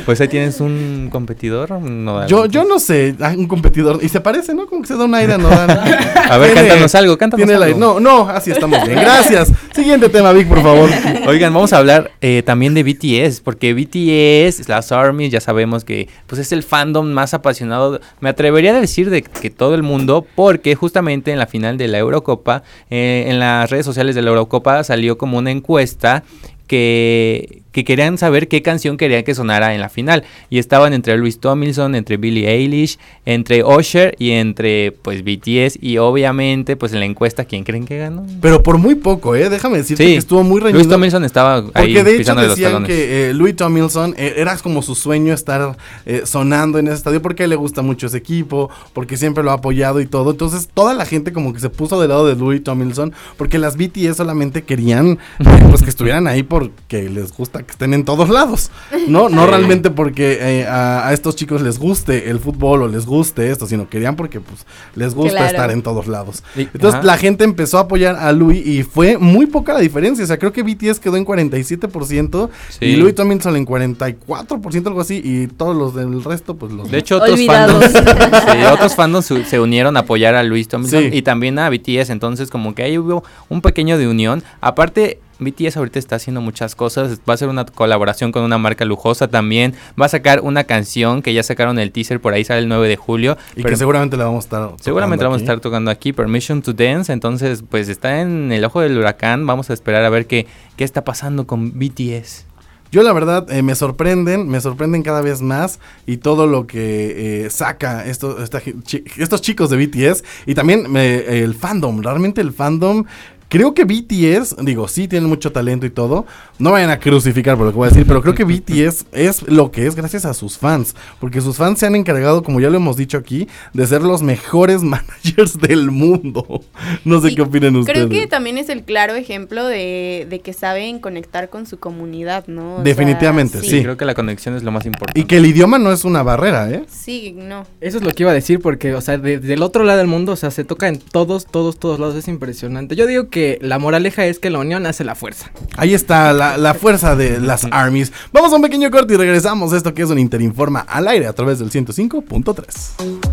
Pues 0.05 0.21
ahí 0.21 0.29
tienes 0.29 0.61
un 0.61 1.09
competidor. 1.11 1.71
No, 1.81 2.27
Yo, 2.29 2.47
yo 2.47 2.65
no 2.65 2.79
sé, 2.79 3.17
hay 3.21 3.37
un 3.37 3.49
competidor, 3.49 3.99
y 4.03 4.09
se 4.09 4.21
parece, 4.21 4.55
¿no? 4.55 4.67
Como 4.69 4.83
que 4.83 4.87
se 4.89 4.97
da 4.97 5.05
un 5.05 5.15
aire 5.17 5.33
a 5.35 5.39
Nodal. 5.39 5.69
A 6.31 6.39
ver, 6.39 6.53
Tiene- 6.53 6.69
cántanos 6.69 6.95
algo, 6.95 7.19
cántanos 7.19 7.47
tiene 7.47 7.65
algo. 7.65 7.79
No, 7.79 7.99
no, 7.99 8.29
así 8.29 8.53
estamos 8.53 8.85
bien. 8.87 9.01
Gracias. 9.01 9.51
Siguiente 9.75 10.09
tema, 10.09 10.33
Vic, 10.33 10.47
por 10.49 10.63
favor. 10.63 10.89
Oigan, 11.27 11.53
vamos 11.53 11.73
a 11.73 11.79
hablar 11.79 12.13
eh, 12.21 12.43
también 12.47 12.75
de 12.75 12.85
BTS, 12.85 13.41
porque 13.41 13.75
BTS, 13.75 14.69
las 14.69 14.93
ARMY, 14.93 15.29
ya 15.29 15.41
sabemos 15.41 15.85
que 15.85 16.09
pues 16.29 16.41
es 16.41 16.53
el 16.53 16.63
fandom 16.63 17.07
más 17.13 17.35
apasionado, 17.35 18.01
me 18.21 18.29
atrevería 18.29 18.77
a 18.77 18.81
decir 18.81 19.11
de 19.11 19.23
que 19.23 19.51
todo 19.51 19.75
el 19.75 19.83
mundo, 19.83 20.27
porque 20.35 20.75
justamente 20.75 21.33
en 21.33 21.39
la 21.39 21.47
final 21.47 21.77
de 21.77 21.89
la 21.89 21.99
Eurocopa, 21.99 22.63
eh, 22.91 23.25
en 23.29 23.39
las 23.39 23.71
redes 23.71 23.85
sociales 23.85 24.15
de 24.15 24.23
la 24.23 24.31
Eurocopa 24.31 24.83
salió 24.85 25.19
como 25.19 25.39
una 25.39 25.51
encuesta 25.51 26.25
que, 26.67 27.63
que 27.77 27.85
querían 27.85 28.17
saber 28.17 28.49
qué 28.49 28.63
canción 28.63 28.97
querían 28.97 29.23
que 29.23 29.35
sonara 29.35 29.75
en 29.75 29.83
la 29.83 29.91
final. 29.91 30.25
Y 30.49 30.59
estaban 30.59 30.95
entre 30.95 31.15
Louis 31.19 31.39
Tomlinson, 31.39 31.95
entre 31.95 32.17
Billie 32.17 32.49
Eilish, 32.49 32.99
entre 33.27 33.63
Usher 33.63 34.15
y 34.19 34.31
entre 34.31 34.93
pues 34.93 35.23
BTS. 35.23 35.77
Y 35.83 35.99
obviamente 35.99 36.75
pues 36.75 36.95
en 36.95 37.01
la 37.01 37.05
encuesta, 37.05 37.45
¿quién 37.45 37.65
creen 37.65 37.85
que 37.85 37.99
ganó? 37.99 38.25
Pero 38.41 38.63
por 38.63 38.79
muy 38.79 38.95
poco, 38.95 39.35
¿eh? 39.37 39.51
Déjame 39.51 39.77
decirte 39.77 40.05
Sí, 40.05 40.13
que 40.13 40.17
estuvo 40.17 40.43
muy 40.43 40.59
reñido. 40.59 40.79
Louis 40.79 40.89
Tomlinson 40.89 41.25
estaba 41.25 41.57
ahí 41.57 41.93
Porque 41.95 42.03
de 42.03 42.17
hecho 42.17 42.35
los 42.35 42.49
decían 42.49 42.73
talones. 42.73 42.89
que 42.89 43.29
eh, 43.29 43.35
Louis 43.35 43.55
Tomlinson 43.55 44.15
eh, 44.17 44.37
era 44.39 44.57
como 44.57 44.81
su 44.81 44.95
sueño 44.95 45.35
estar 45.35 45.77
eh, 46.07 46.23
sonando 46.25 46.79
en 46.79 46.87
ese 46.87 46.97
estadio 46.97 47.21
porque 47.21 47.43
a 47.43 47.45
él 47.45 47.51
le 47.51 47.57
gusta 47.57 47.83
mucho 47.83 48.07
ese 48.07 48.17
equipo, 48.17 48.71
porque 48.95 49.19
siempre 49.19 49.45
lo 49.45 49.51
ha 49.51 49.55
apoyado 49.57 50.01
y 50.01 50.07
todo. 50.07 50.31
Entonces 50.31 50.71
toda 50.73 50.95
la 50.95 51.05
gente 51.05 51.35
como 51.35 51.53
que 51.53 51.61
se 51.61 51.69
puso 51.69 52.01
del 52.01 52.09
lado 52.09 52.27
de 52.27 52.37
Louis 52.37 52.65
Tomlinson 52.65 53.13
porque 53.37 53.59
las 53.59 53.77
BTS 53.77 54.17
solamente 54.17 54.63
querían 54.63 55.19
eh, 55.41 55.45
pues 55.69 55.83
que 55.83 55.91
estuvieran 55.91 56.27
ahí 56.27 56.43
porque 56.43 57.11
les 57.11 57.33
gusta 57.37 57.66
que 57.67 57.73
estén 57.73 57.93
en 57.95 58.05
todos 58.05 58.29
lados, 58.31 58.71
¿no? 59.09 59.29
No 59.29 59.47
realmente 59.47 59.91
porque 59.91 60.39
eh, 60.41 60.67
a, 60.67 61.09
a 61.09 61.13
estos 61.13 61.37
chicos 61.37 61.61
les 61.63 61.79
guste 61.79 62.31
el 62.31 62.39
fútbol 62.41 62.83
o 62.83 62.89
les 62.89 63.05
guste 63.07 63.51
esto, 63.51 63.67
sino 63.67 63.89
querían 63.89 64.17
porque 64.17 64.41
pues 64.41 64.65
les 64.95 65.15
gusta 65.15 65.33
Claro. 65.33 65.47
estar 65.51 65.71
en 65.71 65.83
todos 65.83 66.07
lados. 66.07 66.43
Y- 66.57 66.63
Entonces 66.63 66.95
ajá. 66.95 67.03
la 67.03 67.17
gente 67.19 67.45
empezó 67.45 67.79
a 67.79 67.83
apoyar 67.83 68.17
a 68.17 68.33
Louis 68.33 68.65
y 68.67 68.83
fue 68.85 69.19
muy 69.19 69.47
poca 69.47 69.73
la 69.75 69.81
diferencia. 69.81 70.25
O 70.25 70.27
sea, 70.27 70.39
creo 70.39 70.53
que 70.53 70.63
BTS 70.63 71.01
quedó 71.01 71.17
en 71.17 71.25
47% 71.27 72.51
Sí. 72.71 72.85
y 72.87 72.97
Louis 72.97 73.15
también 73.15 73.41
solo 73.43 73.57
en 73.57 73.67
44%, 73.67 74.87
algo 74.87 75.01
así, 75.01 75.21
y 75.23 75.47
todos 75.49 75.77
los 75.77 75.95
del 75.95 76.23
resto, 76.25 76.55
pues 76.57 76.73
los... 76.73 76.91
De 76.91 76.99
hecho, 76.99 77.17
otros 77.17 77.33
Olvidados. 77.33 77.85
fandoms, 77.93 78.43
sí, 78.53 78.59
otros 78.73 78.95
fandoms 78.95 79.27
su- 79.27 79.45
se 79.45 79.61
unieron 79.61 79.97
a 79.97 80.01
apoyar 80.01 80.35
a 80.35 80.43
Luis 80.43 80.69
Tomlinson 80.69 81.03
Sí. 81.05 81.11
y 81.13 81.23
también 81.23 81.59
a 81.59 81.69
BTS. 81.71 82.11
Entonces, 82.11 82.51
como 82.51 82.75
que 82.75 82.83
ahí 82.83 82.99
hubo 82.99 83.25
un 83.49 83.61
pequeño 83.61 83.99
de 83.99 84.09
unión. 84.09 84.43
Aparte, 84.61 85.19
BTS 85.39 85.77
ahorita 85.77 85.99
está 85.99 86.17
haciendo 86.17 86.41
muchas 86.41 86.75
cosas. 86.75 87.19
Va 87.29 87.33
a 87.33 87.35
hacer 87.35 87.49
una 87.49 87.65
colaboración 87.67 88.33
con 88.33 88.43
una 88.43 88.59
marca 88.59 88.85
lujosa 88.85 89.29
también. 89.29 89.75
Va 90.01 90.07
a 90.07 90.09
sacar 90.09 90.41
una 90.43 90.65
canción 90.65 91.23
que 91.23 91.35
ya 91.35 91.43
sacaron 91.43 91.79
el 91.79 91.93
teaser 91.93 92.21
por 92.21 92.33
ahí, 92.35 92.45
sale 92.45 92.61
el 92.61 92.69
9 92.69 92.89
de 92.89 92.97
julio. 92.97 93.37
y 93.53 93.57
pero- 93.63 93.71
que 93.71 93.77
seguramente 93.77 94.17
la 94.17 94.25
vamos 94.25 94.45
a 94.45 94.47
estar... 94.47 94.71
Seguramente 94.81 95.23
tocando 95.23 95.31
vamos 95.31 95.41
a 95.41 95.45
estar 95.45 95.61
tocando 95.61 95.91
aquí 95.91 96.13
Permission 96.13 96.63
to 96.63 96.73
Dance, 96.73 97.13
entonces 97.13 97.63
pues 97.69 97.89
está 97.89 98.21
en 98.21 98.51
el 98.53 98.65
ojo 98.65 98.81
del 98.81 98.97
huracán, 98.99 99.47
vamos 99.47 99.71
a 99.71 99.73
esperar 99.73 100.05
a 100.05 100.11
ver 100.11 100.27
qué, 100.27 100.47
qué 100.77 100.85
está 100.85 101.05
pasando 101.05 101.47
con 101.47 101.79
BTS. 101.79 102.45
Yo 102.93 103.03
la 103.03 103.13
verdad 103.13 103.51
eh, 103.51 103.63
me 103.63 103.75
sorprenden, 103.75 104.49
me 104.49 104.61
sorprenden 104.61 105.03
cada 105.03 105.21
vez 105.21 105.43
más 105.43 105.81
y 106.07 106.19
todo 106.19 106.47
lo 106.47 106.69
que 106.69 107.45
eh, 107.47 107.51
saca 107.51 108.07
esto- 108.07 108.43
esta 108.43 108.61
gi- 108.61 108.77
chi- 108.85 109.03
estos 109.19 109.41
chicos 109.43 109.71
de 109.71 109.77
BTS 109.77 110.23
y 110.47 110.55
también 110.55 110.91
me- 110.91 111.41
el 111.43 111.55
fandom, 111.55 112.01
realmente 112.01 112.41
el 112.41 112.53
fandom. 112.53 113.05
Creo 113.49 113.75
que 113.75 113.85
BTS, 113.85 114.57
digo, 114.65 114.89
sí 114.89 115.07
tienen 115.07 115.29
mucho 115.29 115.53
talento 115.53 115.87
y 115.87 115.91
todo. 115.91 116.27
No 116.59 116.73
vayan 116.73 116.91
a 116.91 116.99
crucificar 116.99 117.57
por 117.57 117.67
lo 117.67 117.73
que 117.73 117.77
voy 117.79 117.87
a 117.87 117.91
decir, 117.91 118.05
pero 118.07 118.21
creo 118.21 118.35
que 118.35 118.43
BTS 118.45 119.07
es 119.13 119.43
lo 119.49 119.71
que 119.71 119.87
es 119.87 119.95
gracias 119.95 120.25
a 120.25 120.35
sus 120.35 120.59
fans. 120.59 120.95
Porque 121.21 121.41
sus 121.41 121.57
fans 121.57 121.79
se 121.79 121.87
han 121.87 121.95
encargado, 121.95 122.43
como 122.43 122.61
ya 122.61 122.71
lo 122.71 122.77
hemos 122.77 122.97
dicho 122.97 123.17
aquí, 123.19 123.47
de 123.73 123.87
ser 123.87 124.03
los 124.03 124.23
mejores 124.23 124.83
managers 124.83 125.61
del 125.61 125.91
mundo. 125.93 126.63
No 127.05 127.21
sé 127.21 127.31
Y 127.31 127.35
qué 127.37 127.43
opinan 127.43 127.77
ustedes. 127.77 127.97
Creo 128.07 128.09
que 128.09 128.27
también 128.27 128.59
es 128.59 128.69
el 128.69 128.83
claro 128.83 129.15
ejemplo 129.15 129.65
de, 129.67 130.27
de 130.29 130.41
que 130.41 130.53
saben 130.53 130.99
conectar 130.99 131.49
con 131.49 131.67
su 131.67 131.79
comunidad, 131.79 132.47
¿no? 132.49 132.73
O 132.73 132.77
sea, 132.77 132.85
Definitivamente, 132.85 133.61
sí. 133.63 133.83
Creo 133.83 133.97
que 133.97 134.05
la 134.05 134.15
conexión 134.15 134.57
es 134.57 134.63
lo 134.65 134.73
más 134.73 134.87
importante. 134.87 135.21
Y 135.21 135.25
que 135.25 135.37
el 135.37 135.47
idioma 135.47 135.79
no 135.79 135.93
es 135.93 136.05
una 136.05 136.23
barrera, 136.25 136.69
¿eh? 136.71 136.85
Sí, 136.89 137.33
no. 137.37 137.65
Eso 137.81 137.99
es 137.99 138.03
lo 138.05 138.11
que 138.13 138.25
iba 138.25 138.33
a 138.33 138.35
decir 138.35 138.61
porque, 138.61 138.95
o 138.95 139.01
sea, 139.01 139.19
de- 139.19 139.39
del 139.39 139.63
otro 139.63 139.85
lado 139.85 139.99
del 139.99 140.09
mundo, 140.09 140.33
o 140.33 140.37
sea, 140.37 140.51
se 140.51 140.65
toca 140.65 140.89
en 140.89 140.99
todos, 140.99 141.47
todos, 141.47 141.79
todos 141.79 142.01
lados, 142.01 142.17
es 142.17 142.27
impresionante. 142.29 142.97
Yo 142.97 143.07
digo 143.07 143.29
que 143.37 143.59
la 143.61 143.79
moraleja 143.79 144.25
es 144.25 144.39
que 144.39 144.49
la 144.49 144.61
unión 144.61 144.87
hace 144.87 145.05
la 145.05 145.15
fuerza. 145.15 145.51
Ahí 145.77 145.93
está 145.93 146.33
la, 146.33 146.57
la 146.57 146.73
fuerza 146.73 147.15
de 147.17 147.39
las 147.39 147.67
armies. 147.71 148.11
Vamos 148.33 148.51
a 148.51 148.57
un 148.57 148.63
pequeño 148.63 148.91
corte 148.91 149.13
y 149.13 149.19
regresamos. 149.19 149.75
Esto 149.75 149.93
que 149.93 150.01
es 150.01 150.09
un 150.09 150.19
Interinforma 150.19 150.81
al 150.81 151.07
aire 151.07 151.27
a 151.27 151.35
través 151.35 151.59
del 151.59 151.71
105.3. 151.71 153.27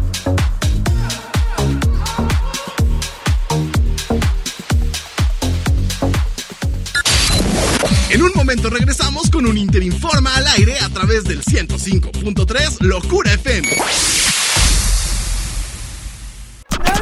En 8.10 8.22
un 8.22 8.32
momento 8.36 8.70
regresamos 8.70 9.30
con 9.30 9.48
un 9.48 9.58
Interinforma 9.58 10.36
al 10.36 10.48
aire 10.58 10.80
a 10.80 10.90
través 10.90 11.24
del 11.24 11.42
105.3 11.42 12.82
Locura 12.82 13.32
FM. 13.36 13.70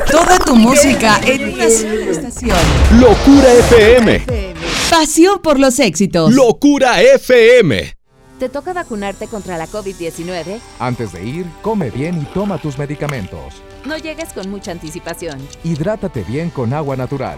Toda 0.10 0.40
tu 0.40 0.56
música 0.56 1.20
en 1.26 1.54
una 1.54 1.70
sola 1.70 2.12
estación. 2.12 2.58
Locura 3.00 3.54
FM. 3.54 4.26
Pasión 4.90 5.42
por 5.42 5.60
los 5.60 5.80
éxitos. 5.80 6.34
Locura 6.34 7.02
FM. 7.02 7.94
¿Te 8.40 8.50
toca 8.50 8.74
vacunarte 8.74 9.28
contra 9.28 9.58
la 9.58 9.68
COVID-19? 9.68 10.60
Antes 10.80 11.12
de 11.12 11.24
ir, 11.24 11.46
come 11.62 11.92
bien 11.92 12.20
y 12.22 12.26
toma 12.34 12.58
tus 12.58 12.78
medicamentos. 12.78 13.62
No 13.86 13.98
llegues 13.98 14.30
con 14.34 14.50
mucha 14.50 14.72
anticipación. 14.72 15.38
Hidrátate 15.64 16.24
bien 16.24 16.50
con 16.50 16.74
agua 16.74 16.96
natural. 16.96 17.38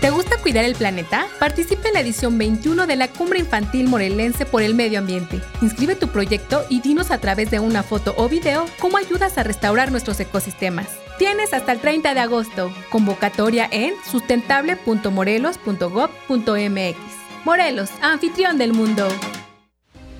¿Te 0.00 0.10
gusta 0.10 0.36
cuidar 0.38 0.64
el 0.64 0.74
planeta? 0.74 1.26
Participa 1.38 1.88
en 1.88 1.94
la 1.94 2.00
edición 2.00 2.36
21 2.36 2.86
de 2.86 2.96
la 2.96 3.08
Cumbre 3.08 3.38
Infantil 3.38 3.88
Morelense 3.88 4.44
por 4.44 4.62
el 4.62 4.74
Medio 4.74 4.98
Ambiente. 4.98 5.40
Inscribe 5.62 5.94
tu 5.94 6.08
proyecto 6.08 6.62
y 6.68 6.82
dinos 6.82 7.10
a 7.10 7.18
través 7.18 7.50
de 7.50 7.60
una 7.60 7.82
foto 7.82 8.14
o 8.18 8.28
video 8.28 8.66
cómo 8.78 8.98
ayudas 8.98 9.38
a 9.38 9.42
restaurar 9.42 9.90
nuestros 9.90 10.20
ecosistemas. 10.20 10.88
Tienes 11.18 11.54
hasta 11.54 11.72
el 11.72 11.80
30 11.80 12.12
de 12.12 12.20
agosto. 12.20 12.70
Convocatoria 12.90 13.66
en 13.70 13.94
sustentable.morelos.gov.mx. 14.10 16.96
Morelos, 17.44 17.90
anfitrión 18.02 18.58
del 18.58 18.72
mundo. 18.72 19.08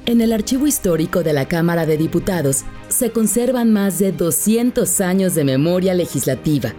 En 0.07 0.21
el 0.21 0.33
archivo 0.33 0.67
histórico 0.67 1.23
de 1.23 1.33
la 1.33 1.49
Cámara 1.49 1.87
de 1.87 1.97
Diputados 1.97 2.65
se 2.89 3.11
conservan 3.11 3.73
más 3.73 3.99
de 3.99 4.13
200 4.13 5.01
años 5.01 5.35
de 5.35 5.45
memoria 5.45 5.95
legislativa. 5.95 6.75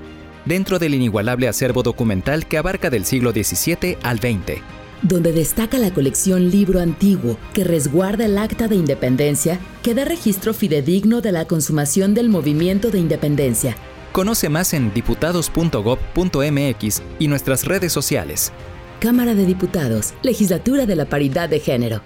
Dentro 0.46 0.80
del 0.80 0.94
inigualable 0.94 1.48
acervo 1.48 1.84
documental 1.84 2.48
que 2.48 2.58
abarca 2.58 2.90
del 2.90 3.06
siglo 3.06 3.32
XVII 3.32 3.98
al 4.04 4.20
XX. 4.20 4.62
donde 5.02 5.32
destaca 5.34 5.78
la 5.78 5.94
colección 5.94 6.50
Libro 6.50 6.80
Antiguo, 6.80 7.38
que 7.54 7.64
resguarda 7.64 8.26
el 8.26 8.38
Acta 8.40 8.68
de 8.68 8.76
Independencia, 8.76 9.60
que 9.84 9.94
da 9.94 10.04
registro 10.04 10.52
fidedigno 10.54 11.22
de 11.22 11.32
la 11.32 11.46
consumación 11.46 12.16
del 12.16 12.30
movimiento 12.30 12.90
de 12.90 12.98
independencia. 13.00 13.78
Conoce 14.14 14.50
más 14.50 14.74
en 14.74 14.92
diputados.gov.mx 14.94 17.02
y 17.20 17.28
nuestras 17.28 17.66
redes 17.66 17.94
sociales. 17.94 18.52
Cámara 19.00 19.36
de 19.36 19.46
Diputados, 19.46 20.14
Legislatura 20.24 20.88
de 20.88 20.96
la 20.96 21.06
Paridad 21.06 21.50
de 21.50 21.60
Género. 21.60 22.02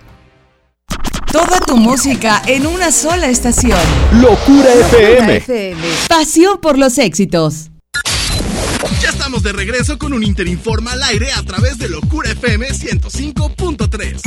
Toda 1.31 1.59
tu 1.65 1.77
música 1.77 2.41
en 2.47 2.65
una 2.65 2.91
sola 2.91 3.29
estación. 3.29 3.79
Locura 4.19 4.73
FM. 4.73 5.41
Pasión 6.09 6.59
por 6.59 6.77
los 6.77 6.97
éxitos. 6.97 7.68
De 9.30 9.53
regreso 9.53 9.99
con 9.99 10.11
un 10.11 10.23
Interinforma 10.23 10.93
al 10.93 11.03
aire 11.03 11.32
a 11.32 11.43
través 11.43 11.77
de 11.77 11.88
Locura 11.88 12.32
FM 12.32 12.67
105.3. 12.67 14.19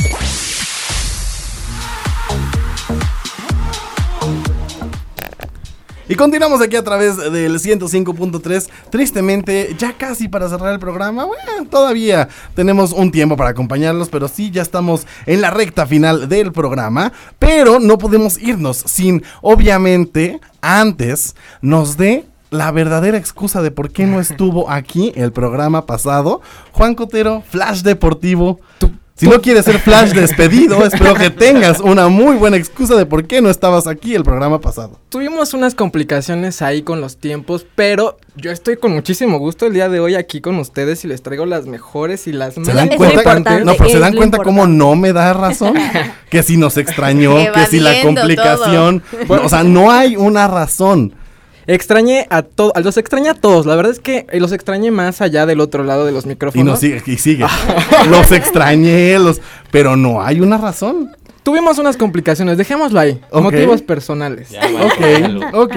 Y 6.08 6.14
continuamos 6.14 6.62
aquí 6.62 6.76
a 6.76 6.84
través 6.84 7.16
del 7.16 7.58
105.3. 7.58 8.68
Tristemente, 8.90 9.74
ya 9.76 9.98
casi 9.98 10.28
para 10.28 10.48
cerrar 10.48 10.72
el 10.72 10.78
programa. 10.78 11.24
Bueno, 11.24 11.68
todavía 11.68 12.28
tenemos 12.54 12.92
un 12.92 13.10
tiempo 13.10 13.36
para 13.36 13.50
acompañarlos, 13.50 14.08
pero 14.08 14.28
sí, 14.28 14.52
ya 14.52 14.62
estamos 14.62 15.06
en 15.26 15.40
la 15.40 15.50
recta 15.50 15.84
final 15.84 16.28
del 16.28 16.52
programa. 16.52 17.12
Pero 17.40 17.80
no 17.80 17.98
podemos 17.98 18.40
irnos 18.40 18.84
sin, 18.86 19.24
obviamente, 19.42 20.40
antes 20.60 21.34
nos 21.60 21.96
dé 21.96 22.24
la 22.52 22.70
verdadera 22.70 23.16
excusa 23.16 23.62
de 23.62 23.70
por 23.70 23.90
qué 23.90 24.06
no 24.06 24.20
estuvo 24.20 24.70
aquí 24.70 25.12
el 25.16 25.32
programa 25.32 25.86
pasado. 25.86 26.42
Juan 26.72 26.94
Cotero, 26.94 27.42
Flash 27.48 27.80
Deportivo. 27.80 28.60
Si 29.14 29.26
no 29.26 29.40
quieres 29.40 29.64
ser 29.64 29.78
Flash 29.78 30.10
despedido, 30.14 30.84
espero 30.84 31.14
que 31.14 31.30
tengas 31.30 31.80
una 31.80 32.08
muy 32.08 32.36
buena 32.36 32.58
excusa 32.58 32.94
de 32.94 33.06
por 33.06 33.26
qué 33.26 33.40
no 33.40 33.48
estabas 33.48 33.86
aquí 33.86 34.14
el 34.14 34.22
programa 34.22 34.60
pasado. 34.60 34.98
Tuvimos 35.08 35.54
unas 35.54 35.74
complicaciones 35.74 36.60
ahí 36.60 36.82
con 36.82 37.00
los 37.00 37.16
tiempos, 37.16 37.64
pero 37.74 38.18
yo 38.36 38.50
estoy 38.50 38.76
con 38.76 38.92
muchísimo 38.92 39.38
gusto 39.38 39.64
el 39.64 39.72
día 39.72 39.88
de 39.88 40.00
hoy 40.00 40.14
aquí 40.14 40.42
con 40.42 40.56
ustedes 40.58 41.04
y 41.04 41.08
les 41.08 41.22
traigo 41.22 41.46
las 41.46 41.66
mejores 41.66 42.26
y 42.26 42.32
las 42.32 42.54
¿Se 42.54 42.60
más 42.60 42.74
dan 42.74 42.88
cuenta? 42.88 43.20
importantes. 43.20 43.64
No, 43.64 43.74
pero 43.78 43.88
se 43.88 43.98
dan 43.98 44.14
cuenta 44.14 44.38
cómo 44.38 44.66
no 44.66 44.94
me 44.94 45.14
da 45.14 45.32
razón. 45.32 45.74
que 46.30 46.42
si 46.42 46.58
nos 46.58 46.76
extrañó, 46.76 47.34
que 47.54 47.64
si 47.66 47.80
la 47.80 48.02
complicación. 48.02 49.02
Bueno, 49.26 49.46
o 49.46 49.48
sea, 49.48 49.62
no 49.62 49.90
hay 49.90 50.16
una 50.16 50.48
razón. 50.48 51.14
Extrañé 51.66 52.26
a 52.30 52.42
todos, 52.42 52.72
los 52.82 52.96
extrañé 52.96 53.28
a 53.30 53.34
todos. 53.34 53.66
La 53.66 53.76
verdad 53.76 53.92
es 53.92 54.00
que 54.00 54.26
eh, 54.30 54.40
los 54.40 54.52
extrañé 54.52 54.90
más 54.90 55.20
allá 55.20 55.46
del 55.46 55.60
otro 55.60 55.84
lado 55.84 56.04
de 56.04 56.12
los 56.12 56.24
Y 56.24 56.28
micrófonos. 56.28 56.66
nos 56.66 56.80
sigue, 56.80 57.02
y 57.06 57.16
sigue. 57.18 57.46
los 58.10 58.32
extrañé, 58.32 59.18
los, 59.18 59.40
pero 59.70 59.96
no 59.96 60.22
hay 60.22 60.40
una 60.40 60.58
razón. 60.58 61.16
Tuvimos 61.42 61.78
unas 61.78 61.96
complicaciones, 61.96 62.56
dejémoslo 62.56 63.00
ahí. 63.00 63.20
Motivos 63.32 63.82
personales. 63.82 64.50
Ya, 64.50 64.60
bueno, 64.68 65.40
Ok, 65.50 65.54
ok. 65.54 65.76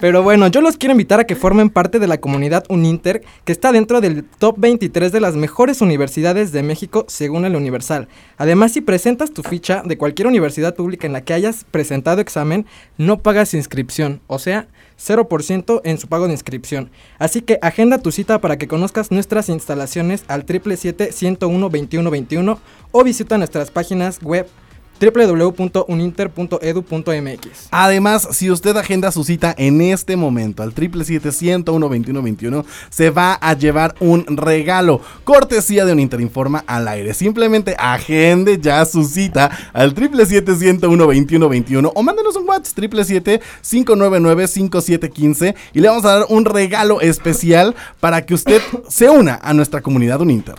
Pero 0.00 0.22
bueno, 0.22 0.46
yo 0.46 0.62
los 0.62 0.78
quiero 0.78 0.92
invitar 0.92 1.20
a 1.20 1.24
que 1.24 1.36
formen 1.36 1.68
parte 1.68 1.98
de 1.98 2.06
la 2.06 2.18
comunidad 2.18 2.64
Uninter, 2.70 3.22
que 3.44 3.52
está 3.52 3.72
dentro 3.72 4.00
del 4.00 4.24
top 4.24 4.54
23 4.58 5.12
de 5.12 5.20
las 5.20 5.36
mejores 5.36 5.82
universidades 5.82 6.52
de 6.52 6.62
México 6.62 7.04
según 7.08 7.44
el 7.44 7.56
Universal. 7.56 8.08
Además, 8.38 8.72
si 8.72 8.80
presentas 8.80 9.32
tu 9.32 9.42
ficha 9.42 9.82
de 9.84 9.98
cualquier 9.98 10.28
universidad 10.28 10.74
pública 10.74 11.06
en 11.06 11.12
la 11.12 11.20
que 11.24 11.34
hayas 11.34 11.66
presentado 11.70 12.22
examen, 12.22 12.64
no 12.96 13.20
pagas 13.20 13.52
inscripción. 13.52 14.22
O 14.28 14.38
sea, 14.38 14.66
0% 15.00 15.80
en 15.84 15.98
su 15.98 16.08
pago 16.08 16.26
de 16.26 16.34
inscripción. 16.34 16.90
Así 17.18 17.40
que 17.40 17.58
agenda 17.62 17.96
tu 17.98 18.12
cita 18.12 18.40
para 18.40 18.58
que 18.58 18.68
conozcas 18.68 19.10
nuestras 19.10 19.48
instalaciones 19.48 20.24
al 20.28 20.44
777-101-2121 20.46 22.58
o 22.92 23.04
visita 23.04 23.38
nuestras 23.38 23.70
páginas 23.70 24.20
web 24.22 24.46
www.uninter.edu.mx. 25.00 27.68
Además, 27.70 28.28
si 28.32 28.50
usted 28.50 28.76
agenda 28.76 29.10
su 29.10 29.24
cita 29.24 29.54
en 29.56 29.80
este 29.80 30.16
momento 30.16 30.62
al 30.62 30.74
777-101-2121, 30.74 32.66
se 32.90 33.08
va 33.10 33.32
a 33.34 33.54
llevar 33.54 33.94
un 34.00 34.26
regalo, 34.36 35.00
cortesía 35.24 35.84
de 35.84 35.92
un 35.92 36.00
Interinforma 36.00 36.64
al 36.66 36.88
aire. 36.88 37.14
Simplemente 37.14 37.76
agende 37.78 38.58
ya 38.60 38.84
su 38.84 39.04
cita 39.04 39.70
al 39.72 39.94
777-101-2121 39.94 41.92
o 41.94 42.02
mándenos 42.02 42.34
un 42.36 42.48
WhatsApp 42.48 42.78
777-599-5715 42.78 45.54
y 45.72 45.80
le 45.80 45.88
vamos 45.88 46.04
a 46.04 46.18
dar 46.18 46.26
un 46.28 46.44
regalo 46.44 47.00
especial 47.00 47.74
para 48.00 48.26
que 48.26 48.34
usted 48.34 48.60
se 48.88 49.08
una 49.08 49.40
a 49.42 49.54
nuestra 49.54 49.80
comunidad 49.80 50.20
Uninter. 50.20 50.56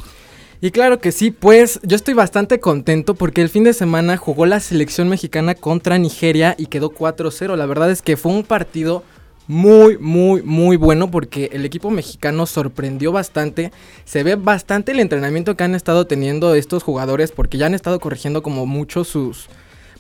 Y 0.64 0.70
claro 0.70 1.00
que 1.00 1.12
sí, 1.12 1.32
pues 1.32 1.80
yo 1.82 1.96
estoy 1.96 2.14
bastante 2.14 2.60
contento 2.60 3.16
porque 3.16 3.42
el 3.42 3.50
fin 3.50 3.64
de 3.64 3.74
semana 3.74 4.16
jugó 4.16 4.46
la 4.46 4.60
selección 4.60 5.10
mexicana 5.10 5.56
contra 5.56 5.98
Nigeria 5.98 6.54
y 6.56 6.68
quedó 6.68 6.92
4-0. 6.92 7.56
La 7.56 7.66
verdad 7.66 7.90
es 7.90 8.04
que 8.04 8.16
fue 8.16 8.32
un 8.32 8.44
partido 8.44 9.04
muy, 9.48 9.98
muy, 9.98 10.44
muy 10.44 10.78
bueno 10.78 11.10
porque 11.10 11.50
el 11.52 11.66
equipo 11.66 11.90
mexicano 11.90 12.46
sorprendió 12.46 13.12
bastante. 13.12 13.72
Se 14.06 14.22
ve 14.22 14.36
bastante 14.36 14.92
el 14.92 15.00
entrenamiento 15.00 15.58
que 15.58 15.64
han 15.64 15.74
estado 15.74 16.06
teniendo 16.06 16.54
estos 16.54 16.84
jugadores 16.84 17.32
porque 17.32 17.58
ya 17.58 17.66
han 17.66 17.74
estado 17.74 18.00
corrigiendo 18.00 18.44
como 18.44 18.68
mucho 18.68 19.04
sus, 19.04 19.50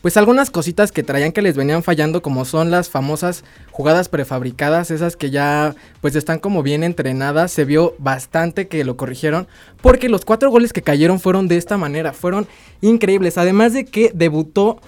pues 0.01 0.17
algunas 0.17 0.49
cositas 0.49 0.91
que 0.91 1.03
traían 1.03 1.31
que 1.31 1.41
les 1.41 1.55
venían 1.55 1.83
fallando 1.83 2.21
como 2.21 2.45
son 2.45 2.71
las 2.71 2.89
famosas 2.89 3.43
jugadas 3.71 4.09
prefabricadas, 4.09 4.91
esas 4.91 5.15
que 5.15 5.29
ya 5.29 5.75
pues 6.01 6.15
están 6.15 6.39
como 6.39 6.63
bien 6.63 6.83
entrenadas, 6.83 7.51
se 7.51 7.65
vio 7.65 7.95
bastante 7.99 8.67
que 8.67 8.83
lo 8.83 8.97
corrigieron 8.97 9.47
porque 9.81 10.09
los 10.09 10.25
cuatro 10.25 10.49
goles 10.49 10.73
que 10.73 10.81
cayeron 10.81 11.19
fueron 11.19 11.47
de 11.47 11.57
esta 11.57 11.77
manera, 11.77 12.13
fueron 12.13 12.47
increíbles, 12.81 13.37
además 13.37 13.73
de 13.73 13.85
que 13.85 14.11
debutó 14.13 14.81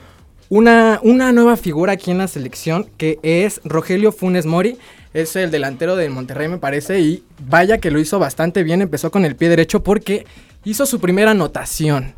una, 0.49 0.99
una 1.01 1.31
nueva 1.31 1.57
figura 1.57 1.93
aquí 1.93 2.11
en 2.11 2.19
la 2.19 2.27
selección 2.27 2.87
que 2.97 3.17
es 3.23 3.59
Rogelio 3.63 4.11
Funes 4.11 4.45
Mori. 4.45 4.77
Es 5.13 5.35
el 5.35 5.49
delantero 5.49 5.95
del 5.95 6.11
Monterrey, 6.11 6.47
me 6.47 6.59
parece. 6.59 6.99
Y 6.99 7.23
vaya 7.47 7.79
que 7.79 7.89
lo 7.89 7.99
hizo 7.99 8.19
bastante 8.19 8.61
bien. 8.61 8.81
Empezó 8.81 9.09
con 9.09 9.25
el 9.25 9.35
pie 9.35 9.49
derecho 9.49 9.83
porque 9.83 10.27
hizo 10.63 10.85
su 10.85 10.99
primera 10.99 11.31
anotación. 11.31 12.13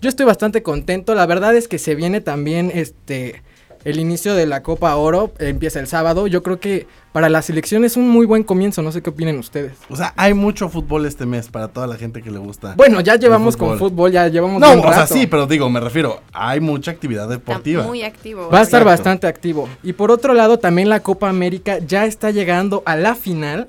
Yo 0.00 0.08
estoy 0.08 0.26
bastante 0.26 0.62
contento. 0.62 1.14
La 1.14 1.26
verdad 1.26 1.54
es 1.56 1.68
que 1.68 1.78
se 1.78 1.94
viene 1.94 2.20
también 2.20 2.70
este 2.74 3.42
el 3.84 3.98
inicio 4.00 4.34
de 4.34 4.46
la 4.46 4.62
Copa 4.62 4.96
Oro. 4.96 5.32
Empieza 5.38 5.78
el 5.78 5.86
sábado. 5.86 6.26
Yo 6.26 6.42
creo 6.42 6.58
que 6.58 6.86
para 7.12 7.28
la 7.28 7.42
selección 7.42 7.84
es 7.84 7.96
un 7.98 8.08
muy 8.08 8.24
buen 8.26 8.42
comienzo. 8.42 8.82
No 8.82 8.90
sé 8.92 9.02
qué 9.02 9.10
opinen 9.10 9.38
ustedes. 9.38 9.72
O 9.90 9.96
sea, 9.96 10.14
hay 10.16 10.32
mucho 10.34 10.68
fútbol 10.70 11.04
este 11.06 11.26
mes 11.26 11.48
para 11.48 11.68
toda 11.68 11.86
la 11.86 11.96
gente 11.96 12.22
que 12.22 12.30
le 12.30 12.38
gusta. 12.38 12.74
Bueno, 12.76 13.00
ya 13.02 13.16
llevamos 13.16 13.56
con 13.56 13.78
fútbol, 13.78 14.10
ya 14.10 14.28
llevamos 14.28 14.60
No, 14.60 14.68
buen 14.68 14.78
o 14.80 14.82
sea, 14.84 15.02
rato. 15.02 15.14
sí, 15.14 15.26
pero 15.26 15.46
digo, 15.46 15.68
me 15.68 15.80
refiero, 15.80 16.22
hay 16.32 16.60
mucha 16.60 16.90
actividad 16.90 17.28
deportiva. 17.28 17.82
Muy 17.84 18.02
activo. 18.02 18.48
Va 18.48 18.60
a 18.60 18.62
estar 18.62 18.84
bastante 18.84 19.26
activo. 19.26 19.68
Y 19.82 19.92
por 19.92 20.10
otro 20.10 20.32
lado, 20.32 20.58
también 20.58 20.88
la 20.88 21.00
Copa 21.00 21.28
América 21.28 21.78
ya 21.78 22.06
está 22.06 22.30
llegando 22.30 22.82
a 22.86 22.96
la 22.96 23.14
final. 23.14 23.68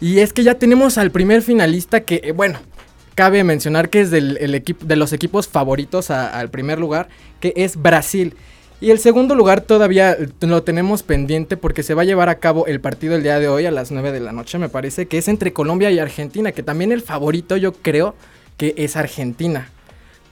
Y 0.00 0.18
es 0.18 0.34
que 0.34 0.42
ya 0.42 0.56
tenemos 0.56 0.98
al 0.98 1.10
primer 1.10 1.40
finalista 1.40 2.00
que, 2.02 2.20
eh, 2.22 2.32
bueno, 2.32 2.58
cabe 3.14 3.44
mencionar 3.44 3.90
que 3.90 4.00
es 4.00 4.10
del 4.10 4.38
el 4.40 4.54
equipo, 4.54 4.84
de 4.84 4.96
los 4.96 5.12
equipos 5.12 5.48
favoritos 5.48 6.10
al 6.10 6.50
primer 6.50 6.78
lugar, 6.78 7.08
que 7.40 7.52
es 7.56 7.76
Brasil. 7.80 8.34
Y 8.80 8.90
el 8.90 8.98
segundo 8.98 9.34
lugar 9.34 9.62
todavía 9.62 10.16
lo 10.40 10.62
tenemos 10.62 11.02
pendiente 11.02 11.56
porque 11.56 11.82
se 11.82 11.94
va 11.94 12.02
a 12.02 12.04
llevar 12.04 12.28
a 12.28 12.38
cabo 12.38 12.66
el 12.66 12.80
partido 12.80 13.14
el 13.14 13.22
día 13.22 13.38
de 13.38 13.48
hoy 13.48 13.66
a 13.66 13.70
las 13.70 13.90
9 13.90 14.12
de 14.12 14.20
la 14.20 14.32
noche, 14.32 14.58
me 14.58 14.68
parece, 14.68 15.06
que 15.06 15.18
es 15.18 15.28
entre 15.28 15.52
Colombia 15.52 15.90
y 15.90 15.98
Argentina, 15.98 16.52
que 16.52 16.62
también 16.62 16.92
el 16.92 17.00
favorito 17.00 17.56
yo 17.56 17.72
creo 17.72 18.14
que 18.56 18.74
es 18.76 18.96
Argentina. 18.96 19.70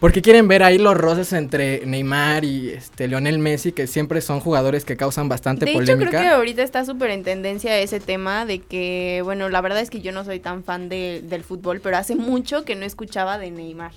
Porque 0.03 0.21
quieren 0.21 0.49
ver 0.49 0.65
ahí 0.65 0.79
los 0.79 0.97
roces 0.97 1.33
entre 1.33 1.87
Neymar 1.87 2.45
y 2.45 2.71
este 2.71 3.07
Lionel 3.07 3.39
Messi, 3.39 3.71
que 3.71 3.87
siempre 3.87 4.21
son 4.21 4.41
jugadores 4.41 4.85
que 4.85 4.97
causan 4.97 5.29
bastante 5.29 5.65
De 5.65 5.71
hecho, 5.71 5.79
polémica. 5.79 6.11
creo 6.11 6.23
que 6.23 6.29
ahorita 6.29 6.63
está 6.65 6.85
súper 6.85 7.11
en 7.11 7.23
tendencia 7.23 7.79
ese 7.79 8.01
tema 8.01 8.45
de 8.45 8.59
que, 8.59 9.21
bueno, 9.23 9.49
la 9.49 9.61
verdad 9.61 9.79
es 9.81 9.91
que 9.91 10.01
yo 10.01 10.11
no 10.11 10.25
soy 10.25 10.41
tan 10.41 10.65
fan 10.65 10.89
de- 10.89 11.23
del 11.23 11.45
fútbol, 11.45 11.81
pero 11.81 11.97
hace 11.99 12.17
mucho 12.17 12.65
que 12.65 12.75
no 12.75 12.85
escuchaba 12.85 13.39
de 13.39 13.53
Neymar. 13.53 13.93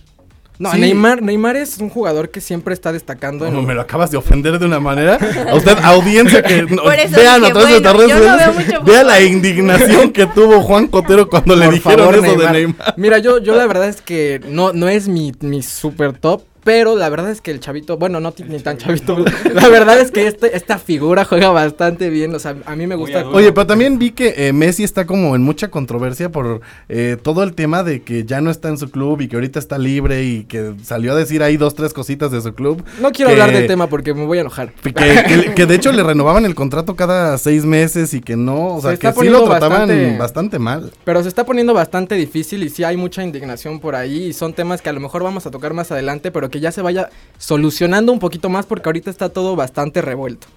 No, 0.58 0.72
Sí. 0.72 0.80
Neymar, 0.80 1.22
Neymar 1.22 1.56
es 1.58 1.78
un 1.80 1.90
jugador 1.90 2.30
que 2.30 2.40
siempre 2.42 2.74
está 2.74 2.92
destacando. 2.94 3.46
Como 3.46 3.60
en- 3.60 3.66
me 3.66 3.74
lo 3.74 3.82
acabas 3.82 4.12
de 4.12 4.18
ofender 4.18 4.58
de 4.58 4.66
una 4.66 4.80
manera. 4.80 5.18
A 5.50 5.56
usted, 5.56 5.78
audiencia, 5.84 6.42
que 6.42 6.62
no, 6.70 6.84
vean 6.86 7.44
a 7.46 7.50
través 7.50 7.82
de 7.84 7.92
bueno, 7.92 7.94
redes 7.94 8.74
no 8.74 8.82
vea 8.84 9.04
la 9.04 9.22
indignación 9.22 10.12
que 10.12 10.26
tuvo 10.28 10.62
Juan 10.62 10.88
Cotero 10.88 11.30
cuando 11.30 11.56
le 11.56 11.70
dijeron 11.70 12.00
favor, 12.00 12.16
eso 12.16 12.22
de 12.24 12.38
Neymar. 12.38 12.52
Neymar. 12.54 12.94
Mira, 12.98 13.18
yo, 13.20 13.40
yo 13.40 13.56
la 13.56 13.66
verdad 13.68 13.90
es 13.90 14.02
que 14.02 14.42
no, 14.48 14.72
no 14.74 14.88
es 14.88 15.08
mi, 15.08 15.34
mi 15.42 15.62
super 15.62 16.14
top. 16.14 16.44
Pero 16.66 16.96
la 16.96 17.08
verdad 17.10 17.30
es 17.30 17.42
que 17.42 17.52
el 17.52 17.60
chavito, 17.60 17.96
bueno, 17.98 18.20
no 18.20 18.34
ni 18.50 18.60
tan 18.60 18.78
chavito. 18.80 19.24
La 19.54 19.70
verdad 19.70 20.00
es 20.00 20.10
que 20.10 20.26
este, 20.26 20.58
esta 20.58 20.80
figura 20.80 21.24
juega 21.24 21.50
bastante 21.52 22.10
bien. 22.10 22.34
O 22.34 22.40
sea, 22.40 22.56
a 22.66 22.76
mí 22.76 22.88
me 22.88 22.96
gusta. 22.96 23.26
Oye, 23.30 23.52
pero 23.54 23.68
también 23.68 24.00
vi 24.00 24.10
que 24.12 24.34
eh, 24.36 24.52
Messi 24.52 24.84
está 24.84 25.06
como 25.06 25.36
en 25.36 25.44
mucha 25.44 25.70
controversia 25.70 26.32
por 26.32 26.62
eh, 26.90 27.18
todo 27.22 27.44
el 27.44 27.54
tema 27.54 27.84
de 27.84 28.02
que 28.02 28.26
ya 28.26 28.42
no 28.42 28.50
está 28.50 28.70
en 28.70 28.80
su 28.80 28.90
club 28.90 29.22
y 29.22 29.28
que 29.28 29.36
ahorita 29.36 29.60
está 29.60 29.78
libre 29.78 30.24
y 30.24 30.44
que 30.46 30.74
salió 30.84 31.12
a 31.14 31.16
decir 31.16 31.44
ahí 31.44 31.56
dos, 31.56 31.76
tres 31.76 31.94
cositas 31.94 32.32
de 32.32 32.42
su 32.42 32.56
club. 32.56 32.84
No 33.00 33.12
quiero 33.12 33.30
que- 33.30 33.34
hablar 33.40 33.56
del 33.56 33.68
tema 33.68 33.86
porque 33.88 34.16
me 34.16 34.26
voy 34.26 34.40
a 34.40 34.42
enojar. 34.42 34.74
Que, 34.74 34.92
que- 34.92 35.54
que 35.56 35.66
de 35.68 35.76
hecho 35.76 35.92
le 35.92 36.02
renovaban 36.16 36.46
el 36.46 36.56
contrato 36.56 36.96
cada 36.96 37.38
seis 37.38 37.64
meses 37.64 38.16
y 38.16 38.22
que 38.22 38.36
no, 38.36 38.76
o 38.78 38.82
sea, 38.82 38.92
Se 38.94 38.98
que 38.98 39.14
sí 39.14 39.30
lo 39.30 39.44
trataban 39.44 39.82
bastante- 39.88 40.18
bastante 40.18 40.58
mal. 40.60 40.92
Pero 41.04 41.22
se 41.22 41.30
está 41.30 41.46
poniendo 41.46 41.76
bastante 41.76 42.16
difícil 42.16 42.64
y 42.64 42.70
sí 42.70 42.84
hay 42.84 42.98
mucha 42.98 43.24
indignación 43.24 43.80
por 43.80 43.94
ahí 43.96 44.24
y 44.30 44.34
son 44.34 44.54
temas 44.54 44.82
que 44.82 44.90
a 44.90 44.94
lo 44.94 45.00
mejor 45.00 45.22
vamos 45.22 45.46
a 45.46 45.52
tocar 45.52 45.76
más 45.76 45.92
adelante, 45.92 46.32
pero 46.32 46.50
que 46.56 46.62
ya 46.62 46.72
se 46.72 46.82
vaya 46.82 47.10
solucionando 47.38 48.14
un 48.14 48.20
poquito 48.20 48.48
más 48.48 48.66
porque 48.66 48.88
ahorita 48.88 49.10
está 49.10 49.28
todo 49.28 49.58
bastante 49.58 50.02
revuelto. 50.02 50.48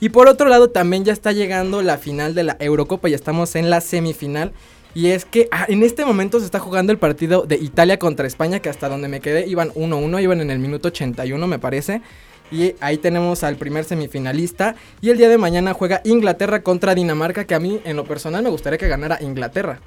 Y 0.00 0.08
por 0.08 0.26
otro 0.26 0.48
lado 0.48 0.70
también 0.70 1.04
ya 1.04 1.12
está 1.12 1.30
llegando 1.30 1.82
la 1.82 1.98
final 1.98 2.34
de 2.34 2.42
la 2.42 2.56
Eurocopa 2.58 3.08
y 3.08 3.14
estamos 3.14 3.54
en 3.54 3.70
la 3.70 3.80
semifinal. 3.80 4.50
Y 4.92 5.10
es 5.10 5.24
que 5.24 5.46
ah, 5.52 5.64
en 5.68 5.84
este 5.84 6.04
momento 6.04 6.40
se 6.40 6.46
está 6.46 6.58
jugando 6.58 6.90
el 6.90 6.98
partido 6.98 7.42
de 7.42 7.54
Italia 7.54 7.96
contra 7.96 8.26
España, 8.26 8.58
que 8.58 8.68
hasta 8.68 8.88
donde 8.88 9.06
me 9.06 9.20
quedé 9.20 9.46
iban 9.46 9.70
1-1, 9.70 10.20
iban 10.20 10.40
en 10.40 10.50
el 10.50 10.58
minuto 10.58 10.88
81 10.88 11.46
me 11.46 11.60
parece. 11.60 12.02
Y 12.50 12.74
ahí 12.80 12.98
tenemos 12.98 13.44
al 13.44 13.54
primer 13.54 13.84
semifinalista. 13.84 14.74
Y 15.00 15.10
el 15.10 15.18
día 15.18 15.28
de 15.28 15.38
mañana 15.38 15.74
juega 15.74 16.00
Inglaterra 16.04 16.64
contra 16.64 16.96
Dinamarca, 16.96 17.44
que 17.44 17.54
a 17.54 17.60
mí 17.60 17.80
en 17.84 17.94
lo 17.94 18.04
personal 18.04 18.42
me 18.42 18.50
gustaría 18.50 18.78
que 18.78 18.88
ganara 18.88 19.18
Inglaterra. 19.22 19.78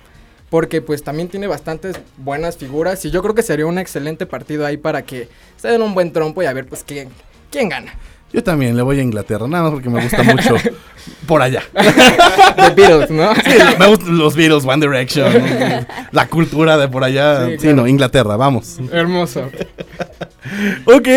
Porque 0.50 0.82
pues 0.82 1.04
también 1.04 1.30
tiene 1.30 1.48
bastantes 1.48 1.96
buenas 2.18 2.58
figuras 2.58 3.04
y 3.06 3.12
yo 3.12 3.22
creo 3.22 3.36
que 3.36 3.44
sería 3.44 3.66
un 3.66 3.78
excelente 3.78 4.26
partido 4.26 4.66
ahí 4.66 4.78
para 4.78 5.04
que 5.04 5.30
se 5.58 5.68
den 5.68 5.82
un 5.82 5.94
buen 5.94 6.12
trompo 6.12 6.42
y 6.42 6.48
a 6.48 6.54
ver 6.54 6.66
pues 6.66 6.84
quién, 6.84 7.10
quién 7.52 7.70
gana. 7.70 7.94
Yo 8.32 8.44
también 8.44 8.76
le 8.78 8.84
voy 8.84 9.00
a 9.00 9.04
Inglaterra, 9.04 9.48
nada 9.48 9.64
más 9.64 9.74
porque 9.74 9.90
me 9.90 10.02
gusta 10.04 10.22
mucho 10.24 10.56
por 11.26 11.42
allá. 11.42 11.64
The 11.74 12.70
Beatles, 12.76 13.10
¿no? 13.10 13.34
Sí, 13.36 13.52
me 13.80 13.88
gustan 13.88 14.18
los 14.18 14.36
Beatles, 14.36 14.66
One 14.66 14.86
Direction, 14.86 15.34
la 16.12 16.28
cultura 16.28 16.78
de 16.78 16.88
por 16.88 17.04
allá. 17.04 17.46
Sí, 17.48 17.52
Sí, 17.54 17.58
claro. 17.60 17.76
no, 17.78 17.88
Inglaterra, 17.88 18.36
vamos. 18.36 18.78
Hermoso. 18.92 19.50
Ok, 20.86 21.08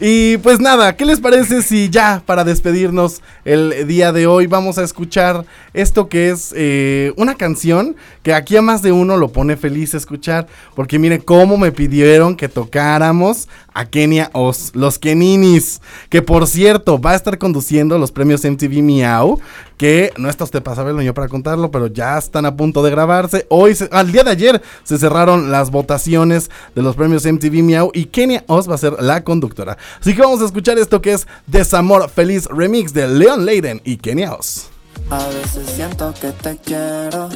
y 0.00 0.38
pues 0.38 0.58
nada, 0.58 0.96
¿qué 0.96 1.04
les 1.04 1.20
parece 1.20 1.62
si 1.62 1.90
ya 1.90 2.22
para 2.26 2.42
despedirnos 2.44 3.20
el 3.44 3.86
día 3.86 4.10
de 4.10 4.26
hoy 4.26 4.46
vamos 4.48 4.78
a 4.78 4.82
escuchar 4.82 5.44
esto 5.74 6.08
que 6.08 6.30
es 6.30 6.52
eh, 6.56 7.12
una 7.16 7.36
canción 7.36 7.94
que 8.22 8.34
aquí 8.34 8.56
a 8.56 8.62
más 8.62 8.82
de 8.82 8.90
uno 8.90 9.16
lo 9.16 9.28
pone 9.30 9.56
feliz 9.56 9.94
escuchar? 9.94 10.48
Porque 10.74 10.98
mire 10.98 11.20
cómo 11.20 11.56
me 11.56 11.70
pidieron 11.72 12.34
que 12.36 12.48
tocáramos 12.48 13.48
a 13.74 13.86
Kenia 13.86 14.30
Oz, 14.32 14.72
los 14.74 14.98
Keninis, 14.98 15.80
que 16.08 16.22
por 16.22 16.46
cierto 16.46 17.00
va 17.00 17.12
a 17.12 17.14
estar 17.14 17.38
conduciendo 17.38 17.98
los 17.98 18.12
premios 18.12 18.44
MTV 18.44 18.82
Miau, 18.82 19.40
que 19.76 20.12
no 20.18 20.28
está 20.28 20.44
usted 20.44 20.62
para 20.62 20.76
saberlo, 20.76 21.02
yo 21.02 21.14
para 21.14 21.28
contarlo, 21.28 21.70
pero 21.70 21.86
ya 21.86 22.18
están 22.18 22.46
a 22.46 22.56
punto 22.56 22.82
de 22.82 22.90
grabarse. 22.90 23.46
Hoy, 23.48 23.76
al 23.90 24.12
día 24.12 24.24
de 24.24 24.30
ayer, 24.30 24.62
se 24.84 24.98
cerraron 24.98 25.50
las 25.50 25.70
votaciones 25.70 26.50
de 26.74 26.82
los 26.82 26.96
premios 26.96 27.24
MTV 27.24 27.62
Miau 27.62 27.90
y 27.94 28.06
Kenia 28.06 28.44
Oz 28.46 28.68
va 28.68 28.74
a 28.74 28.78
ser 28.78 29.00
la 29.00 29.24
conductora. 29.24 29.78
Así 30.00 30.14
que 30.14 30.20
vamos 30.20 30.42
a 30.42 30.46
escuchar 30.46 30.78
esto 30.78 31.00
que 31.00 31.12
es 31.12 31.26
Desamor 31.46 32.10
Feliz 32.10 32.46
Remix 32.46 32.92
de 32.92 33.08
Leon 33.08 33.46
Leiden 33.46 33.80
y 33.84 33.96
Kenia 33.96 34.34
Oz. 34.34 34.68
A 35.10 35.26
veces 35.28 35.68
siento 35.74 36.12
que 36.20 36.30
te 36.30 36.56
quiero, 36.58 37.28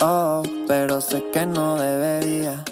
oh, 0.00 0.42
pero 0.68 1.00
sé 1.00 1.24
que 1.32 1.46
no 1.46 1.76
debería. 1.76 2.64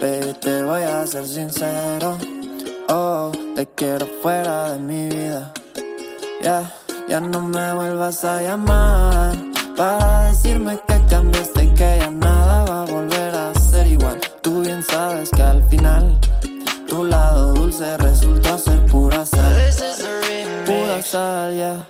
Baby, 0.00 0.32
te 0.40 0.62
voy 0.62 0.82
a 0.82 1.06
ser 1.06 1.26
sincero, 1.26 2.16
oh, 2.88 3.32
te 3.54 3.66
quiero 3.66 4.06
fuera 4.22 4.72
de 4.72 4.78
mi 4.78 5.08
vida. 5.08 5.52
Ya, 6.42 6.72
ya 7.08 7.20
no 7.20 7.40
me 7.42 7.74
vuelvas 7.74 8.24
a 8.24 8.42
llamar 8.42 9.36
para 9.76 10.28
decirme 10.28 10.78
que 10.86 11.04
cambiaste 11.08 11.64
y 11.64 11.74
que 11.74 11.98
ya 12.00 12.10
nada 12.10 12.64
va 12.64 12.82
a 12.82 12.86
volver 12.86 13.34
a 13.34 13.54
ser 13.54 13.86
igual. 13.86 14.20
Tú 14.40 14.60
bien 14.60 14.82
sabes 14.82 15.30
que 15.30 15.42
al 15.42 15.62
final 15.68 16.18
tu 16.88 17.04
lado 17.04 17.54
dulce 17.54 17.96
resultó 17.98 18.58
ser 18.58 18.84
pura 18.86 19.26
sal. 19.26 19.56
Pura 20.64 21.02
sal, 21.02 21.56
ya. 21.56 21.86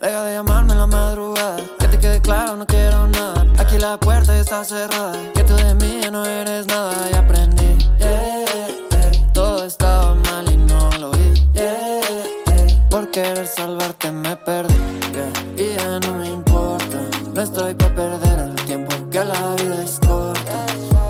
Deja 0.00 0.24
de 0.24 0.34
llamarme 0.34 0.74
la 0.74 0.80
la 0.80 0.86
madrugada. 0.86 1.56
Que 1.78 1.88
te 1.88 1.98
quede 1.98 2.20
claro, 2.20 2.56
no 2.56 2.66
quiero 2.66 3.06
nada. 3.08 3.45
Aquí 3.76 3.82
la 3.82 4.00
puerta 4.00 4.34
está 4.38 4.64
cerrada. 4.64 5.12
Que 5.34 5.42
tú 5.44 5.54
de 5.54 5.74
mí 5.74 6.00
no 6.10 6.24
eres 6.24 6.66
nada. 6.66 6.94
Y 7.12 7.14
aprendí. 7.14 7.76
yeah, 7.98 8.44
yeah. 8.90 9.32
Todo 9.34 9.66
estaba 9.66 10.14
mal 10.14 10.50
y 10.50 10.56
no 10.56 10.88
lo 10.98 11.10
vi. 11.10 11.34
yeah. 11.52 12.88
Por 12.88 13.10
querer 13.10 13.46
salvarte 13.46 14.10
me 14.12 14.34
perdí. 14.34 14.74
Y 15.58 15.76
ya 15.76 16.00
no 16.00 16.14
me 16.14 16.28
importa. 16.28 17.02
No 17.34 17.42
estoy 17.42 17.74
pa' 17.74 17.94
perder 17.94 18.38
el 18.48 18.54
tiempo. 18.64 18.94
Que 19.10 19.22
la 19.22 19.54
vida 19.56 19.82
es 19.84 20.00
corta. 20.00 20.58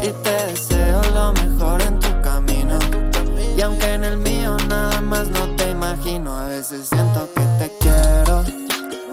Y 0.02 0.08
te 0.24 0.46
deseo 0.46 1.02
lo 1.14 1.32
mejor 1.34 1.80
en 1.82 2.00
tu 2.00 2.20
camino. 2.20 2.80
Y 3.56 3.60
aunque 3.60 3.92
en 3.92 4.02
el 4.02 4.16
mío 4.16 4.56
nada 4.68 5.00
más 5.02 5.28
no 5.28 5.54
te 5.54 5.70
imagino, 5.70 6.36
a 6.36 6.48
veces 6.48 6.88
siento 6.88 7.28
que 7.32 7.42
te 7.60 7.72
quiero. 7.78 8.42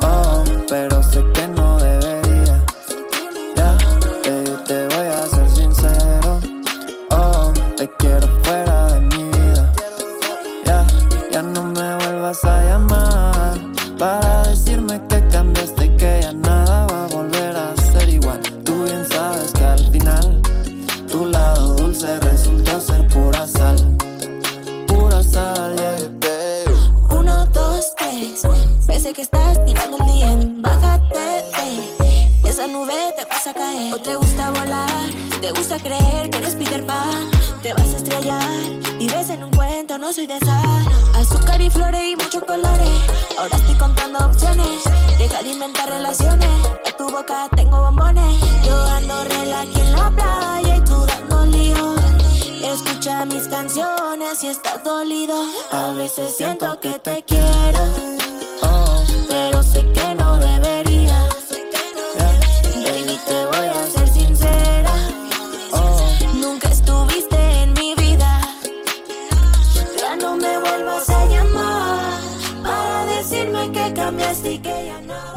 Oh, 0.01 0.43
pero 0.67 1.03
sé 1.03 1.23
que 1.35 1.42
soy 40.13 40.27
de 40.27 40.39
sal. 40.39 40.85
Azúcar 41.15 41.59
y 41.59 41.69
flores 41.69 42.01
y 42.03 42.15
muchos 42.15 42.43
colores. 42.43 42.99
Ahora 43.37 43.57
estoy 43.57 43.75
contando 43.75 44.19
opciones. 44.19 44.83
Deja 45.17 45.41
de 45.41 45.49
inventar 45.49 45.89
relaciones. 45.89 46.49
En 46.85 46.97
tu 46.97 47.09
boca 47.09 47.49
tengo 47.55 47.81
bombones. 47.81 48.39
Yo 48.63 48.75
ando 48.97 49.13
aquí 49.13 49.79
en 49.79 49.91
la 49.93 50.11
playa 50.11 50.77
y 50.77 50.81
tú 50.81 51.05
dando 51.07 51.45
lío. 51.45 51.95
Escucha 52.73 53.25
mis 53.25 53.47
canciones 53.47 54.43
y 54.43 54.47
estás 54.47 54.83
dolido. 54.83 55.35
A 55.71 55.93
veces 55.93 56.35
siento 56.37 56.79
que 56.79 56.99
te 56.99 57.23
quiero, 57.23 58.12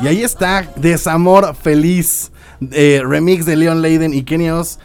Y 0.07 0.09
ahí 0.09 0.23
está, 0.23 0.71
Desamor 0.77 1.57
Feliz, 1.57 2.31
eh, 2.71 3.03
remix 3.05 3.45
de 3.45 3.57
Leon 3.57 3.83
Leiden 3.83 4.15
y 4.15 4.23
Kenia 4.23 4.55
Oz. 4.57 4.79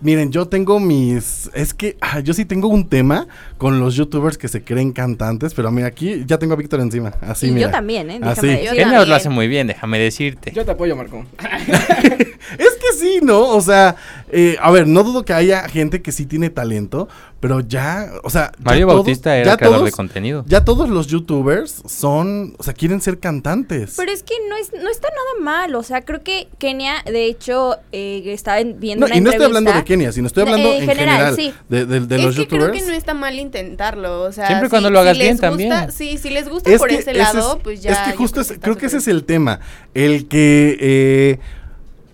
Miren, 0.00 0.30
yo 0.30 0.46
tengo 0.46 0.78
mis. 0.78 1.50
Es 1.54 1.74
que 1.74 1.96
ah, 2.00 2.20
yo 2.20 2.32
sí 2.34 2.44
tengo 2.44 2.68
un 2.68 2.88
tema 2.88 3.26
con 3.58 3.80
los 3.80 3.96
youtubers 3.96 4.38
que 4.38 4.46
se 4.46 4.62
creen 4.62 4.92
cantantes, 4.92 5.54
pero 5.54 5.72
mira, 5.72 5.88
aquí 5.88 6.22
ya 6.24 6.38
tengo 6.38 6.54
a 6.54 6.56
Víctor 6.56 6.78
encima. 6.80 7.12
Así, 7.20 7.46
Y 7.46 7.48
yo 7.50 7.54
mira. 7.56 7.70
también, 7.72 8.10
¿eh? 8.10 8.20
Así. 8.22 8.46
Déjame- 8.46 8.62
yo 8.76 8.80
también. 8.82 9.08
lo 9.08 9.14
hace 9.16 9.28
muy 9.28 9.48
bien, 9.48 9.66
déjame 9.66 9.98
decirte. 9.98 10.52
Yo 10.52 10.64
te 10.64 10.70
apoyo, 10.70 10.94
Marco. 10.94 11.26
Es 12.58 12.69
que 12.90 12.96
sí, 12.98 13.20
¿no? 13.22 13.40
O 13.48 13.60
sea, 13.60 13.96
eh, 14.30 14.56
a 14.60 14.70
ver, 14.70 14.86
no 14.86 15.02
dudo 15.04 15.24
que 15.24 15.32
haya 15.32 15.68
gente 15.68 16.02
que 16.02 16.12
sí 16.12 16.26
tiene 16.26 16.50
talento, 16.50 17.08
pero 17.40 17.60
ya, 17.60 18.10
o 18.22 18.30
sea. 18.30 18.52
ya 18.58 18.64
Mario 18.64 18.86
todos- 18.86 18.96
Bautista 18.98 19.36
era 19.36 19.52
ya 19.52 19.56
creador 19.56 19.78
todos- 19.78 19.86
de 19.90 19.92
contenido. 19.92 20.44
Ya 20.46 20.64
todos 20.64 20.88
los 20.88 21.06
youtubers 21.06 21.82
son, 21.86 22.54
o 22.58 22.62
sea, 22.62 22.74
quieren 22.74 23.00
ser 23.00 23.18
cantantes. 23.18 23.94
Pero 23.96 24.12
es 24.12 24.22
que 24.22 24.34
no, 24.48 24.56
es, 24.56 24.72
no 24.72 24.90
está 24.90 25.08
nada 25.08 25.44
mal, 25.44 25.74
o 25.74 25.82
sea, 25.82 26.02
creo 26.02 26.22
que 26.22 26.48
Kenia, 26.58 27.02
de 27.06 27.24
hecho, 27.26 27.76
eh, 27.92 28.22
estaba 28.26 28.60
en- 28.60 28.78
viendo 28.78 29.06
No, 29.06 29.10
una 29.10 29.16
y 29.16 29.20
no 29.20 29.30
estoy 29.30 29.46
hablando 29.46 29.72
de. 29.72 29.84
Kenia, 29.84 30.12
sino 30.12 30.26
estoy 30.26 30.42
hablando 30.42 30.68
Eh, 30.68 30.78
en 30.78 30.86
general, 30.88 31.34
sí. 31.34 31.52
de, 31.68 31.86
de- 31.86 32.00
de 32.00 32.16
es 32.16 32.22
los 32.22 32.36
que 32.36 32.46
creo 32.46 32.70
que 32.72 32.82
no 32.82 32.92
está 32.92 33.14
mal 33.14 33.38
intentarlo, 33.38 34.22
o 34.22 34.32
sea, 34.32 34.46
Siempre 34.46 34.66
y 34.66 34.68
si- 34.68 34.70
cuando 34.70 34.90
lo 34.90 35.00
hagas 35.00 35.16
les 35.16 35.24
bien 35.26 35.34
gusta- 35.34 35.48
también. 35.48 35.92
Sí, 35.92 36.18
si 36.18 36.30
les 36.30 36.48
gusta 36.48 36.70
Es 36.70 36.78
por 36.78 36.90
ese 36.90 37.00
ese 37.00 37.14
lado, 37.14 37.54
es- 37.56 37.62
pues 37.62 37.80
ya. 37.82 37.92
Es 37.92 37.98
que 38.10 38.16
justo 38.16 38.40
creo 38.42 38.54
es- 38.56 38.60
creo 38.62 38.76
que 38.76 38.86
ese 38.86 38.98
es 38.98 39.08
el 39.08 39.24
tema. 39.24 39.60
El 39.94 40.28
que 40.28 40.76
eh, 40.80 41.38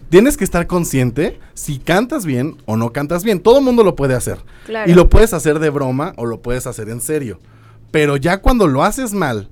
tienes 0.08 0.36
que 0.36 0.44
estar 0.44 0.66
consciente 0.66 1.38
si 1.54 1.78
cantas 1.78 2.24
bien 2.26 2.56
o 2.66 2.76
no 2.76 2.92
cantas 2.92 3.24
bien. 3.24 3.40
Todo 3.40 3.58
el 3.58 3.64
mundo 3.64 3.84
lo 3.84 3.96
puede 3.96 4.14
hacer. 4.14 4.38
Claro. 4.64 4.90
Y 4.90 4.94
lo 4.94 5.08
puedes 5.08 5.32
hacer 5.32 5.58
de 5.58 5.70
broma 5.70 6.14
o 6.16 6.26
lo 6.26 6.40
puedes 6.40 6.66
hacer 6.66 6.88
en 6.88 7.00
serio. 7.00 7.38
Pero 7.90 8.16
ya 8.16 8.38
cuando 8.38 8.66
lo 8.66 8.82
haces 8.82 9.12
mal 9.12 9.48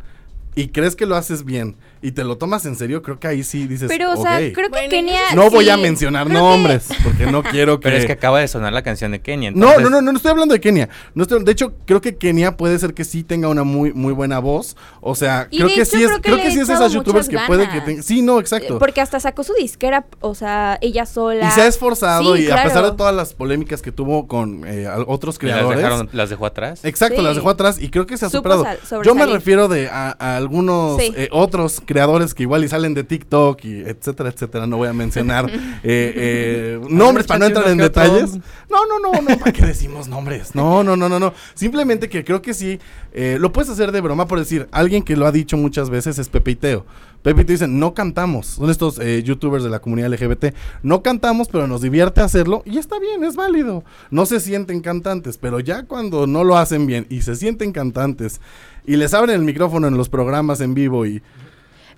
y 0.54 0.68
crees 0.68 0.96
que 0.96 1.06
lo 1.06 1.16
haces 1.16 1.44
bien 1.44 1.76
y 2.04 2.12
te 2.12 2.22
lo 2.22 2.36
tomas 2.38 2.64
en 2.66 2.76
serio, 2.76 3.02
creo 3.02 3.18
que 3.18 3.26
ahí 3.26 3.42
sí 3.42 3.66
dices. 3.66 3.88
Pero, 3.88 4.12
o 4.12 4.22
sea, 4.22 4.36
creo 4.38 4.52
que 4.66 4.68
Bueno, 4.68 4.88
Kenia. 4.90 5.20
No 5.34 5.50
voy 5.50 5.68
a 5.70 5.76
mencionar 5.76 6.26
que- 6.26 6.32
nombres 6.34 6.86
porque 7.02 7.26
no 7.26 7.42
quiero 7.50 7.80
que. 7.80 7.84
Pero 7.84 7.96
es 7.96 8.06
que 8.06 8.12
acaba 8.12 8.40
de 8.40 8.48
sonar 8.48 8.72
la 8.72 8.82
canción 8.82 9.10
de 9.12 9.20
Kenia. 9.20 9.50
No, 9.50 9.68
entonces- 9.68 9.82
no, 9.84 9.90
no, 9.90 10.02
no, 10.02 10.12
no 10.12 10.16
estoy 10.16 10.30
hablando 10.30 10.52
de 10.54 10.60
Kenia. 10.60 10.88
No 11.14 11.22
estoy, 11.22 11.42
de 11.42 11.50
hecho, 11.52 11.72
creo 11.86 12.00
que 12.00 12.16
Kenia 12.16 12.56
puede 12.56 12.78
ser 12.78 12.94
que 12.94 13.04
sí 13.04 13.22
tenga 13.24 13.48
una 13.48 13.64
muy, 13.64 13.92
muy 13.92 14.12
buena 14.12 14.38
voz. 14.38 14.76
O 15.00 15.14
sea, 15.14 15.48
Y 15.50 15.56
creo 15.56 15.68
de 15.68 15.74
que 15.74 15.80
hecho, 15.82 15.90
sí 15.96 16.02
es, 16.02 16.08
creo 16.08 16.16
que 16.20 16.22
creo 16.22 16.36
que 16.36 16.50
sí 16.52 16.60
es 16.60 16.68
esas 16.68 16.92
youtubers 16.92 17.28
que 17.28 17.38
puede 17.46 17.68
que 17.68 17.80
tenga. 17.80 18.02
Sí, 18.02 18.20
no, 18.22 18.38
exacto. 18.38 18.78
Porque 18.78 19.00
hasta 19.00 19.18
sacó 19.18 19.42
su 19.42 19.54
disquera, 19.54 20.04
o 20.20 20.34
sea, 20.34 20.78
ella 20.82 21.06
sola. 21.06 21.48
Y 21.48 21.50
se 21.52 21.62
ha 21.62 21.66
esforzado 21.66 22.36
Sí, 22.36 22.42
y 22.44 22.50
a 22.50 22.62
pesar 22.62 22.84
de 22.84 22.92
todas 22.92 23.14
las 23.14 23.32
polémicas 23.32 23.80
que 23.82 23.92
tuvo 23.92 24.28
con 24.28 24.62
eh, 24.66 24.86
otros 25.06 25.36
las, 25.36 25.38
creadores. 25.38 25.78
dejaron- 25.82 26.08
las 26.12 26.28
dejó 26.30 26.46
atrás. 26.46 26.84
Exacto, 26.84 27.16
Sí. 27.16 27.22
las 27.22 27.36
dejó 27.36 27.50
atrás 27.50 27.78
y 27.80 27.88
creo 27.88 28.06
que 28.06 28.16
se 28.18 28.26
ha 28.26 28.28
Supo 28.30 28.50
superado. 28.52 29.02
Yo 29.02 29.14
me 29.14 29.24
refiero 29.26 29.68
de 29.68 29.88
a, 29.88 30.14
a 30.18 30.36
algunos 30.36 31.00
eh, 31.00 31.28
otros 31.32 31.80
creadores 31.80 31.93
que 32.34 32.42
igual 32.42 32.64
y 32.64 32.68
salen 32.68 32.94
de 32.94 33.04
TikTok 33.04 33.64
y 33.64 33.80
etcétera, 33.80 34.30
etcétera. 34.30 34.66
No 34.66 34.76
voy 34.78 34.88
a 34.88 34.92
mencionar 34.92 35.50
eh, 35.50 35.80
eh, 35.82 36.80
nombres 36.88 37.26
para 37.26 37.38
no 37.38 37.46
entrar 37.46 37.68
en 37.68 37.78
detalles. 37.78 38.34
No, 38.70 38.86
no, 38.86 38.98
no, 39.00 39.22
no, 39.22 39.38
¿para 39.38 39.52
qué 39.52 39.64
decimos 39.66 40.08
nombres? 40.08 40.54
No, 40.54 40.82
no, 40.82 40.96
no, 40.96 41.08
no, 41.08 41.18
no. 41.18 41.32
Simplemente 41.54 42.08
que 42.08 42.24
creo 42.24 42.42
que 42.42 42.54
sí, 42.54 42.80
eh, 43.12 43.36
lo 43.40 43.52
puedes 43.52 43.70
hacer 43.70 43.92
de 43.92 44.00
broma 44.00 44.26
por 44.26 44.38
decir, 44.38 44.68
alguien 44.72 45.02
que 45.02 45.16
lo 45.16 45.26
ha 45.26 45.32
dicho 45.32 45.56
muchas 45.56 45.90
veces 45.90 46.18
es 46.18 46.28
Pepe 46.28 46.52
y 46.52 46.56
Teo. 46.56 46.84
Pepe 47.22 47.42
y 47.42 47.44
Teo 47.44 47.54
dicen, 47.54 47.78
no 47.78 47.94
cantamos. 47.94 48.46
Son 48.46 48.70
estos 48.70 48.98
eh, 48.98 49.22
youtubers 49.22 49.62
de 49.62 49.70
la 49.70 49.78
comunidad 49.78 50.12
LGBT. 50.12 50.46
No 50.82 51.02
cantamos, 51.02 51.48
pero 51.48 51.66
nos 51.66 51.80
divierte 51.80 52.20
hacerlo 52.20 52.62
y 52.66 52.78
está 52.78 52.98
bien, 52.98 53.24
es 53.24 53.36
válido. 53.36 53.84
No 54.10 54.26
se 54.26 54.40
sienten 54.40 54.80
cantantes, 54.80 55.38
pero 55.38 55.60
ya 55.60 55.84
cuando 55.84 56.26
no 56.26 56.44
lo 56.44 56.56
hacen 56.58 56.86
bien 56.86 57.06
y 57.08 57.22
se 57.22 57.36
sienten 57.36 57.72
cantantes 57.72 58.40
y 58.86 58.96
les 58.96 59.14
abren 59.14 59.36
el 59.36 59.44
micrófono 59.44 59.86
en 59.86 59.96
los 59.96 60.08
programas 60.08 60.60
en 60.60 60.74
vivo 60.74 61.06
y... 61.06 61.22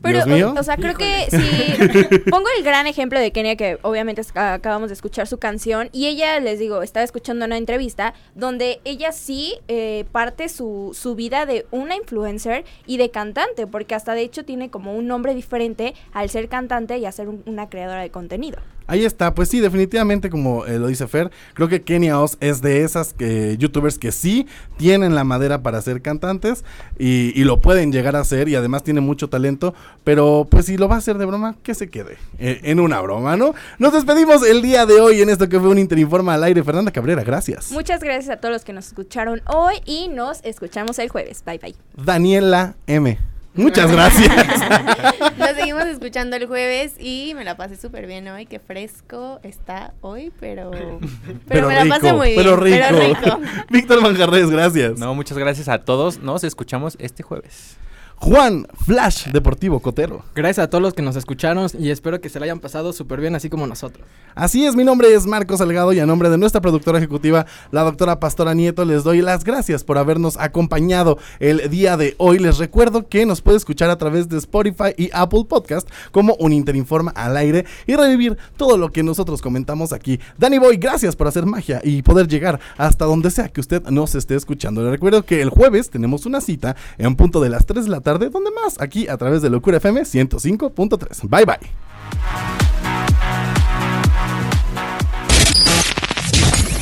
Pero, 0.03 0.25
Dios 0.25 0.27
mío. 0.29 0.55
o, 0.57 0.61
o 0.61 0.63
sea, 0.63 0.77
creo 0.77 0.95
que 0.95 1.27
si 1.31 2.19
pongo 2.31 2.47
el 2.57 2.63
gran 2.65 2.87
ejemplo 2.87 3.19
de 3.19 3.33
Kenia, 3.33 3.57
que 3.57 3.79
obviamente 3.83 4.23
acabamos 4.35 4.89
de 4.91 4.95
escuchar 4.95 5.27
su 5.27 5.39
canción, 5.39 5.89
y 5.93 6.07
ella, 6.07 6.39
les 6.41 6.59
digo, 6.59 6.83
estaba 6.83 7.05
escuchando 7.05 7.45
una 7.45 7.57
entrevista 7.57 8.15
donde 8.35 8.81
ella 8.85 9.13
sí 9.13 9.55
eh, 9.69 10.05
parte 10.13 10.49
su, 10.49 10.97
su 10.99 11.15
vida 11.15 11.47
de 11.47 11.67
una 11.71 11.97
influencer 11.97 12.65
y 12.87 12.97
de 12.99 13.11
cantante, 13.11 13.67
porque 13.67 13.95
hasta 13.95 14.15
de 14.15 14.23
hecho 14.23 14.45
tiene 14.45 14.71
como 14.71 14.95
un 14.95 15.07
nombre 15.07 15.35
diferente 15.35 15.95
al 16.13 16.31
ser 16.31 16.49
cantante 16.49 16.99
y 16.99 17.07
a 17.07 17.13
ser 17.13 17.29
un- 17.29 17.43
una 17.47 17.69
creadora 17.69 18.03
de 18.03 18.11
contenido. 18.11 18.59
Ahí 18.87 19.05
está, 19.05 19.35
pues 19.35 19.49
sí, 19.49 19.61
definitivamente 19.61 20.31
como 20.31 20.67
eh, 20.67 20.79
lo 20.79 20.87
dice 20.87 21.07
Fer, 21.07 21.31
creo 21.55 21.69
que 21.69 21.83
Kenia 21.83 22.21
Oz 22.21 22.37
es 22.41 22.63
de 22.63 22.85
esas 22.85 23.15
eh, 23.19 23.57
youtubers 23.59 23.99
que 23.99 24.13
sí 24.13 24.47
tienen 24.77 25.15
la 25.15 25.25
madera 25.25 25.63
para 25.63 25.81
ser 25.83 26.03
cantantes 26.03 26.65
y, 26.99 27.33
y 27.35 27.45
lo 27.45 27.61
pueden 27.61 27.93
llegar 27.93 28.17
a 28.17 28.21
hacer 28.21 28.49
y 28.49 28.55
además 28.55 28.83
tiene 28.83 29.01
mucho 29.01 29.29
talento, 29.29 29.75
pero 30.05 30.47
pues 30.51 30.67
si 30.67 30.77
lo 30.77 30.89
va 30.89 30.97
a 30.97 30.99
hacer 30.99 31.19
de 31.19 31.25
broma, 31.25 31.57
que 31.63 31.75
se 31.75 31.89
quede 31.89 32.17
eh, 32.39 32.61
en 32.65 32.81
una 32.81 33.01
broma, 33.01 33.37
¿no? 33.37 33.55
Nos 33.79 33.93
despedimos 33.93 34.47
el 34.47 34.63
día 34.63 34.87
de 34.87 35.01
hoy 35.01 35.21
en 35.21 35.31
esto 35.31 35.49
que 35.49 35.59
fue 35.59 35.69
un 35.69 35.79
Interinforma 35.79 36.35
al 36.35 36.45
aire. 36.45 36.63
Fernanda 36.63 36.91
Cabrera, 36.91 37.23
gracias. 37.23 37.71
Muchas 37.73 38.01
gracias 38.01 38.37
a 38.37 38.41
todos 38.41 38.53
los 38.53 38.65
que 38.65 38.73
nos 38.73 38.87
escucharon 38.87 39.43
hoy 39.47 39.77
y 39.85 40.09
nos 40.09 40.41
escuchamos 40.45 40.99
el 40.99 41.09
jueves. 41.09 41.43
Bye 41.45 41.59
bye. 41.59 41.75
Daniela 41.97 42.75
M. 42.87 43.36
Muchas 43.57 43.91
gracias. 43.91 44.31
Nos 45.39 45.51
seguimos 45.51 45.85
escuchando 45.87 46.37
el 46.37 46.47
jueves 46.47 46.95
y 46.99 47.33
me 47.35 47.45
la 47.45 47.57
pasé 47.57 47.77
súper 47.77 48.07
bien 48.07 48.29
hoy, 48.29 48.47
qué 48.47 48.59
fresco 48.59 49.41
está 49.43 49.95
hoy, 50.01 50.33
pero, 50.39 50.71
pero, 51.49 51.69
me 51.69 51.75
la 51.75 51.87
pasé 51.87 52.13
muy 52.13 52.31
bien. 52.31 52.43
pero 52.43 52.57
rico. 52.57 52.79
Pero 52.89 53.01
rico. 53.01 53.41
Víctor 53.71 54.03
Manjarres, 54.03 54.51
gracias. 54.51 54.99
No, 54.99 55.15
muchas 55.15 55.39
gracias 55.39 55.69
a 55.69 55.79
todos. 55.79 56.19
Nos 56.19 56.45
escuchamos 56.45 56.97
este 57.01 57.23
jueves. 57.23 57.77
Juan 58.19 58.67
Flash 58.85 59.29
Deportivo 59.31 59.81
Cotero. 59.81 60.23
Gracias 60.35 60.65
a 60.65 60.71
todos 60.71 60.83
los 60.83 60.95
que 60.95 61.03
nos 61.03 61.17
escucharon 61.17 61.69
y 61.79 61.91
espero 61.91 62.21
que 62.21 62.29
se 62.29 62.41
la 62.41 62.45
hayan 62.45 62.61
pasado 62.61 62.93
súper 62.93 63.21
bien, 63.21 63.35
así 63.35 63.51
como 63.51 63.67
nosotros. 63.67 64.07
Así 64.35 64.65
es, 64.65 64.75
mi 64.75 64.85
nombre 64.85 65.15
es 65.15 65.27
Marco 65.27 65.57
Salgado 65.57 65.93
y 65.93 66.01
a 66.01 66.07
nombre 66.07 66.31
de 66.31 66.39
nuestra 66.39 66.61
productora 66.61 66.99
ejecutiva, 66.99 67.47
la 67.71 67.83
doctora 67.83 68.19
Pastora 68.19 68.55
Nieto, 68.55 68.85
les 68.85 69.05
doy 69.05 69.21
las 69.23 69.45
gracias 69.45 69.85
por 69.85 69.99
habernos 69.99 70.37
acompañado 70.39 71.19
el 71.41 71.71
día 71.71 71.97
de 71.97 72.15
hoy. 72.19 72.39
Les 72.39 72.59
recuerdo 72.59 73.07
que 73.07 73.27
nos 73.27 73.43
puede 73.43 73.59
escuchar 73.59 73.91
a 73.91 73.99
través 73.99 74.29
de 74.29 74.39
Spotify 74.39 74.93
y 74.97 75.11
Apple 75.13 75.45
Podcast 75.49 75.89
como 76.11 76.35
un 76.39 76.53
Interinforma 76.53 77.13
al 77.13 77.37
aire 77.37 77.65
y 77.87 77.97
revivir 77.97 78.37
todo 78.57 78.77
lo 78.79 78.91
que 78.91 79.03
nosotros 79.03 79.41
comentamos 79.43 79.93
aquí. 79.93 80.19
Danny 80.39 80.59
Boy, 80.59 80.79
gracias 80.79 81.17
por 81.17 81.29
hacer 81.29 81.47
magia 81.47 81.81
y 81.85 82.03
poder 82.03 82.29
llegar 82.29 82.61
hasta 82.77 83.05
donde 83.05 83.31
sea 83.31 83.49
que 83.49 83.61
usted 83.61 83.83
nos 83.85 84.15
esté 84.15 84.35
escuchando. 84.35 84.83
Les 84.83 84.91
recuerdo 84.91 85.25
que 85.25 85.43
el 85.43 85.51
jueves 85.51 85.91
tenemos 85.91 86.27
una 86.27 86.41
cita 86.41 86.77
en 86.99 87.15
punto 87.15 87.41
de 87.41 87.51
las 87.51 87.67
3 87.67 87.85
de 87.85 87.91
la 87.91 88.01
tarde, 88.07 88.31
donde 88.31 88.53
más, 88.53 88.81
aquí 88.81 89.09
a 89.09 89.17
través 89.17 89.43
de 89.43 89.51
Locura 89.51 89.79
FM 89.79 90.03
105.3. 90.03 91.29
Bye 91.29 91.45
bye. 91.45 91.59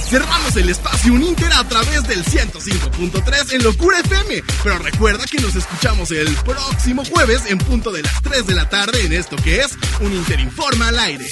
Cerramos 0.07 0.55
el 0.57 0.69
espacio 0.69 1.15
Uninter 1.15 1.51
a 1.55 1.67
través 1.67 2.07
del 2.07 2.23
105.3 2.23 3.55
en 3.55 3.65
Locura 3.65 4.01
FM. 4.01 4.43
Pero 4.63 4.79
recuerda 4.81 5.25
que 5.25 5.39
nos 5.39 5.57
escuchamos 5.57 6.11
el 6.11 6.29
próximo 6.45 7.03
jueves 7.07 7.45
en 7.49 7.57
punto 7.57 7.91
de 7.91 8.03
las 8.03 8.21
3 8.21 8.47
de 8.47 8.55
la 8.55 8.69
tarde 8.69 9.07
en 9.07 9.15
esto 9.15 9.37
que 9.37 9.61
es 9.61 9.79
Un 10.01 10.13
Inter 10.13 10.41
Informa 10.41 10.89
al 10.89 10.99
aire. 10.99 11.27